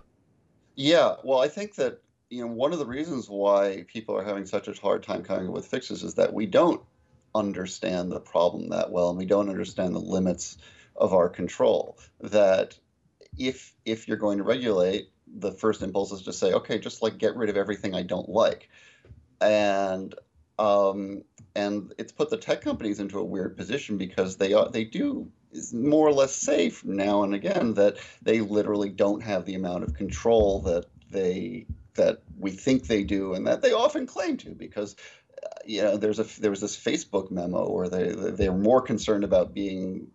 Yeah, 0.75 1.17
well, 1.23 1.41
I 1.41 1.49
think 1.49 1.75
that 1.75 2.01
you 2.31 2.41
know 2.41 2.51
one 2.51 2.73
of 2.73 2.79
the 2.79 2.87
reasons 2.87 3.29
why 3.29 3.85
people 3.89 4.17
are 4.17 4.25
having 4.25 4.47
such 4.47 4.69
a 4.69 4.81
hard 4.81 5.03
time 5.03 5.23
coming 5.23 5.49
up 5.49 5.55
with 5.55 5.67
fixes 5.67 6.03
is 6.03 6.15
that 6.15 6.33
we 6.33 6.47
don't 6.47 6.81
understand 7.37 8.11
the 8.11 8.21
problem 8.21 8.69
that 8.71 8.91
well 8.91 9.09
and 9.11 9.19
we 9.19 9.27
don't 9.27 9.49
understand 9.49 9.95
the 9.95 10.01
limits 10.01 10.59
of 10.97 11.13
our 11.13 11.29
control 11.29 11.99
that 12.21 12.79
if 13.39 13.75
if 13.85 14.09
you're 14.09 14.17
going 14.17 14.39
to 14.39 14.45
regulate 14.45 15.11
the 15.27 15.53
first 15.53 15.83
impulse 15.83 16.13
is 16.13 16.23
to 16.23 16.33
say 16.33 16.53
okay 16.53 16.79
just 16.79 17.03
like 17.03 17.19
get 17.19 17.37
rid 17.37 17.51
of 17.51 17.57
everything 17.57 17.95
i 17.95 18.03
don't 18.03 18.29
like. 18.29 18.69
And 19.41 20.15
um, 20.59 21.23
and 21.55 21.93
it's 21.99 22.13
put 22.13 22.31
the 22.31 22.37
tech 22.37 22.63
companies 22.63 23.01
into 23.01 23.19
a 23.19 23.25
weird 23.25 23.57
position 23.57 23.99
because 23.99 24.37
they 24.37 24.53
are 24.53 24.71
they 24.71 24.85
do 24.85 25.31
more 25.73 26.07
or 26.07 26.13
less 26.13 26.35
safe 26.35 26.85
now 26.85 27.23
and 27.23 27.35
again 27.35 27.75
that 27.75 27.97
they 28.23 28.41
literally 28.41 28.91
don't 28.91 29.23
have 29.23 29.45
the 29.45 29.55
amount 29.55 29.85
of 29.85 29.95
control 29.95 30.61
that 30.63 30.87
they 31.11 31.67
that 31.95 32.21
we 32.39 32.51
think 32.51 32.87
they 32.87 33.05
do 33.05 33.35
and 33.35 33.47
that 33.47 33.63
they 33.63 33.73
often 33.73 34.07
claim 34.07 34.37
to 34.37 34.51
because 34.51 34.97
you 35.67 35.83
know 35.83 35.97
there's 35.97 36.19
a 36.19 36.41
there 36.41 36.51
was 36.51 36.61
this 36.61 36.77
Facebook 36.77 37.31
memo 37.31 37.71
where 37.71 37.89
they 37.89 38.13
they're 38.13 38.53
more 38.53 38.81
concerned 38.81 39.25
about 39.25 39.55
being 39.55 40.09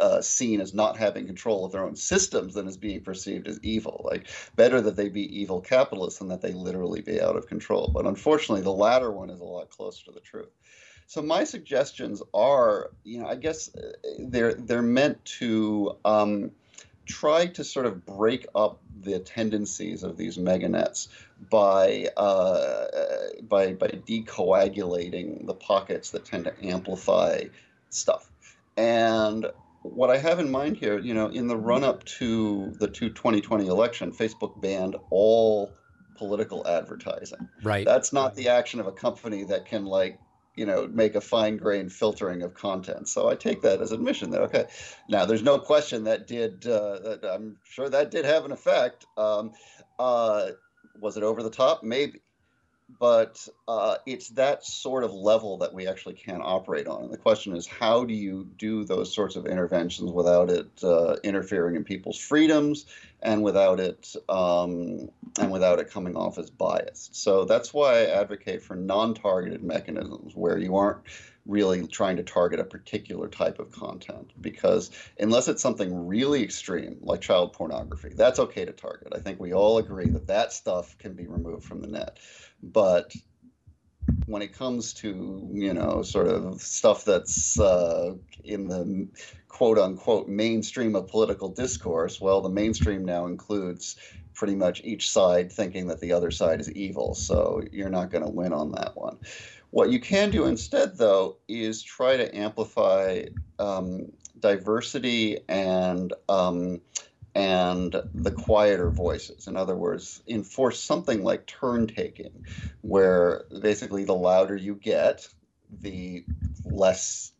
uh, 0.00 0.20
seen 0.20 0.60
as 0.60 0.74
not 0.74 0.96
having 0.96 1.26
control 1.26 1.64
of 1.64 1.72
their 1.72 1.84
own 1.84 1.96
systems 1.96 2.54
than 2.54 2.66
as 2.66 2.76
being 2.76 3.00
perceived 3.00 3.48
as 3.48 3.58
evil. 3.62 4.02
Like 4.04 4.28
better 4.56 4.80
that 4.80 4.96
they 4.96 5.08
be 5.08 5.40
evil 5.40 5.60
capitalists 5.60 6.18
than 6.18 6.28
that 6.28 6.40
they 6.40 6.52
literally 6.52 7.00
be 7.00 7.20
out 7.20 7.36
of 7.36 7.46
control. 7.46 7.90
But 7.92 8.06
unfortunately, 8.06 8.62
the 8.62 8.72
latter 8.72 9.10
one 9.10 9.30
is 9.30 9.40
a 9.40 9.44
lot 9.44 9.70
closer 9.70 10.04
to 10.06 10.12
the 10.12 10.20
truth. 10.20 10.50
So 11.06 11.22
my 11.22 11.42
suggestions 11.42 12.22
are, 12.32 12.90
you 13.02 13.20
know, 13.20 13.26
I 13.26 13.34
guess 13.34 13.74
uh, 13.74 13.92
they're 14.20 14.54
they're 14.54 14.82
meant 14.82 15.24
to 15.38 15.96
um, 16.04 16.52
try 17.10 17.46
to 17.46 17.64
sort 17.64 17.86
of 17.86 18.06
break 18.06 18.46
up 18.54 18.80
the 19.00 19.18
tendencies 19.18 20.02
of 20.02 20.16
these 20.16 20.38
meganets 20.38 21.08
by 21.50 22.08
uh, 22.16 22.86
by 23.42 23.72
by 23.72 23.88
decoagulating 23.88 25.46
the 25.46 25.54
pockets 25.54 26.10
that 26.10 26.24
tend 26.24 26.44
to 26.44 26.54
amplify 26.64 27.44
stuff. 27.88 28.30
And 28.76 29.46
what 29.82 30.10
I 30.10 30.18
have 30.18 30.38
in 30.38 30.50
mind 30.50 30.76
here, 30.76 30.98
you 30.98 31.14
know, 31.14 31.28
in 31.28 31.48
the 31.48 31.56
run 31.56 31.84
up 31.84 32.04
to 32.04 32.72
the 32.78 32.88
2020 32.88 33.66
election, 33.66 34.12
Facebook 34.12 34.60
banned 34.60 34.96
all 35.10 35.72
political 36.16 36.66
advertising. 36.66 37.48
Right. 37.62 37.86
That's 37.86 38.12
not 38.12 38.34
the 38.34 38.48
action 38.48 38.78
of 38.78 38.86
a 38.86 38.92
company 38.92 39.44
that 39.44 39.64
can 39.66 39.86
like 39.86 40.18
you 40.56 40.66
know 40.66 40.88
make 40.88 41.14
a 41.14 41.20
fine 41.20 41.56
grained 41.56 41.92
filtering 41.92 42.42
of 42.42 42.54
content. 42.54 43.08
So 43.08 43.28
i 43.28 43.34
take 43.34 43.62
that 43.62 43.80
as 43.80 43.92
admission 43.92 44.30
that 44.30 44.42
okay 44.42 44.66
now 45.08 45.24
there's 45.24 45.42
no 45.42 45.58
question 45.58 46.04
that 46.04 46.26
did 46.26 46.66
uh, 46.66 46.98
that 47.00 47.24
i'm 47.24 47.56
sure 47.64 47.88
that 47.88 48.10
did 48.10 48.24
have 48.24 48.44
an 48.44 48.52
effect. 48.52 49.06
Um, 49.16 49.52
uh, 49.98 50.50
was 50.98 51.16
it 51.16 51.22
over 51.22 51.42
the 51.42 51.50
top? 51.50 51.82
Maybe. 51.82 52.20
But 52.98 53.46
uh, 53.68 53.96
it's 54.04 54.30
that 54.30 54.64
sort 54.64 55.04
of 55.04 55.12
level 55.12 55.58
that 55.58 55.72
we 55.72 55.86
actually 55.86 56.14
can 56.14 56.40
operate 56.42 56.88
on. 56.88 57.04
And 57.04 57.12
the 57.12 57.18
question 57.18 57.54
is, 57.54 57.64
how 57.64 58.04
do 58.04 58.12
you 58.12 58.48
do 58.58 58.84
those 58.84 59.14
sorts 59.14 59.36
of 59.36 59.46
interventions 59.46 60.10
without 60.10 60.50
it 60.50 60.68
uh, 60.82 61.16
interfering 61.22 61.76
in 61.76 61.84
people's 61.84 62.18
freedoms 62.18 62.86
and 63.22 63.42
without 63.42 63.80
it 63.80 64.14
um, 64.28 65.10
and 65.38 65.50
without 65.50 65.78
it 65.78 65.90
coming 65.90 66.16
off 66.16 66.38
as 66.38 66.50
biased? 66.50 67.16
So 67.16 67.44
that's 67.44 67.72
why 67.74 68.00
I 68.00 68.20
advocate 68.20 68.62
for 68.62 68.74
non-targeted 68.76 69.62
mechanisms 69.62 70.34
where 70.34 70.58
you 70.58 70.76
aren't 70.76 71.02
really 71.46 71.86
trying 71.86 72.16
to 72.16 72.22
target 72.22 72.60
a 72.60 72.64
particular 72.64 73.28
type 73.28 73.58
of 73.58 73.72
content 73.72 74.30
because 74.40 74.90
unless 75.18 75.48
it's 75.48 75.62
something 75.62 76.06
really 76.06 76.42
extreme 76.42 76.96
like 77.00 77.20
child 77.20 77.52
pornography 77.52 78.10
that's 78.14 78.38
okay 78.38 78.64
to 78.64 78.72
target 78.72 79.08
i 79.14 79.18
think 79.18 79.40
we 79.40 79.54
all 79.54 79.78
agree 79.78 80.08
that 80.08 80.26
that 80.26 80.52
stuff 80.52 80.96
can 80.98 81.14
be 81.14 81.26
removed 81.26 81.64
from 81.64 81.80
the 81.80 81.88
net 81.88 82.18
but 82.62 83.14
when 84.26 84.42
it 84.42 84.52
comes 84.52 84.92
to 84.94 85.48
you 85.52 85.74
know 85.74 86.02
sort 86.02 86.28
of 86.28 86.60
stuff 86.60 87.04
that's 87.04 87.58
uh, 87.58 88.14
in 88.44 88.68
the 88.68 89.08
quote 89.48 89.78
unquote 89.78 90.28
mainstream 90.28 90.94
of 90.94 91.08
political 91.08 91.48
discourse, 91.48 92.20
well, 92.20 92.40
the 92.40 92.48
mainstream 92.48 93.04
now 93.04 93.26
includes 93.26 93.96
pretty 94.34 94.54
much 94.54 94.80
each 94.84 95.10
side 95.10 95.52
thinking 95.52 95.88
that 95.88 96.00
the 96.00 96.12
other 96.12 96.30
side 96.30 96.60
is 96.60 96.72
evil. 96.72 97.14
So 97.14 97.62
you're 97.72 97.90
not 97.90 98.10
going 98.10 98.24
to 98.24 98.30
win 98.30 98.52
on 98.52 98.72
that 98.72 98.96
one. 98.96 99.18
What 99.70 99.90
you 99.90 100.00
can 100.00 100.30
do 100.30 100.46
instead, 100.46 100.96
though, 100.96 101.36
is 101.46 101.82
try 101.82 102.16
to 102.16 102.36
amplify 102.36 103.24
um, 103.58 104.12
diversity 104.38 105.40
and 105.48 106.12
um, 106.28 106.80
and 107.34 107.94
the 108.14 108.30
quieter 108.30 108.90
voices. 108.90 109.46
In 109.46 109.56
other 109.56 109.76
words, 109.76 110.22
enforce 110.26 110.80
something 110.80 111.22
like 111.22 111.46
turn 111.46 111.86
taking, 111.86 112.46
where 112.80 113.44
basically 113.60 114.04
the 114.04 114.14
louder 114.14 114.56
you 114.56 114.74
get, 114.74 115.28
the 115.80 116.24
less 116.64 117.32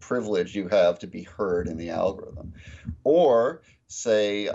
privilege 0.00 0.54
you 0.54 0.68
have 0.68 0.98
to 1.00 1.06
be 1.06 1.22
heard 1.22 1.68
in 1.68 1.76
the 1.76 1.90
algorithm. 1.90 2.52
Or 3.04 3.62
say, 3.86 4.50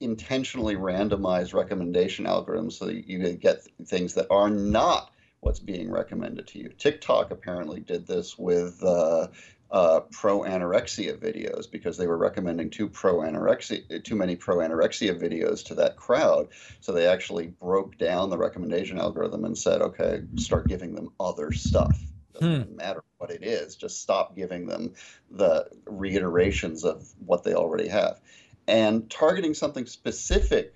intentionally 0.00 0.76
randomize 0.76 1.54
recommendation 1.54 2.24
algorithms 2.24 2.72
so 2.74 2.86
that 2.86 3.08
you 3.08 3.32
get 3.34 3.66
things 3.84 4.14
that 4.14 4.26
are 4.30 4.50
not 4.50 5.12
what's 5.40 5.60
being 5.60 5.90
recommended 5.90 6.46
to 6.48 6.58
you. 6.58 6.68
TikTok 6.70 7.30
apparently 7.30 7.80
did 7.80 8.06
this 8.06 8.38
with 8.38 8.82
uh, 8.82 9.28
uh, 9.70 10.00
pro 10.12 10.40
anorexia 10.40 11.16
videos 11.18 11.70
because 11.70 11.96
they 11.96 12.06
were 12.06 12.16
recommending 12.16 12.70
too 12.70 12.88
pro 12.88 13.16
anorexia, 13.16 14.02
too 14.04 14.16
many 14.16 14.36
pro 14.36 14.58
anorexia 14.58 15.20
videos 15.20 15.64
to 15.64 15.74
that 15.74 15.96
crowd. 15.96 16.48
So 16.80 16.92
they 16.92 17.06
actually 17.06 17.48
broke 17.48 17.98
down 17.98 18.30
the 18.30 18.38
recommendation 18.38 18.98
algorithm 18.98 19.44
and 19.44 19.58
said, 19.58 19.82
okay, 19.82 20.22
start 20.36 20.68
giving 20.68 20.94
them 20.94 21.10
other 21.18 21.52
stuff. 21.52 21.98
Doesn't 22.34 22.68
hmm. 22.68 22.76
matter 22.76 23.02
what 23.18 23.30
it 23.30 23.42
is, 23.42 23.76
just 23.76 24.02
stop 24.02 24.36
giving 24.36 24.66
them 24.66 24.94
the 25.30 25.66
reiterations 25.86 26.84
of 26.84 27.08
what 27.24 27.44
they 27.44 27.54
already 27.54 27.88
have. 27.88 28.20
And 28.68 29.08
targeting 29.08 29.54
something 29.54 29.86
specific 29.86 30.74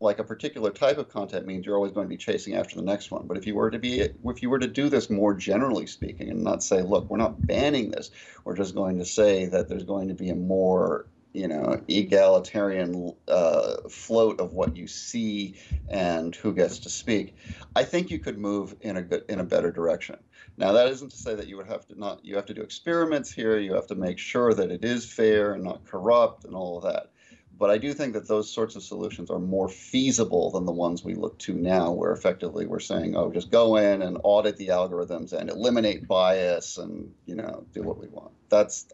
like 0.00 0.18
a 0.18 0.24
particular 0.24 0.70
type 0.70 0.98
of 0.98 1.08
content 1.08 1.46
means 1.46 1.66
you're 1.66 1.74
always 1.74 1.92
going 1.92 2.04
to 2.04 2.08
be 2.08 2.16
chasing 2.16 2.54
after 2.54 2.76
the 2.76 2.82
next 2.82 3.10
one. 3.10 3.26
But 3.26 3.36
if 3.36 3.46
you 3.46 3.54
were 3.54 3.70
to 3.70 3.78
be, 3.78 4.00
if 4.00 4.42
you 4.42 4.50
were 4.50 4.58
to 4.58 4.68
do 4.68 4.88
this 4.88 5.10
more 5.10 5.34
generally 5.34 5.86
speaking, 5.86 6.30
and 6.30 6.44
not 6.44 6.62
say, 6.62 6.82
look, 6.82 7.10
we're 7.10 7.16
not 7.16 7.46
banning 7.46 7.90
this, 7.90 8.10
we're 8.44 8.56
just 8.56 8.74
going 8.74 8.98
to 8.98 9.04
say 9.04 9.46
that 9.46 9.68
there's 9.68 9.84
going 9.84 10.08
to 10.08 10.14
be 10.14 10.30
a 10.30 10.36
more 10.36 11.06
you 11.32 11.46
know 11.46 11.80
egalitarian 11.88 13.12
uh, 13.28 13.76
float 13.88 14.40
of 14.40 14.52
what 14.54 14.76
you 14.76 14.86
see 14.86 15.54
and 15.88 16.34
who 16.34 16.54
gets 16.54 16.78
to 16.78 16.88
speak 16.88 17.36
i 17.76 17.84
think 17.84 18.10
you 18.10 18.18
could 18.18 18.38
move 18.38 18.74
in 18.80 18.96
a 18.96 19.02
good 19.02 19.24
in 19.28 19.38
a 19.38 19.44
better 19.44 19.70
direction 19.70 20.16
now 20.56 20.72
that 20.72 20.88
isn't 20.88 21.10
to 21.10 21.16
say 21.16 21.34
that 21.34 21.46
you 21.46 21.56
would 21.56 21.66
have 21.66 21.86
to 21.86 21.98
not 21.98 22.24
you 22.24 22.34
have 22.34 22.46
to 22.46 22.54
do 22.54 22.62
experiments 22.62 23.30
here 23.30 23.58
you 23.58 23.74
have 23.74 23.86
to 23.86 23.94
make 23.94 24.18
sure 24.18 24.54
that 24.54 24.70
it 24.70 24.84
is 24.84 25.04
fair 25.04 25.52
and 25.52 25.62
not 25.62 25.84
corrupt 25.84 26.44
and 26.44 26.54
all 26.54 26.78
of 26.78 26.84
that 26.84 27.10
but 27.58 27.70
I 27.70 27.78
do 27.78 27.92
think 27.92 28.12
that 28.14 28.28
those 28.28 28.50
sorts 28.50 28.76
of 28.76 28.82
solutions 28.82 29.30
are 29.30 29.38
more 29.38 29.68
feasible 29.68 30.50
than 30.50 30.64
the 30.64 30.72
ones 30.72 31.04
we 31.04 31.14
look 31.14 31.38
to 31.40 31.54
now, 31.54 31.90
where 31.90 32.12
effectively 32.12 32.66
we're 32.66 32.78
saying, 32.78 33.16
"Oh, 33.16 33.30
just 33.30 33.50
go 33.50 33.76
in 33.76 34.02
and 34.02 34.18
audit 34.22 34.56
the 34.56 34.68
algorithms 34.68 35.32
and 35.32 35.50
eliminate 35.50 36.06
bias 36.06 36.78
and 36.78 37.12
you 37.26 37.34
know 37.34 37.64
do 37.74 37.82
what 37.82 37.98
we 37.98 38.06
want." 38.08 38.30
That's 38.48 38.86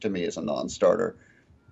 to 0.00 0.10
me 0.10 0.24
is 0.24 0.36
a 0.36 0.42
non-starter. 0.42 1.16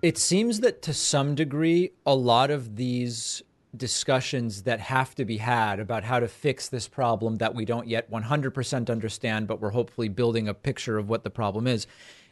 It 0.01 0.17
seems 0.17 0.61
that 0.61 0.81
to 0.83 0.93
some 0.93 1.35
degree, 1.35 1.91
a 2.05 2.15
lot 2.15 2.49
of 2.49 2.77
these 2.77 3.43
discussions 3.75 4.63
that 4.63 4.79
have 4.79 5.13
to 5.13 5.25
be 5.25 5.37
had 5.37 5.79
about 5.79 6.03
how 6.03 6.19
to 6.19 6.27
fix 6.27 6.69
this 6.69 6.87
problem 6.87 7.35
that 7.35 7.53
we 7.53 7.65
don't 7.65 7.87
yet 7.87 8.09
100% 8.09 8.89
understand, 8.89 9.47
but 9.47 9.61
we're 9.61 9.69
hopefully 9.69 10.09
building 10.09 10.47
a 10.47 10.53
picture 10.55 10.97
of 10.97 11.07
what 11.07 11.23
the 11.23 11.29
problem 11.29 11.67
is. 11.67 11.85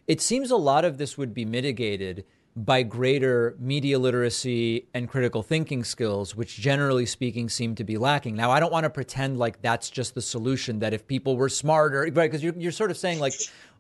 It 0.07 0.20
seems 0.20 0.49
a 0.49 0.55
lot 0.55 0.84
of 0.84 0.97
this 0.97 1.18
would 1.18 1.36
be 1.36 1.45
mitigated 1.45 2.26
by 2.58 2.82
greater 2.82 3.55
media 3.60 3.99
literacy 3.99 4.88
and 4.95 5.08
critical 5.08 5.43
thinking 5.43 5.84
skills, 5.84 6.36
which 6.36 6.58
generally 6.58 7.05
speaking 7.05 7.49
seem 7.49 7.76
to 7.76 7.84
be 7.84 7.97
lacking. 7.97 8.36
Now, 8.36 8.49
I 8.49 8.60
don't 8.60 8.72
want 8.72 8.86
to 8.86 8.89
pretend 8.89 9.38
like 9.38 9.62
that's 9.62 9.91
just 9.91 10.16
the 10.16 10.24
solution, 10.24 10.80
that 10.80 10.91
if 10.91 11.05
people 11.05 11.38
were 11.38 11.49
smarter, 11.49 12.01
right? 12.01 12.14
Because 12.16 12.43
you're, 12.43 12.55
you're 12.58 12.72
sort 12.72 12.89
of 12.89 12.97
saying 12.97 13.20
like, 13.20 13.34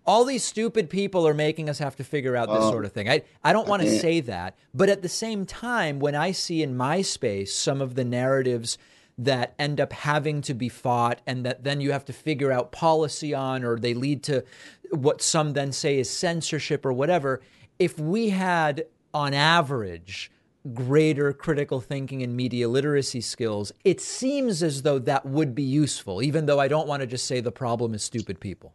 all 0.05 0.23
these 0.23 0.43
stupid 0.43 0.91
people 0.91 1.27
are 1.27 1.33
making 1.33 1.69
us 1.69 1.79
have 1.79 1.95
to 1.95 2.03
figure 2.03 2.37
out 2.37 2.49
this 2.49 2.69
sort 2.69 2.85
of 2.85 2.93
thing. 2.93 3.09
I, 3.09 3.23
I 3.43 3.51
don't 3.51 3.67
want 3.67 3.81
to 3.81 3.99
say 3.99 4.21
that. 4.21 4.55
But 4.75 4.89
at 4.89 5.01
the 5.01 5.09
same 5.09 5.45
time, 5.45 5.99
when 5.99 6.13
I 6.13 6.31
see 6.31 6.61
in 6.61 6.77
my 6.77 7.01
space 7.01 7.53
some 7.55 7.81
of 7.81 7.95
the 7.95 8.05
narratives 8.05 8.77
that 9.17 9.55
end 9.57 9.81
up 9.81 9.91
having 9.91 10.41
to 10.43 10.53
be 10.53 10.69
fought 10.69 11.19
and 11.25 11.43
that 11.43 11.63
then 11.63 11.81
you 11.81 11.91
have 11.91 12.05
to 12.05 12.13
figure 12.13 12.51
out 12.51 12.71
policy 12.71 13.33
on, 13.33 13.63
or 13.63 13.79
they 13.79 13.95
lead 13.95 14.21
to 14.23 14.45
what 14.91 15.21
some 15.21 15.53
then 15.53 15.71
say 15.71 15.97
is 15.99 16.09
censorship 16.09 16.85
or 16.85 16.93
whatever, 16.93 17.41
if 17.79 17.99
we 17.99 18.29
had, 18.29 18.85
on 19.13 19.33
average, 19.33 20.31
greater 20.73 21.33
critical 21.33 21.79
thinking 21.79 22.23
and 22.23 22.35
media 22.35 22.67
literacy 22.67 23.21
skills, 23.21 23.71
it 23.83 24.01
seems 24.01 24.61
as 24.61 24.81
though 24.81 24.99
that 24.99 25.25
would 25.25 25.55
be 25.55 25.63
useful, 25.63 26.21
even 26.21 26.45
though 26.45 26.59
I 26.59 26.67
don't 26.67 26.87
want 26.87 27.01
to 27.01 27.07
just 27.07 27.25
say 27.25 27.39
the 27.39 27.51
problem 27.51 27.93
is 27.93 28.03
stupid 28.03 28.39
people. 28.39 28.73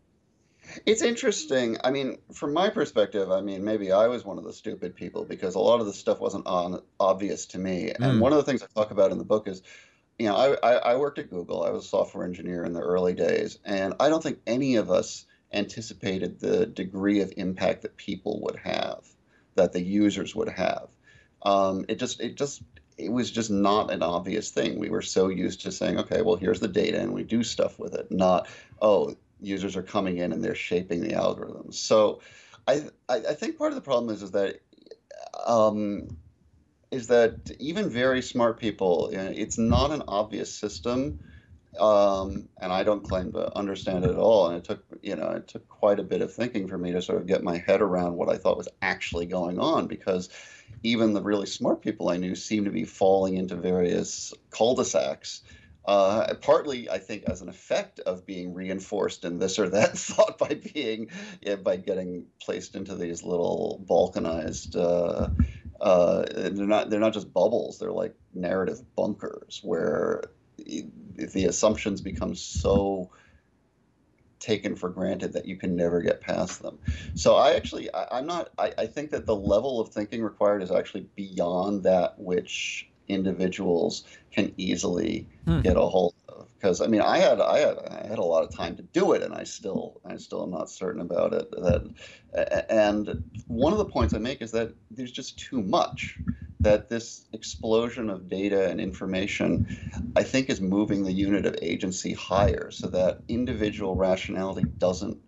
It's 0.86 1.02
interesting. 1.02 1.76
I 1.84 1.90
mean, 1.90 2.18
from 2.32 2.54
my 2.54 2.70
perspective, 2.70 3.30
I 3.30 3.40
mean, 3.40 3.64
maybe 3.64 3.92
I 3.92 4.06
was 4.06 4.24
one 4.24 4.38
of 4.38 4.44
the 4.44 4.52
stupid 4.52 4.94
people 4.94 5.24
because 5.24 5.54
a 5.54 5.58
lot 5.58 5.80
of 5.80 5.86
the 5.86 5.92
stuff 5.92 6.20
wasn't 6.20 6.46
on 6.46 6.80
obvious 6.98 7.46
to 7.46 7.58
me. 7.58 7.90
And 7.90 8.04
mm. 8.04 8.20
one 8.20 8.32
of 8.32 8.38
the 8.38 8.44
things 8.44 8.62
I 8.62 8.66
talk 8.74 8.90
about 8.90 9.12
in 9.12 9.18
the 9.18 9.24
book 9.24 9.48
is, 9.48 9.62
you 10.18 10.28
know, 10.28 10.36
I, 10.36 10.56
I, 10.62 10.72
I 10.92 10.96
worked 10.96 11.18
at 11.18 11.30
Google. 11.30 11.64
I 11.64 11.70
was 11.70 11.84
a 11.84 11.88
software 11.88 12.24
engineer 12.24 12.64
in 12.64 12.72
the 12.72 12.80
early 12.80 13.12
days, 13.12 13.58
and 13.64 13.94
I 14.00 14.08
don't 14.08 14.22
think 14.22 14.38
any 14.46 14.76
of 14.76 14.90
us 14.90 15.26
anticipated 15.52 16.40
the 16.40 16.66
degree 16.66 17.20
of 17.20 17.32
impact 17.36 17.82
that 17.82 17.96
people 17.96 18.40
would 18.42 18.56
have, 18.56 19.06
that 19.54 19.72
the 19.72 19.82
users 19.82 20.34
would 20.34 20.48
have. 20.48 20.88
Um, 21.42 21.84
it 21.88 21.98
just 21.98 22.20
it 22.20 22.36
just 22.36 22.62
it 22.98 23.10
was 23.10 23.30
just 23.30 23.50
not 23.50 23.90
an 23.90 24.02
obvious 24.02 24.50
thing. 24.50 24.78
We 24.78 24.90
were 24.90 25.02
so 25.02 25.28
used 25.28 25.62
to 25.62 25.72
saying, 25.72 25.98
okay, 26.00 26.22
well, 26.22 26.36
here's 26.36 26.60
the 26.60 26.68
data 26.68 27.00
and 27.00 27.12
we 27.12 27.24
do 27.24 27.42
stuff 27.42 27.78
with 27.78 27.94
it, 27.94 28.10
not, 28.10 28.48
oh, 28.80 29.16
users 29.40 29.76
are 29.76 29.82
coming 29.82 30.18
in 30.18 30.32
and 30.32 30.42
they're 30.44 30.54
shaping 30.54 31.00
the 31.00 31.14
algorithms. 31.14 31.74
So 31.74 32.20
I, 32.66 32.84
I, 33.08 33.16
I 33.16 33.34
think 33.34 33.58
part 33.58 33.72
of 33.72 33.76
the 33.76 33.82
problem 33.82 34.14
is, 34.14 34.22
is 34.22 34.32
that 34.32 34.60
um, 35.46 36.08
is 36.90 37.06
that 37.08 37.50
even 37.58 37.88
very 37.88 38.20
smart 38.20 38.60
people, 38.60 39.08
you 39.10 39.16
know, 39.16 39.32
it's 39.34 39.58
not 39.58 39.90
an 39.90 40.02
obvious 40.06 40.54
system. 40.54 41.18
Um, 41.78 42.48
and 42.60 42.72
I 42.72 42.82
don't 42.82 43.04
claim 43.04 43.32
to 43.32 43.56
understand 43.56 44.04
it 44.04 44.10
at 44.10 44.16
all. 44.16 44.48
And 44.48 44.58
it 44.58 44.64
took, 44.64 44.84
you 45.02 45.16
know, 45.16 45.30
it 45.30 45.48
took 45.48 45.66
quite 45.68 45.98
a 45.98 46.04
bit 46.04 46.20
of 46.20 46.32
thinking 46.32 46.68
for 46.68 46.76
me 46.76 46.92
to 46.92 47.02
sort 47.02 47.20
of 47.20 47.26
get 47.26 47.42
my 47.42 47.58
head 47.58 47.80
around 47.80 48.14
what 48.16 48.28
I 48.28 48.36
thought 48.36 48.58
was 48.58 48.68
actually 48.82 49.26
going 49.26 49.58
on 49.58 49.86
because 49.86 50.28
even 50.82 51.12
the 51.14 51.22
really 51.22 51.46
smart 51.46 51.80
people 51.80 52.10
I 52.10 52.16
knew 52.18 52.34
seemed 52.34 52.66
to 52.66 52.72
be 52.72 52.84
falling 52.84 53.36
into 53.36 53.56
various 53.56 54.34
cul-de-sacs. 54.50 55.42
Uh, 55.84 56.34
partly, 56.40 56.88
I 56.88 56.98
think, 56.98 57.24
as 57.24 57.42
an 57.42 57.48
effect 57.48 58.00
of 58.00 58.26
being 58.26 58.54
reinforced 58.54 59.24
in 59.24 59.38
this 59.38 59.58
or 59.58 59.68
that 59.70 59.98
thought 59.98 60.38
by 60.38 60.54
being, 60.54 61.10
yeah, 61.40 61.56
by 61.56 61.76
getting 61.76 62.26
placed 62.40 62.76
into 62.76 62.94
these 62.94 63.24
little 63.24 63.84
balkanized. 63.88 64.76
Uh, 64.76 65.30
uh, 65.80 66.24
they're 66.32 66.66
not 66.66 66.90
they're 66.90 67.00
not 67.00 67.14
just 67.14 67.32
bubbles; 67.32 67.78
they're 67.80 67.90
like 67.90 68.14
narrative 68.32 68.80
bunkers 68.94 69.58
where 69.64 70.30
the 70.62 71.44
assumptions 71.44 72.00
become 72.00 72.34
so 72.34 73.10
taken 74.42 74.74
for 74.74 74.88
granted 74.90 75.32
that 75.32 75.46
you 75.46 75.56
can 75.56 75.76
never 75.76 76.02
get 76.02 76.20
past 76.20 76.62
them. 76.62 76.78
So 77.14 77.36
I 77.36 77.54
actually, 77.54 77.92
I, 77.94 78.18
am 78.18 78.26
not, 78.26 78.50
I, 78.58 78.72
I 78.76 78.86
think 78.86 79.10
that 79.10 79.24
the 79.24 79.36
level 79.36 79.80
of 79.80 79.90
thinking 79.90 80.22
required 80.22 80.62
is 80.62 80.72
actually 80.72 81.06
beyond 81.14 81.84
that 81.84 82.18
which 82.18 82.90
individuals 83.08 84.04
can 84.32 84.52
easily 84.56 85.28
hmm. 85.46 85.60
get 85.60 85.76
a 85.76 85.80
hold 85.80 86.14
of. 86.28 86.48
Because 86.54 86.80
I 86.80 86.88
mean, 86.88 87.00
I 87.00 87.18
had, 87.18 87.40
I 87.40 87.58
had, 87.58 87.78
I 87.78 88.06
had 88.06 88.18
a 88.18 88.24
lot 88.24 88.42
of 88.42 88.54
time 88.54 88.76
to 88.76 88.82
do 88.82 89.12
it, 89.12 89.22
and 89.22 89.34
I 89.34 89.44
still, 89.44 90.00
I 90.04 90.16
still 90.16 90.42
am 90.42 90.50
not 90.50 90.70
certain 90.70 91.00
about 91.00 91.32
it. 91.32 91.50
That, 91.52 92.66
and 92.68 93.24
one 93.46 93.72
of 93.72 93.78
the 93.78 93.84
points 93.84 94.14
I 94.14 94.18
make 94.18 94.42
is 94.42 94.52
that 94.52 94.72
there's 94.90 95.12
just 95.12 95.38
too 95.38 95.60
much 95.60 96.18
that 96.62 96.88
this 96.88 97.24
explosion 97.32 98.08
of 98.08 98.28
data 98.28 98.68
and 98.68 98.80
information, 98.80 100.12
I 100.16 100.22
think, 100.22 100.48
is 100.48 100.60
moving 100.60 101.02
the 101.02 101.12
unit 101.12 101.44
of 101.44 101.56
agency 101.60 102.12
higher 102.12 102.70
so 102.70 102.88
that 102.88 103.20
individual 103.28 103.96
rationality 103.96 104.66
doesn't 104.78 105.18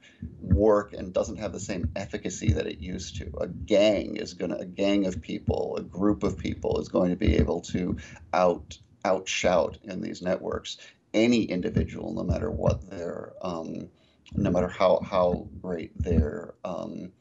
work 0.41 0.93
and 0.93 1.13
doesn't 1.13 1.39
have 1.39 1.53
the 1.53 1.61
same 1.61 1.91
efficacy 1.97 2.53
that 2.53 2.67
it 2.67 2.79
used 2.79 3.17
to. 3.17 3.33
A 3.41 3.49
gang 3.49 4.17
is 4.17 4.35
going 4.35 4.53
to, 4.53 4.59
a 4.59 4.65
gang 4.65 5.07
of 5.07 5.21
people, 5.21 5.77
a 5.77 5.83
group 5.83 6.23
of 6.23 6.39
people 6.39 6.81
is 6.81 6.89
going 6.89 7.11
to 7.11 7.17
be 7.17 7.37
able 7.37 7.61
to 7.63 7.97
out 8.33 8.79
outshout 9.05 9.83
in 9.85 10.01
these 10.01 10.23
networks 10.23 10.79
any 11.13 11.45
individual, 11.45 12.13
no 12.15 12.25
matter 12.25 12.51
what 12.51 12.89
their, 12.89 13.33
um, 13.43 13.89
no 14.35 14.51
matter 14.51 14.69
how 14.69 15.01
how 15.05 15.47
great 15.61 15.97
their 16.03 16.55
um, 16.65 17.13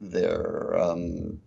their 0.00 0.78
um, 0.78 1.40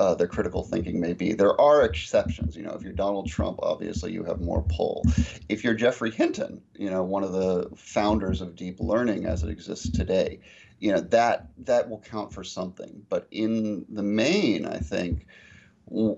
uh, 0.00 0.14
their 0.14 0.26
critical 0.26 0.62
thinking 0.64 1.00
may 1.00 1.12
be. 1.12 1.32
There 1.32 1.58
are 1.60 1.82
exceptions. 1.82 2.56
You 2.56 2.62
know, 2.62 2.72
if 2.72 2.82
you're 2.82 2.92
Donald 2.92 3.28
Trump, 3.28 3.58
obviously 3.62 4.12
you 4.12 4.24
have 4.24 4.40
more 4.40 4.62
pull. 4.62 5.02
If 5.48 5.64
you're 5.64 5.74
Geoffrey 5.74 6.10
Hinton, 6.10 6.62
you 6.74 6.90
know, 6.90 7.02
one 7.02 7.24
of 7.24 7.32
the 7.32 7.70
founders 7.76 8.40
of 8.40 8.56
deep 8.56 8.80
learning 8.80 9.26
as 9.26 9.42
it 9.42 9.50
exists 9.50 9.90
today, 9.90 10.40
you 10.78 10.92
know 10.92 11.00
that 11.00 11.48
that 11.64 11.88
will 11.88 12.00
count 12.00 12.32
for 12.32 12.44
something. 12.44 13.04
But 13.08 13.26
in 13.30 13.86
the 13.88 14.02
main, 14.02 14.66
I 14.66 14.78
think. 14.78 15.26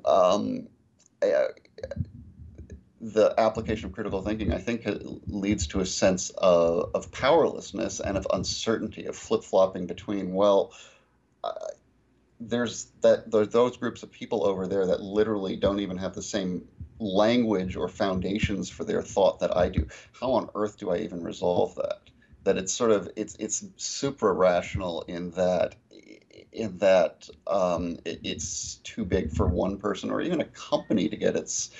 Um, 0.04 0.68
the 3.00 3.34
application 3.38 3.86
of 3.86 3.92
critical 3.92 4.20
thinking, 4.22 4.52
I 4.52 4.58
think, 4.58 4.86
leads 5.26 5.68
to 5.68 5.80
a 5.80 5.86
sense 5.86 6.30
of, 6.30 6.90
of 6.94 7.10
powerlessness 7.10 8.00
and 8.00 8.18
of 8.18 8.26
uncertainty, 8.32 9.06
of 9.06 9.16
flip 9.16 9.42
flopping 9.42 9.86
between, 9.86 10.34
well, 10.34 10.72
uh, 11.42 11.52
there's 12.40 12.92
that 13.02 13.30
there's 13.30 13.50
those 13.50 13.76
groups 13.76 14.02
of 14.02 14.10
people 14.10 14.46
over 14.46 14.66
there 14.66 14.86
that 14.86 15.02
literally 15.02 15.56
don't 15.56 15.80
even 15.80 15.98
have 15.98 16.14
the 16.14 16.22
same 16.22 16.68
language 16.98 17.76
or 17.76 17.88
foundations 17.88 18.70
for 18.70 18.84
their 18.84 19.02
thought 19.02 19.40
that 19.40 19.56
I 19.56 19.68
do. 19.68 19.86
How 20.18 20.32
on 20.32 20.50
earth 20.54 20.78
do 20.78 20.90
I 20.90 20.98
even 20.98 21.22
resolve 21.22 21.74
that? 21.76 22.10
That 22.44 22.58
it's 22.58 22.72
sort 22.74 22.90
of 22.92 23.10
it's 23.16 23.36
it's 23.38 23.64
super 23.76 24.34
rational 24.34 25.02
in 25.02 25.32
that 25.32 25.76
in 26.52 26.78
that 26.78 27.28
um, 27.46 27.98
it, 28.04 28.20
it's 28.24 28.76
too 28.84 29.04
big 29.04 29.30
for 29.32 29.48
one 29.48 29.78
person 29.78 30.10
or 30.10 30.20
even 30.20 30.40
a 30.40 30.44
company 30.46 31.08
to 31.08 31.16
get 31.16 31.36
its 31.36 31.70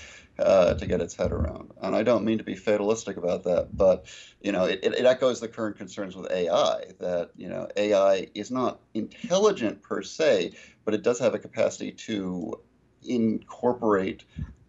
uh, 0.40 0.74
to 0.74 0.86
get 0.86 1.00
its 1.00 1.14
head 1.14 1.32
around. 1.32 1.72
And 1.82 1.94
I 1.94 2.02
don't 2.02 2.24
mean 2.24 2.38
to 2.38 2.44
be 2.44 2.56
fatalistic 2.56 3.16
about 3.16 3.44
that, 3.44 3.76
but 3.76 4.06
you 4.40 4.52
know, 4.52 4.64
it, 4.64 4.80
it, 4.82 5.04
echoes 5.04 5.40
the 5.40 5.48
current 5.48 5.76
concerns 5.76 6.16
with 6.16 6.30
AI 6.30 6.84
that 6.98 7.30
you 7.36 7.48
know 7.48 7.68
AI 7.76 8.28
is 8.34 8.50
not 8.50 8.80
intelligent 8.94 9.82
per 9.82 10.02
se, 10.02 10.52
but 10.84 10.94
it 10.94 11.02
does 11.02 11.18
have 11.18 11.34
a 11.34 11.38
capacity 11.38 11.92
to 11.92 12.60
incorporate 13.02 14.24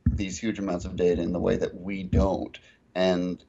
these 0.05 0.38
huge 0.38 0.59
amounts 0.59 0.86
of 0.86 0.95
data 0.95 1.22
in 1.22 1.32
the 1.32 1.39
way 1.39 1.57
that 1.57 1.80
we 1.80 2.03
don't, 2.03 2.59
and 2.95 3.43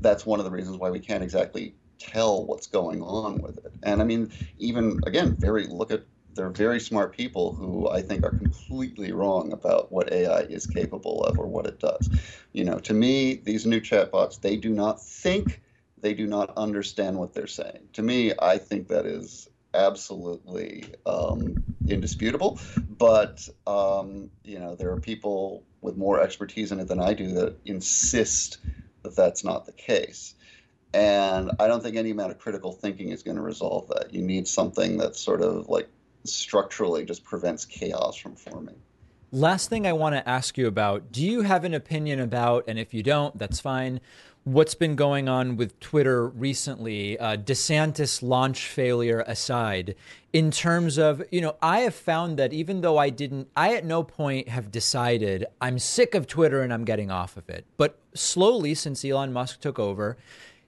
that's 0.00 0.26
one 0.26 0.38
of 0.38 0.44
the 0.44 0.50
reasons 0.50 0.76
why 0.76 0.90
we 0.90 1.00
can't 1.00 1.22
exactly 1.22 1.74
tell 1.98 2.44
what's 2.44 2.66
going 2.66 3.02
on 3.02 3.38
with 3.40 3.56
it. 3.58 3.72
And 3.82 4.02
I 4.02 4.04
mean, 4.04 4.30
even 4.58 5.00
again, 5.06 5.36
very 5.36 5.66
look 5.66 5.90
at 5.90 6.04
they're 6.36 6.50
very 6.50 6.80
smart 6.80 7.16
people 7.16 7.54
who 7.54 7.88
I 7.90 8.02
think 8.02 8.24
are 8.24 8.32
completely 8.32 9.12
wrong 9.12 9.52
about 9.52 9.92
what 9.92 10.12
AI 10.12 10.40
is 10.42 10.66
capable 10.66 11.24
of 11.24 11.38
or 11.38 11.46
what 11.48 11.66
it 11.66 11.80
does. 11.80 12.10
You 12.52 12.64
know, 12.64 12.78
to 12.80 12.94
me, 12.94 13.36
these 13.36 13.66
new 13.66 13.80
chatbots, 13.80 14.40
they 14.40 14.56
do 14.56 14.70
not 14.70 15.02
think, 15.02 15.62
they 15.98 16.14
do 16.14 16.26
not 16.26 16.56
understand 16.56 17.18
what 17.18 17.34
they're 17.34 17.46
saying. 17.46 17.88
To 17.94 18.02
me, 18.02 18.32
I 18.40 18.58
think 18.58 18.88
that 18.88 19.06
is 19.06 19.48
absolutely 19.74 20.94
um, 21.06 21.58
indisputable. 21.88 22.60
But 22.88 23.48
um, 23.66 24.30
you 24.44 24.58
know, 24.58 24.76
there 24.76 24.92
are 24.92 24.98
people 24.98 25.66
with 25.80 25.96
more 25.96 26.20
expertise 26.20 26.72
in 26.72 26.80
it 26.80 26.88
than 26.88 27.00
I 27.00 27.14
do 27.14 27.28
that 27.32 27.58
insist 27.64 28.58
that 29.02 29.16
that's 29.16 29.44
not 29.44 29.66
the 29.66 29.72
case. 29.72 30.34
And 30.94 31.52
I 31.58 31.68
don't 31.68 31.82
think 31.82 31.96
any 31.96 32.10
amount 32.10 32.32
of 32.32 32.38
critical 32.38 32.72
thinking 32.72 33.10
is 33.10 33.22
going 33.22 33.36
to 33.36 33.42
resolve 33.42 33.88
that. 33.88 34.14
You 34.14 34.22
need 34.22 34.48
something 34.48 34.96
that's 34.96 35.20
sort 35.20 35.42
of 35.42 35.68
like 35.68 35.90
structurally 36.26 37.04
just 37.04 37.24
prevents 37.24 37.64
chaos 37.64 38.16
from 38.16 38.34
forming. 38.34 38.76
Last 39.32 39.68
thing 39.68 39.86
I 39.86 39.92
want 39.92 40.14
to 40.14 40.28
ask 40.28 40.56
you 40.56 40.66
about 40.66 41.12
do 41.12 41.24
you 41.24 41.42
have 41.42 41.64
an 41.64 41.74
opinion 41.74 42.20
about, 42.20 42.64
and 42.68 42.78
if 42.78 42.94
you 42.94 43.02
don't, 43.02 43.36
that's 43.38 43.60
fine, 43.60 44.00
what's 44.46 44.76
been 44.76 44.94
going 44.94 45.28
on 45.28 45.56
with 45.56 45.78
Twitter 45.80 46.28
recently, 46.28 47.18
uh, 47.18 47.36
DeSantis 47.36 48.22
launch 48.22 48.68
failure 48.68 49.24
aside, 49.26 49.96
in 50.32 50.52
terms 50.52 50.98
of, 50.98 51.20
you 51.32 51.40
know, 51.40 51.56
I 51.60 51.80
have 51.80 51.96
found 51.96 52.38
that 52.38 52.52
even 52.52 52.80
though 52.80 52.96
I 52.96 53.10
didn't, 53.10 53.48
I 53.56 53.74
at 53.74 53.84
no 53.84 54.04
point 54.04 54.48
have 54.48 54.70
decided 54.70 55.46
I'm 55.60 55.80
sick 55.80 56.14
of 56.14 56.28
Twitter 56.28 56.62
and 56.62 56.72
I'm 56.72 56.84
getting 56.84 57.10
off 57.10 57.36
of 57.36 57.48
it. 57.50 57.64
But 57.76 57.98
slowly, 58.14 58.74
since 58.74 59.04
Elon 59.04 59.32
Musk 59.32 59.60
took 59.60 59.80
over, 59.80 60.16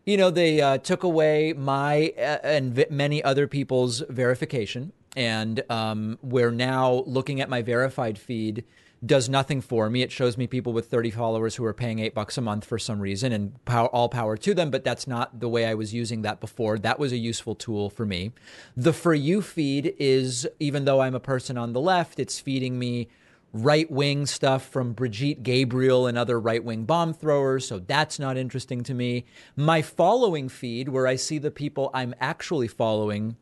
you 0.04 0.16
know, 0.16 0.30
they 0.30 0.60
uh, 0.60 0.78
took 0.78 1.04
away 1.04 1.52
my 1.52 2.12
uh, 2.18 2.38
and 2.42 2.84
many 2.90 3.22
other 3.22 3.46
people's 3.46 4.02
verification 4.08 4.92
and 5.18 5.64
um, 5.68 6.16
we're 6.22 6.52
now 6.52 7.02
looking 7.04 7.40
at 7.40 7.48
my 7.50 7.60
verified 7.60 8.16
feed 8.16 8.64
does 9.04 9.28
nothing 9.28 9.60
for 9.60 9.90
me. 9.90 10.02
It 10.02 10.12
shows 10.12 10.38
me 10.38 10.46
people 10.46 10.72
with 10.72 10.86
30 10.86 11.10
followers 11.10 11.56
who 11.56 11.64
are 11.64 11.74
paying 11.74 11.98
eight 11.98 12.14
bucks 12.14 12.38
a 12.38 12.40
month 12.40 12.64
for 12.64 12.78
some 12.78 13.00
reason, 13.00 13.32
and 13.32 13.64
power, 13.64 13.88
all 13.88 14.08
power 14.08 14.36
to 14.36 14.54
them. 14.54 14.70
But 14.70 14.84
that's 14.84 15.08
not 15.08 15.40
the 15.40 15.48
way 15.48 15.66
I 15.66 15.74
was 15.74 15.92
using 15.92 16.22
that 16.22 16.40
before. 16.40 16.78
That 16.78 17.00
was 17.00 17.10
a 17.10 17.16
useful 17.16 17.56
tool 17.56 17.90
for 17.90 18.06
me. 18.06 18.32
The 18.76 18.92
For 18.92 19.12
You 19.12 19.42
feed 19.42 19.94
is, 19.98 20.46
even 20.60 20.84
though 20.84 21.00
I'm 21.00 21.16
a 21.16 21.20
person 21.20 21.58
on 21.58 21.72
the 21.72 21.80
left, 21.80 22.20
it's 22.20 22.38
feeding 22.38 22.78
me 22.78 23.08
right 23.52 23.90
wing 23.90 24.24
stuff 24.26 24.68
from 24.68 24.92
Brigitte 24.92 25.42
Gabriel 25.42 26.06
and 26.06 26.16
other 26.16 26.38
right 26.38 26.62
wing 26.62 26.84
bomb 26.84 27.12
throwers. 27.12 27.66
So 27.66 27.80
that's 27.80 28.20
not 28.20 28.36
interesting 28.36 28.84
to 28.84 28.94
me. 28.94 29.24
My 29.56 29.82
following 29.82 30.48
feed, 30.48 30.88
where 30.88 31.08
I 31.08 31.16
see 31.16 31.38
the 31.38 31.50
people 31.50 31.90
I'm 31.92 32.14
actually 32.20 32.68
following, 32.68 33.36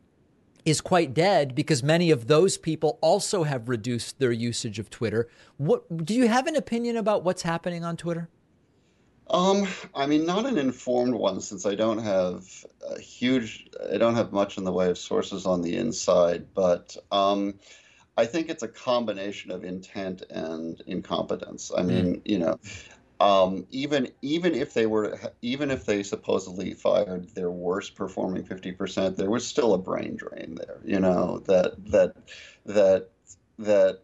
is 0.67 0.81
quite 0.81 1.13
dead 1.13 1.55
because 1.55 1.81
many 1.81 2.11
of 2.11 2.27
those 2.27 2.57
people 2.57 2.99
also 2.99 3.43
have 3.43 3.69
reduced 3.69 4.19
their 4.19 4.33
usage 4.33 4.79
of 4.79 4.89
Twitter. 4.89 5.29
What 5.55 6.05
do 6.05 6.13
you 6.13 6.27
have 6.27 6.45
an 6.45 6.57
opinion 6.57 6.97
about 6.97 7.23
what's 7.23 7.43
happening 7.43 7.85
on 7.85 7.95
Twitter? 7.95 8.27
Um, 9.29 9.65
I 9.95 10.07
mean, 10.07 10.25
not 10.25 10.45
an 10.45 10.57
informed 10.57 11.13
one 11.13 11.39
since 11.39 11.65
I 11.65 11.75
don't 11.75 11.99
have 11.99 12.65
a 12.85 12.99
huge, 12.99 13.69
I 13.93 13.97
don't 13.97 14.15
have 14.15 14.33
much 14.33 14.57
in 14.57 14.65
the 14.65 14.73
way 14.73 14.89
of 14.89 14.97
sources 14.97 15.45
on 15.45 15.61
the 15.61 15.77
inside, 15.77 16.47
but 16.53 16.97
um, 17.13 17.53
I 18.17 18.25
think 18.25 18.49
it's 18.49 18.63
a 18.63 18.67
combination 18.67 19.51
of 19.51 19.63
intent 19.63 20.23
and 20.29 20.81
incompetence. 20.85 21.71
I 21.75 21.83
mean, 21.83 22.15
mm. 22.17 22.21
you 22.25 22.39
know, 22.39 22.59
um, 23.19 23.65
even 23.69 24.09
even 24.21 24.53
if 24.53 24.73
they 24.73 24.85
were 24.85 25.19
even 25.41 25.71
if 25.71 25.85
they 25.85 26.03
supposedly 26.03 26.73
fired 26.73 27.29
their 27.35 27.51
worst 27.51 27.95
performing 27.95 28.43
50% 28.43 29.15
there 29.15 29.29
was 29.29 29.45
still 29.45 29.73
a 29.73 29.77
brain 29.77 30.15
drain 30.15 30.55
there 30.55 30.79
you 30.83 30.99
know 30.99 31.39
that 31.45 31.83
that 31.91 32.13
that 32.65 33.09
that 33.57 34.01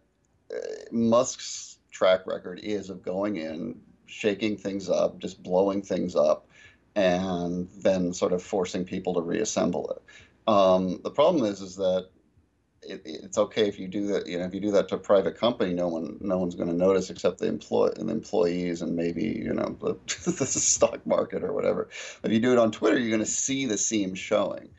uh, 0.53 0.57
musk's 0.91 1.78
track 1.91 2.26
record 2.26 2.59
is 2.64 2.89
of 2.89 3.03
going 3.03 3.38
in 3.38 3.80
shaking 4.07 4.57
things 4.57 4.89
up 4.89 5.20
just 5.20 5.43
blowing 5.43 5.82
things 5.82 6.16
up 6.16 6.47
and 6.95 7.70
then 7.78 8.14
sort 8.14 8.34
of 8.34 8.43
forcing 8.43 8.86
people 8.86 9.14
to 9.14 9.22
reassemble 9.22 9.89
it. 9.91 10.01
Um, 10.47 10.99
the 11.03 11.09
problem 11.09 11.45
is 11.45 11.61
is 11.61 11.76
that 11.78 12.09
it, 12.88 13.02
it's 13.06 13.38
okay 13.38 13.68
if 13.68 13.80
you 13.80 13.88
do 13.88 14.08
that. 14.08 14.28
You 14.28 14.40
know, 14.40 14.46
if 14.46 14.54
you 14.54 14.60
do 14.60 14.72
that 14.72 14.88
to 14.90 14.96
a 14.96 15.00
private 15.00 15.38
company, 15.38 15.74
no 15.74 15.88
one, 15.88 16.18
no 16.22 16.38
one's 16.38 16.56
going 16.56 16.70
to 16.70 16.76
notice 16.76 17.10
except 17.10 17.40
the 17.40 17.48
employ 17.48 17.90
the 17.90 18.10
employees 18.10 18.82
and 18.82 18.96
maybe 18.96 19.24
you 19.24 19.54
know 19.54 19.78
the, 19.82 19.98
the 20.32 20.46
stock 20.46 21.06
market 21.06 21.44
or 21.44 21.54
whatever. 21.54 21.90
If 22.24 22.32
you 22.32 22.40
do 22.40 22.52
it 22.52 22.60
on 22.60 22.72
Twitter, 22.72 22.98
you're 22.98 23.10
going 23.10 23.20
to 23.20 23.26
see 23.26 23.66
the 23.66 23.78
seam 23.78 24.16
showing. 24.16 24.70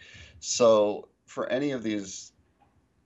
So 0.41 1.09
for 1.27 1.49
any 1.49 1.73
of 1.73 1.83
these 1.83 2.33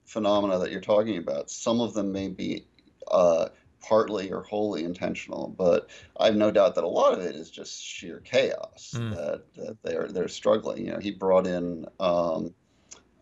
phenomena 0.04 0.58
that 0.58 0.70
you're 0.70 0.80
talking 0.80 1.18
about, 1.18 1.50
some 1.50 1.80
of 1.80 1.94
them 1.94 2.12
may 2.12 2.28
be 2.28 2.66
uh, 3.10 3.48
partly 3.80 4.32
or 4.32 4.42
wholly 4.42 4.84
intentional, 4.84 5.48
but 5.48 5.88
I 6.18 6.26
have 6.26 6.36
no 6.36 6.50
doubt 6.50 6.74
that 6.74 6.84
a 6.84 6.88
lot 6.88 7.12
of 7.12 7.20
it 7.20 7.36
is 7.36 7.50
just 7.50 7.82
sheer 7.82 8.20
chaos 8.20 8.94
mm. 8.96 9.14
that, 9.14 9.54
that 9.54 9.76
they're 9.82 10.08
they're 10.08 10.28
struggling. 10.28 10.84
You 10.86 10.92
know, 10.92 10.98
he 10.98 11.10
brought 11.10 11.46
in. 11.46 11.86
Um, 12.00 12.54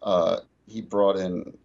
uh, 0.02 0.40
he 0.66 0.80
brought 0.80 1.16
in 1.16 1.56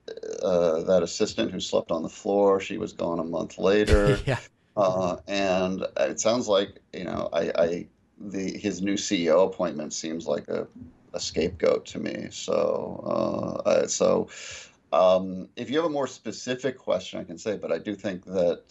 uh, 0.41 0.81
that 0.83 1.01
assistant 1.03 1.51
who 1.51 1.59
slept 1.59 1.91
on 1.91 2.03
the 2.03 2.09
floor. 2.09 2.59
She 2.59 2.77
was 2.77 2.93
gone 2.93 3.19
a 3.19 3.23
month 3.23 3.57
later. 3.57 4.19
yeah. 4.25 4.39
Uh, 4.77 5.17
and 5.27 5.85
it 5.97 6.19
sounds 6.19 6.47
like 6.47 6.79
you 6.93 7.03
know, 7.03 7.29
I, 7.33 7.51
I 7.55 7.87
the 8.19 8.57
his 8.57 8.81
new 8.81 8.93
CEO 8.93 9.45
appointment 9.47 9.93
seems 9.93 10.27
like 10.27 10.47
a, 10.47 10.67
a 11.13 11.19
scapegoat 11.19 11.85
to 11.87 11.99
me. 11.99 12.27
So 12.31 13.63
uh, 13.65 13.87
so. 13.87 14.29
Um, 14.93 15.47
if 15.55 15.69
you 15.69 15.77
have 15.77 15.85
a 15.85 15.89
more 15.89 16.05
specific 16.05 16.77
question, 16.77 17.17
I 17.21 17.23
can 17.23 17.37
say, 17.37 17.55
but 17.55 17.71
I 17.71 17.77
do 17.77 17.95
think 17.95 18.25
that 18.25 18.61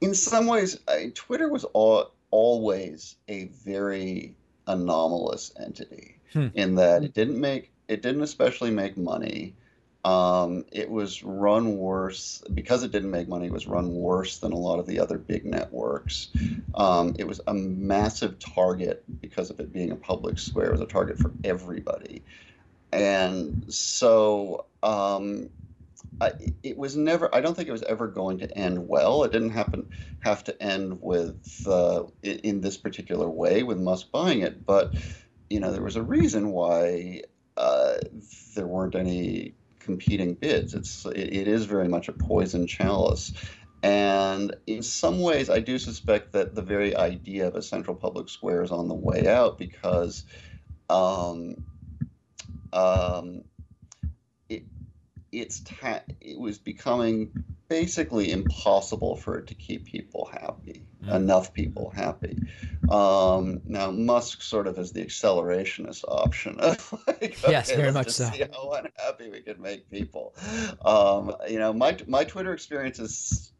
in 0.00 0.14
some 0.14 0.46
ways, 0.46 0.80
I, 0.88 1.12
Twitter 1.14 1.50
was 1.50 1.64
all, 1.74 2.14
always 2.30 3.16
a 3.28 3.48
very 3.62 4.34
anomalous 4.66 5.52
entity 5.60 6.16
hmm. 6.32 6.48
in 6.54 6.76
that 6.76 7.04
it 7.04 7.14
didn't 7.14 7.40
make 7.40 7.70
it 7.92 8.00
didn't 8.00 8.22
especially 8.22 8.70
make 8.70 8.96
money. 8.96 9.54
Um, 10.04 10.64
it 10.72 10.90
was 10.90 11.22
run 11.22 11.76
worse 11.76 12.42
because 12.52 12.82
it 12.82 12.90
didn't 12.90 13.10
make 13.10 13.28
money. 13.28 13.46
It 13.46 13.52
was 13.52 13.68
run 13.68 13.94
worse 13.94 14.38
than 14.38 14.52
a 14.52 14.56
lot 14.56 14.80
of 14.80 14.86
the 14.86 14.98
other 14.98 15.18
big 15.18 15.44
networks. 15.44 16.28
Um, 16.74 17.14
it 17.18 17.26
was 17.28 17.40
a 17.46 17.54
massive 17.54 18.38
target 18.38 19.04
because 19.20 19.50
of 19.50 19.60
it 19.60 19.72
being 19.72 19.92
a 19.92 19.96
public 19.96 20.38
square. 20.38 20.68
It 20.68 20.72
was 20.72 20.80
a 20.80 20.86
target 20.86 21.18
for 21.18 21.30
everybody, 21.44 22.22
and 22.90 23.72
so 23.72 24.64
um, 24.82 25.50
I, 26.20 26.32
it 26.62 26.76
was 26.76 26.96
never. 26.96 27.32
I 27.32 27.40
don't 27.40 27.54
think 27.54 27.68
it 27.68 27.72
was 27.72 27.82
ever 27.82 28.08
going 28.08 28.38
to 28.38 28.58
end 28.58 28.88
well. 28.88 29.22
It 29.22 29.32
didn't 29.32 29.50
happen 29.50 29.90
have 30.20 30.42
to 30.44 30.62
end 30.62 31.00
with 31.00 31.66
uh, 31.68 32.04
in, 32.22 32.60
this 32.60 32.76
particular 32.76 33.28
way 33.28 33.62
with 33.62 33.78
Musk 33.78 34.10
buying 34.10 34.40
it, 34.40 34.66
but 34.66 34.94
you 35.48 35.60
know 35.60 35.70
there 35.70 35.82
was 35.82 35.96
a 35.96 36.02
reason 36.02 36.50
why 36.50 37.22
there 38.54 38.66
weren't 38.66 38.94
any 38.94 39.54
competing 39.78 40.34
bids. 40.34 40.74
It's 40.74 41.04
it, 41.06 41.34
it 41.34 41.48
is 41.48 41.64
very 41.64 41.88
much 41.88 42.08
a 42.08 42.12
poison 42.12 42.66
chalice. 42.66 43.32
And 43.82 44.54
in 44.68 44.82
some 44.82 45.20
ways, 45.20 45.50
I 45.50 45.58
do 45.58 45.76
suspect 45.78 46.32
that 46.32 46.54
the 46.54 46.62
very 46.62 46.94
idea 46.94 47.48
of 47.48 47.56
a 47.56 47.62
central 47.62 47.96
public 47.96 48.28
square 48.28 48.62
is 48.62 48.70
on 48.70 48.86
the 48.86 48.94
way 48.94 49.26
out 49.26 49.58
because 49.58 50.24
um, 50.88 51.56
um, 52.72 53.42
it, 54.48 54.62
it's 55.32 55.60
ta- 55.60 56.02
it 56.20 56.38
was 56.38 56.58
becoming 56.58 57.32
basically 57.72 58.30
impossible 58.30 59.16
for 59.16 59.38
it 59.38 59.46
to 59.46 59.54
keep 59.54 59.86
people 59.86 60.28
happy, 60.30 60.84
mm. 61.02 61.14
enough 61.14 61.54
people 61.54 61.88
happy. 61.88 62.36
Um, 62.90 63.62
now 63.64 63.90
Musk 63.90 64.42
sort 64.42 64.66
of 64.66 64.78
is 64.78 64.92
the 64.92 65.02
accelerationist 65.02 66.04
option. 66.06 66.56
like, 67.06 67.40
yes, 67.48 67.70
okay, 67.70 67.80
very 67.80 67.90
much 67.90 68.10
so. 68.10 68.26
See 68.26 68.42
how 68.52 68.72
unhappy 68.72 69.30
we 69.30 69.40
can 69.40 69.62
make 69.62 69.90
people. 69.90 70.34
Um, 70.84 71.34
you 71.48 71.58
know, 71.58 71.72
my 71.72 71.96
my 72.06 72.24
Twitter 72.24 72.52
experience 72.52 72.98
is. 72.98 73.52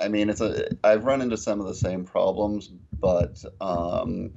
I 0.00 0.06
mean, 0.06 0.30
it's 0.30 0.40
a. 0.40 0.68
I've 0.84 1.04
run 1.04 1.20
into 1.20 1.36
some 1.36 1.60
of 1.60 1.66
the 1.66 1.74
same 1.74 2.04
problems, 2.04 2.68
but 2.68 3.44
um, 3.60 4.30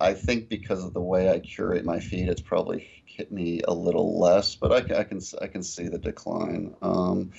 I 0.00 0.14
think 0.14 0.48
because 0.48 0.84
of 0.84 0.94
the 0.94 1.00
way 1.00 1.28
I 1.28 1.40
curate 1.40 1.84
my 1.84 1.98
feed, 1.98 2.28
it's 2.28 2.40
probably 2.40 2.99
hit 3.20 3.30
me 3.30 3.60
a 3.68 3.74
little 3.74 4.18
less, 4.18 4.54
but 4.54 4.72
I, 4.72 5.00
I 5.00 5.04
can 5.04 5.20
I 5.42 5.46
can 5.46 5.62
see 5.62 5.88
the 5.88 5.98
decline. 5.98 6.74
Um, 6.80 7.32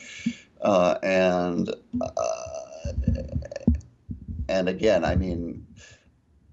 uh, 0.61 0.95
and 1.01 1.73
uh, 1.99 2.91
and 4.47 4.69
again, 4.69 5.03
I 5.03 5.15
mean, 5.15 5.65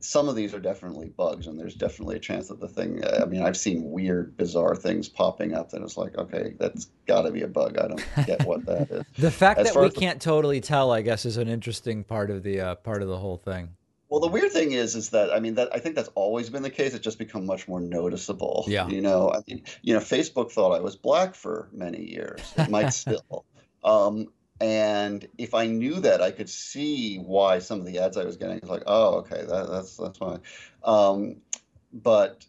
some 0.01 0.31
of 0.31 0.35
these 0.35 0.55
are 0.55 0.61
definitely 0.61 1.09
bugs, 1.09 1.47
and 1.47 1.61
there's 1.61 1.75
definitely 1.75 2.17
a 2.17 2.21
chance 2.21 2.49
that 2.49 2.59
the 2.59 2.69
thing. 2.69 3.03
I 3.05 3.27
mean, 3.27 3.43
I've 3.43 3.59
seen 3.59 3.91
weird, 3.91 4.35
bizarre 4.39 4.75
things 4.75 5.11
popping 5.11 5.53
up 5.53 5.69
that 5.73 5.83
it's 5.83 5.99
like, 5.99 6.17
okay, 6.17 6.55
that's 6.59 6.87
got 7.07 7.23
to 7.23 7.31
be 7.31 7.43
a 7.43 7.49
bug. 7.49 7.77
I 7.77 7.89
don't 7.89 8.05
get 8.25 8.47
what 8.47 8.65
that 8.65 8.91
is. 8.91 9.05
the 9.19 9.31
fact 9.31 9.61
as 9.61 9.75
that 9.75 9.79
we 9.79 9.91
can't 9.91 10.23
totally 10.23 10.63
tell, 10.63 10.91
I 10.91 11.03
guess, 11.03 11.27
is 11.27 11.37
an 11.37 11.49
interesting 11.49 12.03
part 12.03 12.31
of 12.31 12.43
the 12.43 12.63
uh, 12.63 12.75
part 12.77 13.03
of 13.03 13.09
the 13.09 13.19
whole 13.19 13.37
thing. 13.37 13.75
Well, 14.09 14.21
the 14.21 14.29
weird 14.29 14.53
thing 14.53 14.73
is, 14.73 14.95
is 14.95 15.11
that 15.11 15.33
I 15.33 15.41
mean 15.41 15.55
that 15.57 15.69
I 15.75 15.79
think 15.79 15.95
that's 15.95 16.11
always 16.15 16.49
been 16.49 16.63
the 16.63 16.71
case. 16.71 16.95
It's 16.95 17.05
just 17.05 17.19
become 17.19 17.45
much 17.45 17.69
more 17.69 17.81
noticeable. 17.81 18.65
Yeah. 18.67 18.89
You 18.89 19.03
know, 19.03 19.31
I 19.33 19.41
mean, 19.47 19.65
you 19.83 19.95
know, 19.95 20.01
Facebook 20.01 20.51
thought 20.51 20.73
I 20.73 20.81
was 20.81 20.97
black 20.97 21.35
for 21.35 21.69
many 21.73 22.05
years. 22.05 22.41
It 22.57 22.71
might 22.71 22.91
still. 22.95 23.45
Um, 23.85 24.29
and 24.61 25.29
if 25.37 25.55
I 25.55 25.67
knew 25.67 26.01
that, 26.01 26.21
I 26.21 26.31
could 26.31 26.49
see 26.49 27.17
why 27.17 27.59
some 27.61 27.81
of 27.81 27.87
the 27.87 27.99
ads 27.99 28.17
I 28.17 28.25
was 28.25 28.37
getting 28.37 28.59
was 28.61 28.71
like, 28.71 28.83
oh, 28.87 29.19
okay, 29.19 29.45
that, 29.45 29.69
that's 29.69 29.97
that's 29.97 30.19
why. 30.19 30.39
Um, 30.83 31.37
but 31.93 32.45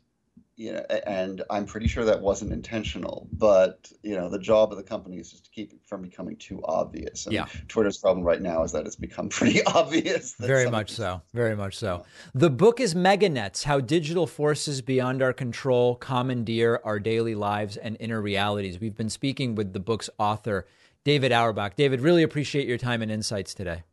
you 0.60 0.74
know, 0.74 0.80
and 1.07 1.41
I'm 1.49 1.66
pretty 1.66 1.88
sure 1.88 2.03
that 2.03 2.20
wasn't 2.20 2.51
intentional. 2.51 3.30
But 3.32 3.89
you 4.03 4.14
know, 4.14 4.30
the 4.30 4.38
job 4.38 4.74
of 4.74 4.78
the 4.78 4.84
company 4.84 5.18
is 5.18 5.32
just 5.32 5.45
to 5.45 5.51
keep 5.51 5.72
it 5.72 5.80
from 5.86 6.01
becoming 6.01 6.36
too 6.36 6.60
obvious. 6.66 7.26
And 7.26 7.34
yeah. 7.34 7.45
Twitter's 7.70 7.97
problem 7.97 8.26
right 8.26 8.41
now 8.41 8.64
is 8.64 8.74
that 8.74 8.86
it's 8.86 8.97
become 8.97 9.30
pretty 9.30 9.64
obvious. 9.64 10.36
Very 10.36 10.70
much 10.70 10.91
so. 10.91 11.22
Very 11.34 11.55
much 11.55 11.78
so. 11.78 12.03
The 12.36 12.49
book 12.49 12.82
is 12.82 12.93
Meganets: 12.93 13.64
How 13.64 13.80
Digital 13.80 14.28
Forces 14.28 14.82
Beyond 14.82 15.22
Our 15.24 15.32
Control 15.32 15.95
Commandeer 15.95 16.82
Our 16.84 16.99
Daily 16.99 17.36
Lives 17.36 17.78
and 17.78 17.95
Inner 18.01 18.22
Realities. 18.22 18.82
We've 18.82 18.97
been 18.97 19.10
speaking 19.10 19.55
with 19.55 19.72
the 19.72 19.80
book's 19.80 20.10
author, 20.20 20.68
David 21.05 21.32
Auerbach. 21.32 21.78
David, 21.78 22.01
really 22.01 22.22
appreciate 22.22 22.68
your 22.68 22.78
time 22.78 23.01
and 23.01 23.10
insights 23.10 23.53
today. 23.53 23.84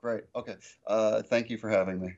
Great. 0.00 0.24
Okay. 0.36 0.54
Uh, 0.86 1.22
thank 1.22 1.50
you 1.50 1.58
for 1.58 1.68
having 1.68 2.00
me. 2.00 2.14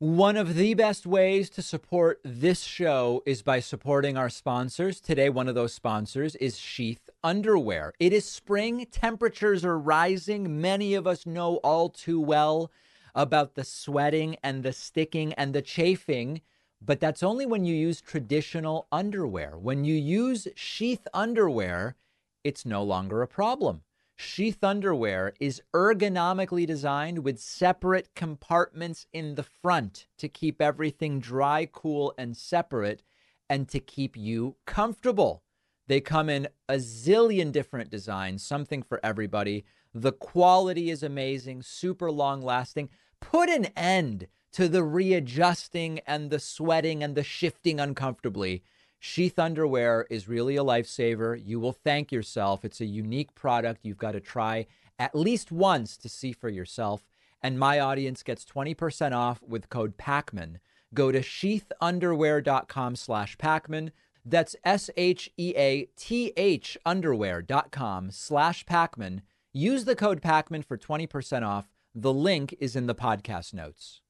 One 0.00 0.38
of 0.38 0.54
the 0.54 0.72
best 0.72 1.06
ways 1.06 1.50
to 1.50 1.60
support 1.60 2.22
this 2.24 2.62
show 2.62 3.22
is 3.26 3.42
by 3.42 3.60
supporting 3.60 4.16
our 4.16 4.30
sponsors. 4.30 4.98
Today, 4.98 5.28
one 5.28 5.46
of 5.46 5.54
those 5.54 5.74
sponsors 5.74 6.36
is 6.36 6.58
Sheath 6.58 7.10
Underwear. 7.22 7.92
It 8.00 8.14
is 8.14 8.24
spring, 8.24 8.86
temperatures 8.90 9.62
are 9.62 9.78
rising. 9.78 10.58
Many 10.58 10.94
of 10.94 11.06
us 11.06 11.26
know 11.26 11.56
all 11.56 11.90
too 11.90 12.18
well 12.18 12.70
about 13.14 13.56
the 13.56 13.62
sweating 13.62 14.38
and 14.42 14.62
the 14.62 14.72
sticking 14.72 15.34
and 15.34 15.52
the 15.52 15.60
chafing, 15.60 16.40
but 16.80 16.98
that's 16.98 17.22
only 17.22 17.44
when 17.44 17.66
you 17.66 17.74
use 17.74 18.00
traditional 18.00 18.86
underwear. 18.90 19.58
When 19.58 19.84
you 19.84 19.96
use 19.96 20.48
Sheath 20.54 21.06
Underwear, 21.12 21.94
it's 22.42 22.64
no 22.64 22.82
longer 22.82 23.20
a 23.20 23.28
problem. 23.28 23.82
Sheath 24.22 24.62
underwear 24.62 25.32
is 25.40 25.62
ergonomically 25.74 26.66
designed 26.66 27.20
with 27.20 27.40
separate 27.40 28.14
compartments 28.14 29.06
in 29.14 29.34
the 29.34 29.42
front 29.42 30.08
to 30.18 30.28
keep 30.28 30.60
everything 30.60 31.20
dry, 31.20 31.66
cool, 31.72 32.12
and 32.18 32.36
separate, 32.36 33.02
and 33.48 33.66
to 33.70 33.80
keep 33.80 34.18
you 34.18 34.56
comfortable. 34.66 35.42
They 35.86 36.02
come 36.02 36.28
in 36.28 36.48
a 36.68 36.74
zillion 36.74 37.50
different 37.50 37.88
designs, 37.88 38.44
something 38.44 38.82
for 38.82 39.00
everybody. 39.02 39.64
The 39.94 40.12
quality 40.12 40.90
is 40.90 41.02
amazing, 41.02 41.62
super 41.62 42.10
long 42.10 42.42
lasting. 42.42 42.90
Put 43.20 43.48
an 43.48 43.66
end 43.74 44.26
to 44.52 44.68
the 44.68 44.84
readjusting 44.84 46.00
and 46.00 46.28
the 46.28 46.40
sweating 46.40 47.02
and 47.02 47.14
the 47.14 47.24
shifting 47.24 47.80
uncomfortably 47.80 48.62
Sheath 49.02 49.38
underwear 49.38 50.06
is 50.10 50.28
really 50.28 50.56
a 50.56 50.62
lifesaver. 50.62 51.40
You 51.42 51.58
will 51.58 51.72
thank 51.72 52.12
yourself. 52.12 52.66
It's 52.66 52.82
a 52.82 52.86
unique 52.86 53.34
product 53.34 53.80
you've 53.82 53.96
got 53.96 54.12
to 54.12 54.20
try 54.20 54.66
at 54.98 55.16
least 55.16 55.50
once 55.50 55.96
to 55.96 56.08
see 56.10 56.32
for 56.32 56.50
yourself. 56.50 57.08
And 57.42 57.58
my 57.58 57.80
audience 57.80 58.22
gets 58.22 58.44
20% 58.44 59.16
off 59.16 59.42
with 59.42 59.70
code 59.70 59.96
PAKMAN. 59.96 60.56
Go 60.92 61.10
to 61.10 61.20
sheathunderwear.com 61.20 62.96
slash 62.96 63.38
PAKMAN. 63.38 63.92
That's 64.22 64.54
S 64.64 64.90
H 64.98 65.30
E 65.38 65.54
A 65.56 65.86
T 65.96 66.34
H 66.36 66.76
underwear.com 66.84 68.10
slash 68.10 68.66
PAKMAN. 68.66 69.22
Use 69.54 69.86
the 69.86 69.96
code 69.96 70.20
PAKMAN 70.20 70.62
for 70.62 70.76
20% 70.76 71.42
off. 71.42 71.70
The 71.94 72.12
link 72.12 72.54
is 72.60 72.76
in 72.76 72.86
the 72.86 72.94
podcast 72.94 73.54
notes. 73.54 74.02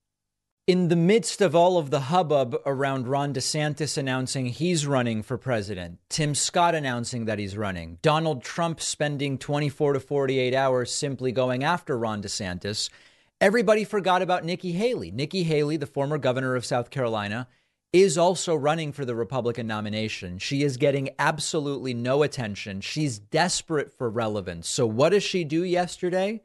In 0.66 0.88
the 0.88 0.94
midst 0.94 1.40
of 1.40 1.56
all 1.56 1.78
of 1.78 1.90
the 1.90 2.00
hubbub 2.00 2.54
around 2.66 3.08
Ron 3.08 3.32
DeSantis 3.32 3.96
announcing 3.96 4.46
he's 4.46 4.86
running 4.86 5.22
for 5.22 5.38
president, 5.38 5.98
Tim 6.10 6.34
Scott 6.34 6.74
announcing 6.74 7.24
that 7.24 7.38
he's 7.38 7.56
running, 7.56 7.98
Donald 8.02 8.44
Trump 8.44 8.80
spending 8.80 9.38
24 9.38 9.94
to 9.94 10.00
48 10.00 10.54
hours 10.54 10.92
simply 10.92 11.32
going 11.32 11.64
after 11.64 11.98
Ron 11.98 12.22
DeSantis, 12.22 12.90
everybody 13.40 13.84
forgot 13.84 14.20
about 14.20 14.44
Nikki 14.44 14.72
Haley. 14.72 15.10
Nikki 15.10 15.44
Haley, 15.44 15.78
the 15.78 15.86
former 15.86 16.18
governor 16.18 16.54
of 16.54 16.66
South 16.66 16.90
Carolina, 16.90 17.48
is 17.92 18.18
also 18.18 18.54
running 18.54 18.92
for 18.92 19.06
the 19.06 19.16
Republican 19.16 19.66
nomination. 19.66 20.38
She 20.38 20.62
is 20.62 20.76
getting 20.76 21.08
absolutely 21.18 21.94
no 21.94 22.22
attention. 22.22 22.82
She's 22.82 23.18
desperate 23.18 23.90
for 23.90 24.10
relevance. 24.10 24.68
So, 24.68 24.86
what 24.86 25.08
does 25.08 25.24
she 25.24 25.42
do 25.42 25.64
yesterday? 25.64 26.42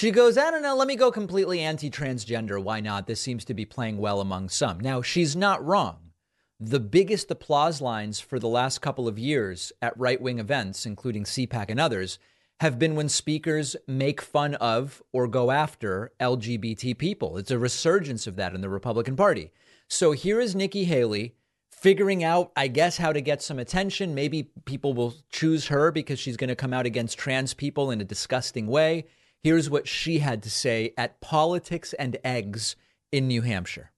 She 0.00 0.12
goes, 0.12 0.38
I 0.38 0.50
don't 0.50 0.62
know, 0.62 0.74
let 0.76 0.88
me 0.88 0.96
go 0.96 1.12
completely 1.12 1.60
anti 1.60 1.90
transgender. 1.90 2.58
Why 2.58 2.80
not? 2.80 3.06
This 3.06 3.20
seems 3.20 3.44
to 3.44 3.52
be 3.52 3.66
playing 3.66 3.98
well 3.98 4.22
among 4.22 4.48
some. 4.48 4.80
Now, 4.80 5.02
she's 5.02 5.36
not 5.36 5.62
wrong. 5.62 6.12
The 6.58 6.80
biggest 6.80 7.30
applause 7.30 7.82
lines 7.82 8.18
for 8.18 8.38
the 8.38 8.48
last 8.48 8.80
couple 8.80 9.06
of 9.06 9.18
years 9.18 9.74
at 9.82 10.00
right 10.00 10.18
wing 10.18 10.38
events, 10.38 10.86
including 10.86 11.24
CPAC 11.24 11.66
and 11.68 11.78
others, 11.78 12.18
have 12.60 12.78
been 12.78 12.94
when 12.94 13.10
speakers 13.10 13.76
make 13.86 14.22
fun 14.22 14.54
of 14.54 15.02
or 15.12 15.28
go 15.28 15.50
after 15.50 16.12
LGBT 16.18 16.96
people. 16.96 17.36
It's 17.36 17.50
a 17.50 17.58
resurgence 17.58 18.26
of 18.26 18.36
that 18.36 18.54
in 18.54 18.62
the 18.62 18.70
Republican 18.70 19.16
Party. 19.16 19.50
So 19.86 20.12
here 20.12 20.40
is 20.40 20.56
Nikki 20.56 20.84
Haley 20.84 21.34
figuring 21.70 22.24
out, 22.24 22.52
I 22.56 22.68
guess, 22.68 22.96
how 22.96 23.12
to 23.12 23.20
get 23.20 23.42
some 23.42 23.58
attention. 23.58 24.14
Maybe 24.14 24.50
people 24.64 24.94
will 24.94 25.12
choose 25.28 25.66
her 25.66 25.92
because 25.92 26.18
she's 26.18 26.38
going 26.38 26.48
to 26.48 26.56
come 26.56 26.72
out 26.72 26.86
against 26.86 27.18
trans 27.18 27.52
people 27.52 27.90
in 27.90 28.00
a 28.00 28.04
disgusting 28.04 28.66
way. 28.66 29.04
Here's 29.42 29.70
what 29.70 29.88
she 29.88 30.18
had 30.18 30.42
to 30.42 30.50
say 30.50 30.92
at 30.98 31.20
Politics 31.20 31.94
and 31.94 32.18
Eggs 32.22 32.76
in 33.10 33.26
New 33.26 33.42
Hampshire. 33.42 33.90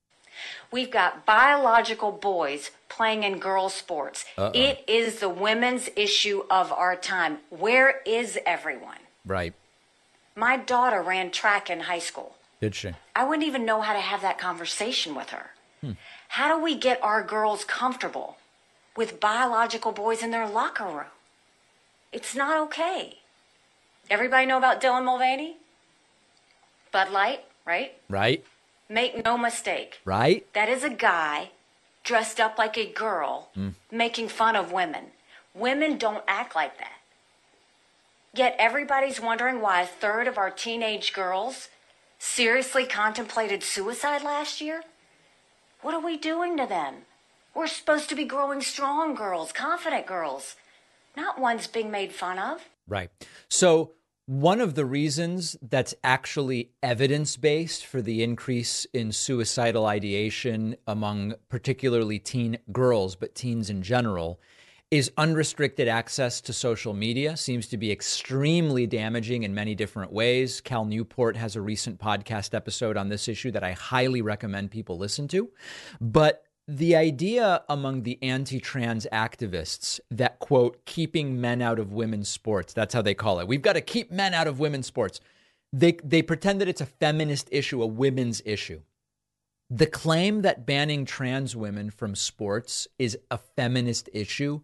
We've 0.71 0.89
got 0.89 1.25
biological 1.25 2.11
boys 2.11 2.71
playing 2.89 3.23
in 3.23 3.39
girls' 3.39 3.73
sports. 3.73 4.25
It 4.37 4.83
is 4.87 5.19
the 5.19 5.29
women's 5.29 5.89
issue 5.95 6.43
of 6.49 6.71
our 6.71 6.95
time. 6.95 7.39
Where 7.49 8.01
is 8.05 8.39
everyone? 8.45 8.97
Right. 9.25 9.53
My 10.35 10.57
daughter 10.57 11.01
ran 11.01 11.29
track 11.29 11.69
in 11.69 11.81
high 11.81 11.99
school. 11.99 12.35
Did 12.61 12.73
she? 12.73 12.91
I 13.15 13.25
wouldn't 13.25 13.45
even 13.47 13.65
know 13.65 13.81
how 13.81 13.93
to 13.93 13.99
have 13.99 14.21
that 14.21 14.39
conversation 14.39 15.13
with 15.13 15.29
her. 15.29 15.51
Hmm. 15.81 15.91
How 16.29 16.55
do 16.55 16.63
we 16.63 16.75
get 16.75 17.03
our 17.03 17.21
girls 17.21 17.65
comfortable 17.65 18.37
with 18.95 19.19
biological 19.19 19.91
boys 19.91 20.23
in 20.23 20.31
their 20.31 20.47
locker 20.47 20.85
room? 20.85 21.11
It's 22.11 22.33
not 22.33 22.57
okay. 22.67 23.19
Everybody 24.13 24.45
know 24.45 24.59
about 24.59 24.79
Dylan 24.79 25.05
Mulvaney? 25.05 25.57
Bud 26.91 27.09
Light, 27.09 27.39
right? 27.65 27.93
Right. 28.07 28.45
Make 28.87 29.25
no 29.25 29.39
mistake. 29.39 30.01
Right. 30.05 30.45
That 30.53 30.69
is 30.69 30.83
a 30.83 30.91
guy 30.91 31.49
dressed 32.03 32.39
up 32.39 32.59
like 32.59 32.77
a 32.77 32.85
girl 32.85 33.49
mm. 33.57 33.73
making 33.91 34.27
fun 34.27 34.55
of 34.55 34.71
women. 34.71 35.05
Women 35.55 35.97
don't 35.97 36.23
act 36.27 36.55
like 36.55 36.77
that. 36.77 36.99
Yet 38.35 38.55
everybody's 38.59 39.19
wondering 39.19 39.61
why 39.61 39.81
a 39.81 39.87
third 39.87 40.27
of 40.27 40.37
our 40.37 40.51
teenage 40.51 41.11
girls 41.11 41.69
seriously 42.19 42.85
contemplated 42.85 43.63
suicide 43.63 44.21
last 44.21 44.61
year. 44.61 44.83
What 45.81 45.95
are 45.95 46.05
we 46.05 46.17
doing 46.17 46.55
to 46.57 46.67
them? 46.67 46.97
We're 47.55 47.65
supposed 47.65 48.09
to 48.09 48.15
be 48.15 48.25
growing 48.25 48.61
strong 48.61 49.15
girls, 49.15 49.51
confident 49.51 50.05
girls, 50.05 50.55
not 51.17 51.39
ones 51.39 51.65
being 51.65 51.89
made 51.89 52.13
fun 52.13 52.37
of. 52.37 52.61
Right. 52.87 53.09
So, 53.49 53.89
one 54.25 54.61
of 54.61 54.75
the 54.75 54.85
reasons 54.85 55.57
that's 55.61 55.93
actually 56.03 56.71
evidence 56.81 57.35
based 57.35 57.85
for 57.85 58.01
the 58.01 58.23
increase 58.23 58.85
in 58.93 59.11
suicidal 59.11 59.85
ideation 59.85 60.75
among 60.87 61.33
particularly 61.49 62.19
teen 62.19 62.57
girls, 62.71 63.15
but 63.15 63.35
teens 63.35 63.69
in 63.69 63.81
general, 63.81 64.39
is 64.91 65.11
unrestricted 65.17 65.87
access 65.87 66.39
to 66.39 66.53
social 66.53 66.93
media 66.93 67.35
seems 67.35 67.67
to 67.67 67.77
be 67.77 67.91
extremely 67.91 68.85
damaging 68.85 69.41
in 69.41 69.53
many 69.53 69.73
different 69.73 70.13
ways. 70.13 70.61
Cal 70.61 70.85
Newport 70.85 71.35
has 71.35 71.55
a 71.55 71.61
recent 71.61 71.99
podcast 71.99 72.53
episode 72.53 72.95
on 72.95 73.09
this 73.09 73.27
issue 73.27 73.49
that 73.51 73.63
I 73.63 73.71
highly 73.71 74.21
recommend 74.21 74.69
people 74.69 74.99
listen 74.99 75.27
to. 75.29 75.49
But 75.99 76.43
the 76.67 76.95
idea 76.95 77.63
among 77.67 78.03
the 78.03 78.17
anti 78.21 78.59
trans 78.59 79.05
activists 79.11 79.99
that, 80.09 80.39
quote, 80.39 80.85
keeping 80.85 81.39
men 81.39 81.61
out 81.61 81.79
of 81.79 81.91
women's 81.91 82.29
sports, 82.29 82.73
that's 82.73 82.93
how 82.93 83.01
they 83.01 83.13
call 83.13 83.39
it. 83.39 83.47
We've 83.47 83.61
got 83.61 83.73
to 83.73 83.81
keep 83.81 84.11
men 84.11 84.33
out 84.33 84.47
of 84.47 84.59
women's 84.59 84.87
sports. 84.87 85.19
They, 85.71 85.97
they 86.03 86.21
pretend 86.21 86.61
that 86.61 86.67
it's 86.67 86.81
a 86.81 86.85
feminist 86.85 87.49
issue, 87.51 87.81
a 87.81 87.87
women's 87.87 88.41
issue. 88.45 88.81
The 89.69 89.87
claim 89.87 90.43
that 90.43 90.65
banning 90.65 91.05
trans 91.05 91.55
women 91.55 91.89
from 91.89 92.15
sports 92.15 92.87
is 92.99 93.17
a 93.31 93.37
feminist 93.37 94.09
issue 94.13 94.61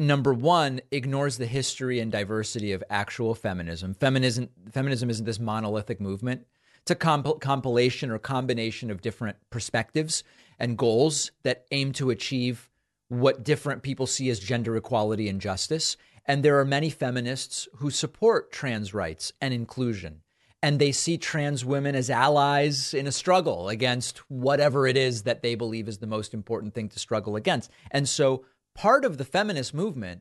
number 0.00 0.32
one 0.32 0.80
ignores 0.90 1.36
the 1.36 1.46
history 1.46 2.00
and 2.00 2.10
diversity 2.10 2.72
of 2.72 2.82
actual 2.90 3.34
feminism. 3.34 3.94
Feminism 3.94 4.48
feminism 4.72 5.10
isn't 5.10 5.26
this 5.26 5.38
monolithic 5.38 6.00
movement. 6.00 6.46
It's 6.82 6.90
a 6.90 6.94
comp- 6.94 7.40
compilation 7.40 8.10
or 8.10 8.18
combination 8.18 8.90
of 8.90 9.02
different 9.02 9.36
perspectives 9.50 10.24
and 10.60 10.78
goals 10.78 11.32
that 11.42 11.64
aim 11.72 11.92
to 11.92 12.10
achieve 12.10 12.68
what 13.08 13.42
different 13.42 13.82
people 13.82 14.06
see 14.06 14.30
as 14.30 14.38
gender 14.38 14.76
equality 14.76 15.28
and 15.28 15.40
justice. 15.40 15.96
And 16.26 16.44
there 16.44 16.60
are 16.60 16.64
many 16.64 16.90
feminists 16.90 17.66
who 17.76 17.90
support 17.90 18.52
trans 18.52 18.94
rights 18.94 19.32
and 19.40 19.52
inclusion. 19.52 20.20
And 20.62 20.78
they 20.78 20.92
see 20.92 21.16
trans 21.16 21.64
women 21.64 21.94
as 21.94 22.10
allies 22.10 22.92
in 22.92 23.06
a 23.06 23.12
struggle 23.12 23.70
against 23.70 24.18
whatever 24.30 24.86
it 24.86 24.96
is 24.96 25.22
that 25.22 25.42
they 25.42 25.54
believe 25.54 25.88
is 25.88 25.98
the 25.98 26.06
most 26.06 26.34
important 26.34 26.74
thing 26.74 26.90
to 26.90 26.98
struggle 26.98 27.34
against. 27.34 27.70
And 27.90 28.06
so 28.06 28.44
part 28.74 29.04
of 29.04 29.16
the 29.16 29.24
feminist 29.24 29.72
movement 29.72 30.20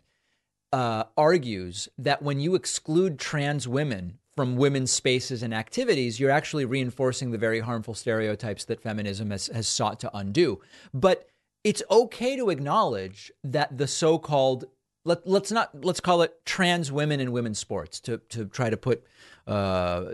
uh, 0.71 1.03
argues 1.17 1.89
that 1.97 2.21
when 2.21 2.39
you 2.39 2.55
exclude 2.55 3.19
trans 3.19 3.67
women 3.67 4.19
from 4.39 4.55
women's 4.55 4.89
spaces 4.89 5.43
and 5.43 5.53
activities, 5.53 6.17
you're 6.17 6.31
actually 6.31 6.63
reinforcing 6.63 7.31
the 7.31 7.37
very 7.37 7.59
harmful 7.59 7.93
stereotypes 7.93 8.63
that 8.63 8.79
feminism 8.79 9.31
has, 9.31 9.47
has 9.47 9.67
sought 9.67 9.99
to 9.99 10.09
undo. 10.15 10.61
But 10.93 11.27
it's 11.65 11.83
okay 11.91 12.37
to 12.37 12.49
acknowledge 12.49 13.33
that 13.43 13.77
the 13.77 13.85
so-called 13.85 14.63
let, 15.03 15.27
us 15.27 15.51
not 15.51 15.83
let's 15.83 15.99
call 15.99 16.21
it 16.21 16.39
trans 16.45 16.89
women 16.89 17.19
in 17.19 17.33
women's 17.33 17.59
sports 17.59 17.99
to 17.99 18.19
to 18.29 18.45
try 18.45 18.69
to 18.69 18.77
put 18.77 19.03
uh, 19.45 20.05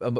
a, 0.00 0.12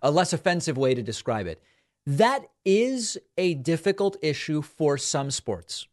a 0.00 0.10
less 0.10 0.32
offensive 0.32 0.78
way 0.78 0.94
to 0.94 1.02
describe 1.02 1.46
it. 1.46 1.62
That 2.06 2.46
is 2.64 3.18
a 3.36 3.52
difficult 3.52 4.16
issue 4.22 4.62
for 4.62 4.96
some 4.96 5.30
sports 5.30 5.88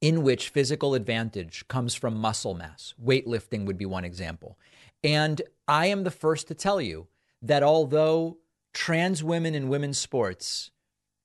in 0.00 0.22
which 0.22 0.48
physical 0.48 0.94
advantage 0.94 1.68
comes 1.68 1.94
from 1.94 2.16
muscle 2.16 2.54
mass. 2.54 2.94
Weightlifting 3.02 3.66
would 3.66 3.76
be 3.76 3.84
one 3.84 4.06
example. 4.06 4.56
And 5.04 5.42
I 5.68 5.86
am 5.86 6.02
the 6.02 6.10
first 6.10 6.48
to 6.48 6.54
tell 6.54 6.80
you 6.80 7.06
that 7.42 7.62
although 7.62 8.38
trans 8.72 9.22
women 9.22 9.54
in 9.54 9.68
women's 9.68 9.98
sports 9.98 10.70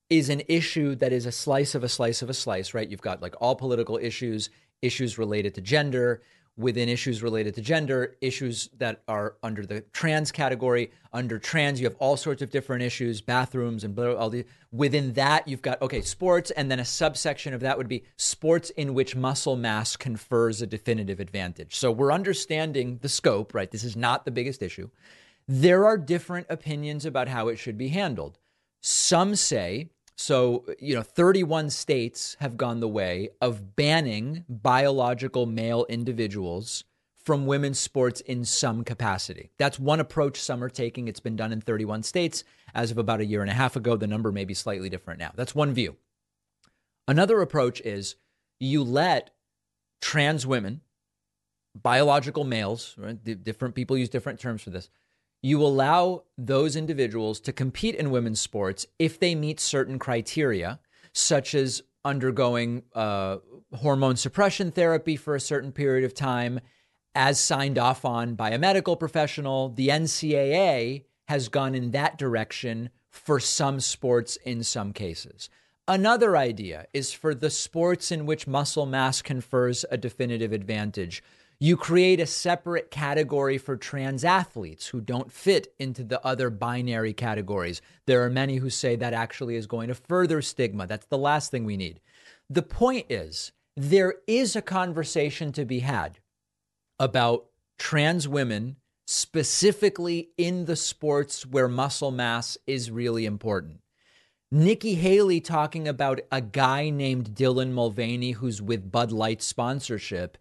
is 0.09 0.29
an 0.29 0.41
issue 0.49 0.95
that 0.95 1.13
is 1.13 1.25
a 1.25 1.31
slice 1.31 1.73
of 1.75 1.83
a 1.83 1.89
slice 1.89 2.21
of 2.21 2.29
a 2.29 2.33
slice, 2.33 2.73
right? 2.73 2.89
You've 2.89 3.01
got 3.01 3.21
like 3.21 3.35
all 3.39 3.55
political 3.55 3.97
issues, 3.97 4.49
issues 4.81 5.17
related 5.17 5.55
to 5.55 5.61
gender, 5.61 6.21
within 6.59 6.89
issues 6.89 7.23
related 7.23 7.55
to 7.55 7.61
gender, 7.61 8.17
issues 8.19 8.69
that 8.77 9.01
are 9.07 9.35
under 9.41 9.65
the 9.65 9.79
trans 9.93 10.29
category. 10.29 10.91
Under 11.13 11.39
trans, 11.39 11.79
you 11.79 11.87
have 11.87 11.95
all 11.99 12.17
sorts 12.17 12.41
of 12.41 12.51
different 12.51 12.83
issues, 12.83 13.21
bathrooms 13.21 13.85
and 13.85 13.95
blah, 13.95 14.13
all 14.13 14.29
the. 14.29 14.45
Within 14.71 15.13
that, 15.13 15.47
you've 15.47 15.61
got 15.61 15.81
okay, 15.81 16.01
sports, 16.01 16.51
and 16.51 16.69
then 16.69 16.79
a 16.79 16.85
subsection 16.85 17.53
of 17.53 17.61
that 17.61 17.77
would 17.77 17.87
be 17.87 18.03
sports 18.17 18.71
in 18.71 18.93
which 18.93 19.15
muscle 19.15 19.55
mass 19.55 19.95
confers 19.95 20.61
a 20.61 20.67
definitive 20.67 21.21
advantage. 21.21 21.75
So 21.75 21.91
we're 21.91 22.11
understanding 22.11 22.99
the 23.01 23.09
scope, 23.09 23.53
right? 23.53 23.71
This 23.71 23.85
is 23.85 23.95
not 23.95 24.25
the 24.25 24.31
biggest 24.31 24.61
issue. 24.61 24.89
There 25.47 25.85
are 25.85 25.97
different 25.97 26.47
opinions 26.49 27.05
about 27.05 27.29
how 27.29 27.47
it 27.47 27.57
should 27.57 27.77
be 27.77 27.87
handled. 27.87 28.37
Some 28.81 29.35
say 29.35 29.91
so, 30.21 30.65
you 30.79 30.95
know, 30.95 31.01
31 31.01 31.69
states 31.69 32.35
have 32.41 32.57
gone 32.57 32.81
the 32.81 32.89
way 32.89 33.29
of 33.39 33.77
banning 33.77 34.43
biological 34.49 35.45
male 35.45 35.85
individuals 35.87 36.83
from 37.23 37.45
women's 37.45 37.79
sports 37.79 38.19
in 38.19 38.43
some 38.43 38.83
capacity. 38.83 39.49
That's 39.57 39.79
one 39.79 40.01
approach 40.01 40.37
some 40.37 40.61
are 40.61 40.69
taking. 40.69 41.07
It's 41.07 41.21
been 41.21 41.37
done 41.37 41.53
in 41.53 41.61
31 41.61 42.03
states 42.03 42.43
as 42.75 42.91
of 42.91 42.97
about 42.97 43.21
a 43.21 43.25
year 43.25 43.39
and 43.39 43.49
a 43.49 43.53
half 43.53 43.77
ago. 43.77 43.95
The 43.95 44.07
number 44.07 44.29
may 44.29 44.43
be 44.43 44.53
slightly 44.53 44.89
different 44.89 45.21
now. 45.21 45.31
That's 45.35 45.55
one 45.55 45.73
view. 45.73 45.95
Another 47.07 47.39
approach 47.39 47.79
is 47.79 48.17
you 48.59 48.83
let 48.83 49.29
trans 50.01 50.45
women, 50.45 50.81
biological 51.81 52.43
males, 52.43 52.93
right? 52.97 53.23
different 53.41 53.73
people 53.73 53.97
use 53.97 54.09
different 54.09 54.41
terms 54.41 54.61
for 54.61 54.69
this, 54.69 54.89
you 55.41 55.61
allow 55.61 56.23
those 56.37 56.75
individuals 56.75 57.39
to 57.41 57.53
compete 57.53 57.95
in 57.95 58.11
women's 58.11 58.41
sports 58.41 58.85
if 58.97 59.19
they 59.19 59.35
meet 59.35 59.59
certain 59.59 59.97
criteria, 59.97 60.79
such 61.13 61.55
as 61.55 61.81
undergoing 62.03 62.83
uh, 62.93 63.37
hormone 63.75 64.15
suppression 64.15 64.71
therapy 64.71 65.15
for 65.15 65.35
a 65.35 65.39
certain 65.39 65.71
period 65.71 66.03
of 66.05 66.13
time 66.13 66.59
as 67.15 67.39
signed 67.39 67.77
off 67.77 68.05
on 68.05 68.35
by 68.35 68.51
a 68.51 68.57
medical 68.57 68.95
professional. 68.95 69.69
The 69.69 69.89
NCAA 69.89 71.03
has 71.27 71.49
gone 71.49 71.75
in 71.75 71.91
that 71.91 72.17
direction 72.17 72.89
for 73.09 73.39
some 73.39 73.79
sports 73.79 74.37
in 74.37 74.63
some 74.63 74.93
cases. 74.93 75.49
Another 75.87 76.37
idea 76.37 76.85
is 76.93 77.13
for 77.13 77.33
the 77.33 77.49
sports 77.49 78.11
in 78.11 78.25
which 78.25 78.47
muscle 78.47 78.85
mass 78.85 79.21
confers 79.21 79.85
a 79.89 79.97
definitive 79.97 80.53
advantage. 80.53 81.23
You 81.61 81.75
create 81.75 82.21
a 82.21 82.25
separate 82.25 82.89
category 82.89 83.57
for 83.57 83.75
trans 83.75 84.23
athletes 84.23 84.87
who 84.87 85.01
don't 85.01 85.29
fit 85.29 85.73
into 85.77 86.05
the 86.05 86.25
other 86.25 86.49
binary 86.49 87.11
categories. 87.11 87.81
There 88.05 88.23
are 88.23 88.29
many 88.29 88.57
who 88.57 88.69
say 88.69 88.95
that 88.95 89.13
actually 89.13 89.57
is 89.57 89.67
going 89.67 89.89
to 89.89 89.93
further 89.93 90.41
stigma. 90.41 90.87
That's 90.87 91.07
the 91.07 91.17
last 91.17 91.51
thing 91.51 91.65
we 91.65 91.75
need. 91.75 91.99
The 92.49 92.61
point 92.61 93.07
is, 93.09 93.51
there 93.75 94.15
is 94.25 94.55
a 94.55 94.61
conversation 94.61 95.51
to 95.51 95.65
be 95.65 95.79
had 95.79 96.19
about 96.97 97.47
trans 97.77 98.25
women, 98.25 98.77
specifically 99.05 100.29
in 100.37 100.63
the 100.63 100.77
sports 100.77 101.45
where 101.45 101.67
muscle 101.67 102.11
mass 102.11 102.57
is 102.67 102.89
really 102.89 103.25
important. 103.25 103.81
Nikki 104.49 104.95
Haley 104.95 105.41
talking 105.41 105.89
about 105.89 106.21
a 106.31 106.39
guy 106.39 106.89
named 106.89 107.31
Dylan 107.31 107.71
Mulvaney 107.71 108.31
who's 108.31 108.61
with 108.61 108.91
Bud 108.91 109.11
Light 109.11 109.41
sponsorship 109.41 110.37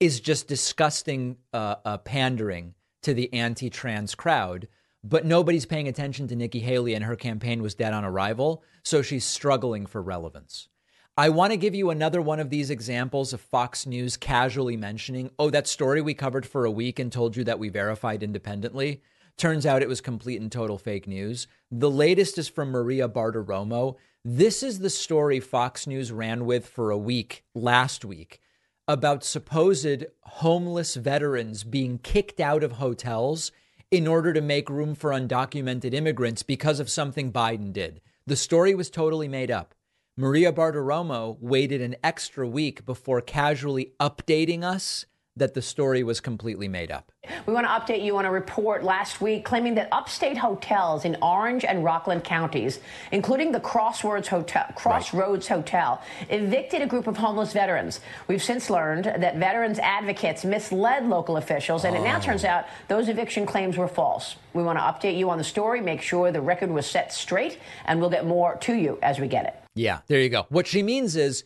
is 0.00 0.18
just 0.18 0.48
disgusting 0.48 1.36
uh, 1.52 1.76
uh, 1.84 1.98
pandering 1.98 2.74
to 3.02 3.14
the 3.14 3.32
anti 3.32 3.70
trans 3.70 4.14
crowd. 4.14 4.66
But 5.04 5.24
nobody's 5.24 5.66
paying 5.66 5.88
attention 5.88 6.28
to 6.28 6.36
Nikki 6.36 6.60
Haley, 6.60 6.94
and 6.94 7.04
her 7.04 7.16
campaign 7.16 7.62
was 7.62 7.74
dead 7.74 7.94
on 7.94 8.04
arrival. 8.04 8.62
So 8.82 9.00
she's 9.00 9.24
struggling 9.24 9.86
for 9.86 10.02
relevance. 10.02 10.68
I 11.16 11.28
want 11.28 11.52
to 11.52 11.58
give 11.58 11.74
you 11.74 11.90
another 11.90 12.22
one 12.22 12.40
of 12.40 12.50
these 12.50 12.70
examples 12.70 13.32
of 13.32 13.40
Fox 13.40 13.86
News 13.86 14.16
casually 14.16 14.76
mentioning, 14.76 15.30
oh, 15.38 15.50
that 15.50 15.66
story 15.66 16.00
we 16.00 16.14
covered 16.14 16.46
for 16.46 16.64
a 16.64 16.70
week 16.70 16.98
and 16.98 17.12
told 17.12 17.36
you 17.36 17.44
that 17.44 17.58
we 17.58 17.68
verified 17.68 18.22
independently. 18.22 19.02
Turns 19.36 19.66
out 19.66 19.82
it 19.82 19.88
was 19.88 20.00
complete 20.00 20.40
and 20.40 20.52
total 20.52 20.78
fake 20.78 21.06
news. 21.06 21.46
The 21.70 21.90
latest 21.90 22.38
is 22.38 22.48
from 22.48 22.70
Maria 22.70 23.08
Bartiromo. 23.08 23.96
This 24.24 24.62
is 24.62 24.78
the 24.78 24.90
story 24.90 25.40
Fox 25.40 25.86
News 25.86 26.12
ran 26.12 26.44
with 26.44 26.66
for 26.66 26.90
a 26.90 26.98
week 26.98 27.44
last 27.54 28.04
week 28.04 28.40
about 28.90 29.22
supposed 29.22 30.04
homeless 30.22 30.96
veterans 30.96 31.62
being 31.62 31.96
kicked 31.98 32.40
out 32.40 32.64
of 32.64 32.72
hotels 32.72 33.52
in 33.88 34.08
order 34.08 34.32
to 34.32 34.40
make 34.40 34.68
room 34.68 34.96
for 34.96 35.10
undocumented 35.10 35.94
immigrants 35.94 36.42
because 36.42 36.80
of 36.80 36.90
something 36.90 37.32
Biden 37.32 37.72
did. 37.72 38.00
The 38.26 38.34
story 38.34 38.74
was 38.74 38.90
totally 38.90 39.28
made 39.28 39.48
up. 39.48 39.76
Maria 40.16 40.52
Bartiromo 40.52 41.38
waited 41.40 41.80
an 41.80 41.94
extra 42.02 42.48
week 42.48 42.84
before 42.84 43.20
casually 43.20 43.92
updating 44.00 44.64
us 44.64 45.06
that 45.36 45.54
the 45.54 45.62
story 45.62 46.02
was 46.02 46.20
completely 46.20 46.68
made 46.68 46.90
up. 46.90 47.12
We 47.46 47.52
want 47.52 47.66
to 47.66 47.70
update 47.70 48.04
you 48.04 48.16
on 48.16 48.24
a 48.24 48.30
report 48.30 48.82
last 48.82 49.20
week 49.20 49.44
claiming 49.44 49.74
that 49.76 49.88
upstate 49.92 50.36
hotels 50.36 51.04
in 51.04 51.16
Orange 51.22 51.64
and 51.64 51.84
Rockland 51.84 52.24
counties, 52.24 52.80
including 53.12 53.52
the 53.52 53.60
Crossroads 53.60 54.28
Hotel, 54.28 54.66
Crossroads 54.74 55.48
right. 55.48 55.56
Hotel, 55.56 56.02
evicted 56.28 56.82
a 56.82 56.86
group 56.86 57.06
of 57.06 57.16
homeless 57.16 57.52
veterans. 57.52 58.00
We've 58.28 58.42
since 58.42 58.70
learned 58.70 59.04
that 59.04 59.36
veterans 59.36 59.78
advocates 59.78 60.44
misled 60.44 61.06
local 61.06 61.36
officials, 61.36 61.84
and 61.84 61.96
oh. 61.96 62.00
it 62.00 62.04
now 62.04 62.18
oh. 62.18 62.20
turns 62.20 62.44
out 62.44 62.66
those 62.88 63.08
eviction 63.08 63.46
claims 63.46 63.76
were 63.76 63.88
false. 63.88 64.36
We 64.52 64.62
want 64.62 64.78
to 64.78 64.82
update 64.82 65.16
you 65.16 65.30
on 65.30 65.38
the 65.38 65.44
story, 65.44 65.80
make 65.80 66.02
sure 66.02 66.32
the 66.32 66.40
record 66.40 66.70
was 66.70 66.86
set 66.86 67.12
straight, 67.12 67.58
and 67.86 68.00
we'll 68.00 68.10
get 68.10 68.26
more 68.26 68.56
to 68.56 68.74
you 68.74 68.98
as 69.02 69.20
we 69.20 69.28
get 69.28 69.46
it. 69.46 69.54
Yeah, 69.74 70.00
there 70.08 70.20
you 70.20 70.28
go. 70.28 70.46
What 70.48 70.66
she 70.66 70.82
means 70.82 71.14
is 71.14 71.44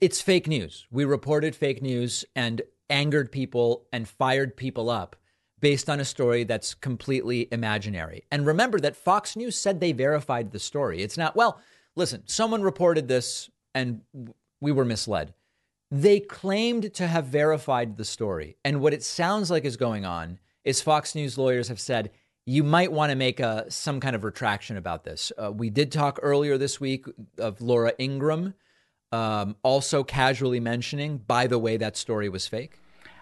it's 0.00 0.20
fake 0.20 0.48
news. 0.48 0.86
We 0.90 1.04
reported 1.04 1.54
fake 1.54 1.82
news, 1.82 2.24
and 2.34 2.62
angered 2.90 3.32
people 3.32 3.86
and 3.92 4.08
fired 4.08 4.56
people 4.56 4.90
up 4.90 5.16
based 5.60 5.88
on 5.88 6.00
a 6.00 6.04
story 6.04 6.44
that's 6.44 6.74
completely 6.74 7.48
imaginary. 7.52 8.24
And 8.30 8.44
remember 8.44 8.80
that 8.80 8.96
Fox 8.96 9.36
News 9.36 9.56
said 9.56 9.80
they 9.80 9.92
verified 9.92 10.50
the 10.50 10.58
story. 10.58 11.02
It's 11.02 11.16
not, 11.16 11.36
well, 11.36 11.60
listen, 11.94 12.24
someone 12.26 12.62
reported 12.62 13.06
this 13.06 13.48
and 13.74 14.02
we 14.60 14.72
were 14.72 14.84
misled. 14.84 15.34
They 15.90 16.20
claimed 16.20 16.94
to 16.94 17.06
have 17.06 17.26
verified 17.26 17.96
the 17.96 18.04
story. 18.04 18.56
And 18.64 18.80
what 18.80 18.94
it 18.94 19.02
sounds 19.02 19.50
like 19.50 19.64
is 19.64 19.76
going 19.76 20.04
on 20.04 20.40
is 20.64 20.80
Fox 20.80 21.14
News 21.14 21.38
lawyers 21.38 21.68
have 21.68 21.80
said, 21.80 22.10
you 22.44 22.64
might 22.64 22.90
want 22.90 23.10
to 23.10 23.16
make 23.16 23.38
a, 23.38 23.66
some 23.68 24.00
kind 24.00 24.16
of 24.16 24.24
retraction 24.24 24.76
about 24.76 25.04
this. 25.04 25.30
Uh, 25.40 25.52
we 25.52 25.70
did 25.70 25.92
talk 25.92 26.18
earlier 26.22 26.58
this 26.58 26.80
week 26.80 27.06
of 27.38 27.60
Laura 27.60 27.92
Ingraham, 28.00 28.54
um, 29.12 29.56
also 29.62 30.02
casually 30.02 30.60
mentioning, 30.60 31.18
by 31.18 31.46
the 31.46 31.58
way, 31.58 31.76
that 31.76 31.96
story 31.96 32.28
was 32.28 32.46
fake. 32.46 32.78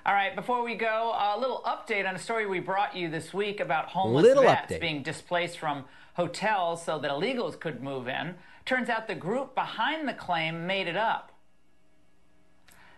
All 0.07 0.15
right, 0.15 0.35
before 0.35 0.65
we 0.65 0.77
go, 0.77 1.13
a 1.15 1.39
little 1.39 1.63
update 1.67 2.09
on 2.09 2.17
a 2.17 2.19
story 2.19 2.47
we 2.47 2.61
brought 2.61 2.97
you 2.97 3.11
this 3.11 3.35
week 3.35 3.61
about 3.61 3.87
homeless 3.87 4.23
little 4.23 4.45
vets 4.45 4.73
update. 4.73 4.81
being 4.81 5.03
displaced 5.03 5.59
from 5.59 5.85
hotels 6.15 6.85
so 6.85 6.99
that 6.99 7.11
illegals 7.11 7.59
could 7.61 7.83
move 7.83 8.09
in. 8.09 8.37
Turns 8.65 8.89
out 8.89 9.09
the 9.09 9.15
group 9.15 9.55
behind 9.55 10.09
the 10.09 10.15
claim 10.15 10.67
made 10.67 10.87
it 10.87 10.97
up. 10.97 11.33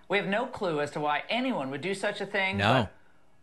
We 0.09 0.19
have 0.19 0.27
no 0.27 0.47
clue 0.47 0.81
as 0.81 0.91
to 0.93 1.01
why 1.01 1.23
anyone 1.29 1.71
would 1.71 1.81
do 1.81 1.95
such 1.95 2.21
a 2.21 2.27
thing. 2.27 2.59
No. 2.59 2.89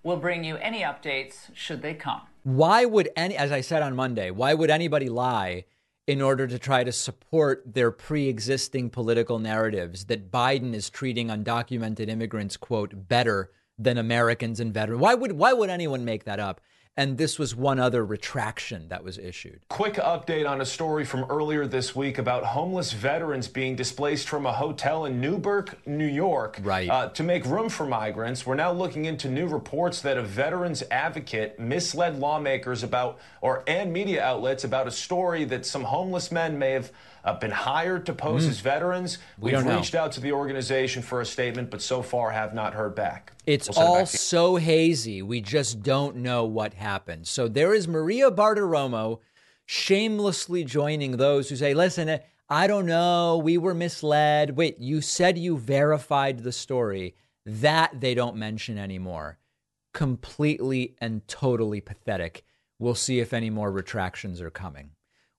we'll 0.04 0.18
bring 0.18 0.44
you 0.44 0.56
any 0.58 0.82
updates 0.82 1.54
should 1.54 1.82
they 1.82 1.96
come. 1.96 2.22
Why 2.44 2.86
would 2.86 3.10
any, 3.16 3.36
as 3.36 3.52
I 3.52 3.62
said 3.62 3.82
on 3.82 3.96
Monday, 3.96 4.32
why 4.32 4.54
would 4.54 4.70
anybody 4.70 5.10
lie 5.10 5.66
in 6.10 6.24
order 6.24 6.48
to 6.48 6.58
try 6.58 6.84
to 6.84 6.92
support 6.92 7.62
their 7.76 7.92
pre-existing 7.92 8.90
political 8.90 9.38
narratives 9.38 10.06
that 10.06 10.32
Biden 10.32 10.74
is 10.74 10.90
treating 10.90 11.28
undocumented 11.28 12.10
immigrants 12.10 12.58
quote 12.58 13.08
better 13.08 13.52
than 13.78 13.96
Americans 13.96 14.60
and 14.60 14.74
veterans. 14.74 15.00
Why 15.00 15.14
would 15.14 15.34
why 15.34 15.54
would 15.54 15.70
anyone 15.70 16.04
make 16.04 16.24
that 16.24 16.40
up? 16.40 16.62
And 17.00 17.18
this 17.18 17.40
was 17.40 17.56
one 17.56 17.80
other 17.80 18.04
retraction 18.04 18.90
that 18.90 19.06
was 19.06 19.18
issued. 19.18 19.62
Quick 19.70 19.94
update 19.94 20.46
on 20.46 20.60
a 20.60 20.66
story 20.66 21.06
from 21.06 21.24
earlier 21.30 21.66
this 21.66 21.96
week 21.96 22.18
about 22.18 22.44
homeless 22.44 22.92
veterans 22.92 23.48
being 23.48 23.78
displaced 23.78 24.28
from 24.28 24.46
a 24.46 24.52
hotel 24.52 25.06
in 25.06 25.22
Newburgh, 25.22 25.74
New 25.86 26.06
York, 26.06 26.60
right. 26.62 26.90
Uh, 26.90 27.08
to 27.08 27.24
make 27.24 27.46
room 27.46 27.70
for 27.70 27.86
migrants. 27.86 28.46
We're 28.46 28.56
now 28.56 28.74
looking 28.74 29.06
into 29.06 29.30
new 29.30 29.48
reports 29.48 30.02
that 30.02 30.18
a 30.18 30.22
veterans 30.22 30.84
advocate 30.92 31.58
misled 31.58 32.20
lawmakers 32.20 32.84
about, 32.84 33.18
or 33.40 33.64
and 33.66 33.94
media 33.94 34.22
outlets 34.22 34.66
about 34.66 34.86
a 34.86 34.92
story 34.92 35.46
that 35.46 35.66
some 35.66 35.86
homeless 35.86 36.34
men 36.34 36.60
may 36.60 36.72
have 36.72 36.92
uh, 37.24 37.38
been 37.40 37.52
hired 37.52 38.06
to 38.06 38.14
pose 38.14 38.46
mm. 38.46 38.50
as 38.50 38.60
veterans. 38.60 39.18
We 39.40 39.52
We've 39.52 39.66
reached 39.66 39.94
know. 39.94 40.02
out 40.02 40.12
to 40.14 40.20
the 40.20 40.32
organization 40.32 41.02
for 41.02 41.22
a 41.22 41.26
statement, 41.26 41.70
but 41.70 41.82
so 41.82 42.02
far 42.02 42.32
have 42.32 42.54
not 42.54 42.74
heard 42.74 42.96
back. 42.96 43.34
It's 43.46 43.70
we'll 43.70 43.80
all 43.80 43.98
it 43.98 44.08
so 44.08 44.56
hazy. 44.56 45.22
We 45.22 45.42
just 45.42 45.82
don't 45.82 46.18
know 46.18 46.46
what 46.46 46.74
happened. 46.74 47.28
So 47.28 47.48
there 47.48 47.74
is 47.74 47.88
Maria 47.88 48.32
Bartiromo 48.32 49.20
shamelessly 49.66 50.64
joining 50.64 51.18
those 51.18 51.50
who 51.50 51.56
say, 51.56 51.74
listen, 51.74 52.20
I 52.50 52.66
don't 52.66 52.88
know. 52.88 53.38
We 53.38 53.58
were 53.58 53.76
misled. 53.76 54.58
Wait, 54.58 54.80
you 54.80 55.02
said 55.02 55.38
you 55.38 55.58
verified 55.58 56.40
the 56.40 56.52
story. 56.52 57.16
That 57.46 58.02
they 58.02 58.16
don't 58.16 58.36
mention 58.36 58.78
anymore. 58.78 59.38
Completely 59.94 60.96
and 61.00 61.28
totally 61.28 61.82
pathetic. 61.82 62.44
We'll 62.80 62.96
see 62.96 63.20
if 63.20 63.34
any 63.34 63.50
more 63.50 63.72
retractions 63.72 64.42
are 64.42 64.50
coming. 64.50 64.92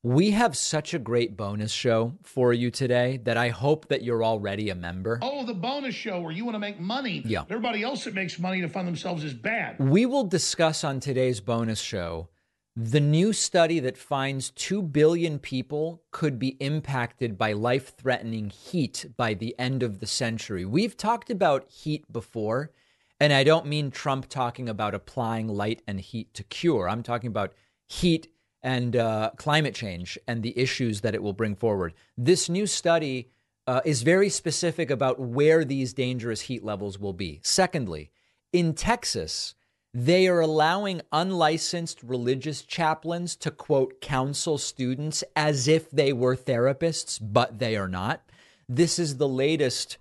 We 0.02 0.30
have 0.30 0.56
such 0.56 0.94
a 0.94 0.98
great 0.98 1.36
bonus 1.36 1.70
show 1.70 2.14
for 2.22 2.54
you 2.54 2.70
today 2.70 3.20
that 3.24 3.36
I 3.36 3.50
hope 3.50 3.88
that 3.88 4.02
you're 4.02 4.24
already 4.24 4.70
a 4.70 4.74
member. 4.74 5.18
Oh, 5.20 5.44
the 5.44 5.52
bonus 5.52 5.94
show 5.94 6.22
where 6.22 6.32
you 6.32 6.46
want 6.46 6.54
to 6.54 6.58
make 6.58 6.80
money. 6.80 7.20
Yeah. 7.26 7.42
Everybody 7.42 7.82
else 7.82 8.04
that 8.04 8.14
makes 8.14 8.38
money 8.38 8.62
to 8.62 8.68
fund 8.70 8.88
themselves 8.88 9.24
is 9.24 9.34
bad. 9.34 9.78
We 9.78 10.06
will 10.06 10.24
discuss 10.24 10.84
on 10.84 11.00
today's 11.00 11.40
bonus 11.40 11.82
show 11.82 12.30
the 12.74 13.00
new 13.00 13.34
study 13.34 13.78
that 13.80 13.98
finds 13.98 14.52
2 14.52 14.80
billion 14.80 15.38
people 15.38 16.02
could 16.12 16.38
be 16.38 16.56
impacted 16.60 17.36
by 17.36 17.52
life 17.52 17.94
threatening 17.94 18.48
heat 18.48 19.04
by 19.18 19.34
the 19.34 19.54
end 19.58 19.82
of 19.82 19.98
the 19.98 20.06
century. 20.06 20.64
We've 20.64 20.96
talked 20.96 21.28
about 21.28 21.70
heat 21.70 22.10
before, 22.10 22.70
and 23.18 23.34
I 23.34 23.44
don't 23.44 23.66
mean 23.66 23.90
Trump 23.90 24.30
talking 24.30 24.66
about 24.66 24.94
applying 24.94 25.48
light 25.48 25.82
and 25.86 26.00
heat 26.00 26.32
to 26.34 26.42
cure. 26.42 26.88
I'm 26.88 27.02
talking 27.02 27.28
about 27.28 27.52
heat 27.86 28.28
and 28.62 28.96
uh, 28.96 29.30
climate 29.36 29.74
change 29.74 30.18
and 30.26 30.42
the 30.42 30.58
issues 30.58 31.00
that 31.00 31.14
it 31.14 31.22
will 31.22 31.32
bring 31.32 31.54
forward. 31.54 31.94
This 32.16 32.48
new 32.48 32.66
study 32.66 33.30
uh, 33.66 33.80
is 33.84 34.02
very 34.02 34.28
specific 34.28 34.90
about 34.90 35.20
where 35.20 35.64
these 35.64 35.92
dangerous 35.92 36.42
heat 36.42 36.64
levels 36.64 36.98
will 36.98 37.12
be. 37.12 37.40
Secondly, 37.42 38.10
in 38.52 38.74
Texas, 38.74 39.54
they 39.92 40.28
are 40.28 40.40
allowing 40.40 41.02
unlicensed 41.12 42.02
religious 42.02 42.62
chaplains 42.62 43.34
to 43.36 43.50
quote 43.50 44.00
counsel 44.00 44.58
students 44.58 45.24
as 45.34 45.66
if 45.66 45.90
they 45.90 46.12
were 46.12 46.36
therapists, 46.36 47.18
but 47.20 47.58
they 47.58 47.76
are 47.76 47.88
not. 47.88 48.22
This 48.68 48.98
is 48.98 49.16
the 49.16 49.28
latest 49.28 49.98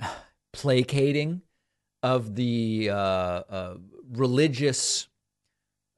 placating 0.52 1.42
of 2.02 2.36
the 2.36 2.90
uh, 2.90 2.94
uh 2.94 3.74
religious 4.12 5.07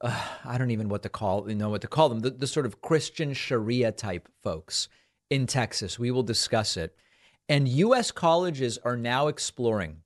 uh, 0.00 0.20
I 0.44 0.58
don't 0.58 0.70
even 0.70 0.88
what 0.88 1.02
to 1.02 1.08
call 1.08 1.48
you 1.48 1.54
know 1.54 1.70
what 1.70 1.82
to 1.82 1.88
call 1.88 2.08
them 2.08 2.20
the, 2.20 2.30
the 2.30 2.46
sort 2.46 2.66
of 2.66 2.80
Christian 2.80 3.32
Sharia 3.32 3.92
type 3.92 4.28
folks 4.42 4.88
in 5.30 5.46
Texas. 5.46 5.98
We 5.98 6.10
will 6.10 6.22
discuss 6.22 6.76
it. 6.76 6.96
And 7.48 7.66
U.S. 7.68 8.12
colleges 8.12 8.78
are 8.84 8.96
now 8.96 9.26
exploring 9.26 10.02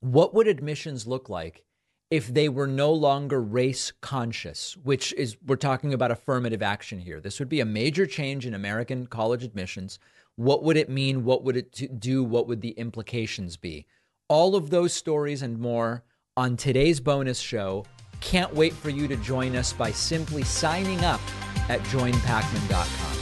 What 0.00 0.34
would 0.34 0.46
admissions 0.46 1.06
look 1.06 1.28
like 1.28 1.64
if 2.10 2.28
they 2.28 2.48
were 2.48 2.66
no 2.66 2.92
longer 2.92 3.40
race 3.40 3.92
conscious, 4.00 4.76
which 4.76 5.12
is, 5.14 5.36
we're 5.46 5.56
talking 5.56 5.94
about 5.94 6.10
affirmative 6.10 6.62
action 6.62 6.98
here? 6.98 7.20
This 7.20 7.38
would 7.38 7.48
be 7.48 7.60
a 7.60 7.64
major 7.64 8.06
change 8.06 8.46
in 8.46 8.54
American 8.54 9.06
college 9.06 9.42
admissions. 9.42 9.98
What 10.36 10.62
would 10.64 10.76
it 10.76 10.90
mean? 10.90 11.24
What 11.24 11.44
would 11.44 11.56
it 11.56 11.98
do? 11.98 12.22
What 12.22 12.46
would 12.46 12.60
the 12.60 12.72
implications 12.72 13.56
be? 13.56 13.86
All 14.28 14.54
of 14.54 14.68
those 14.68 14.92
stories 14.92 15.40
and 15.40 15.58
more 15.58 16.04
on 16.36 16.58
today's 16.58 17.00
bonus 17.00 17.38
show. 17.38 17.86
Can't 18.20 18.52
wait 18.54 18.72
for 18.72 18.90
you 18.90 19.08
to 19.08 19.16
join 19.16 19.56
us 19.56 19.72
by 19.72 19.90
simply 19.90 20.42
signing 20.42 21.04
up 21.04 21.20
at 21.68 21.80
joinpakman.com. 21.80 23.15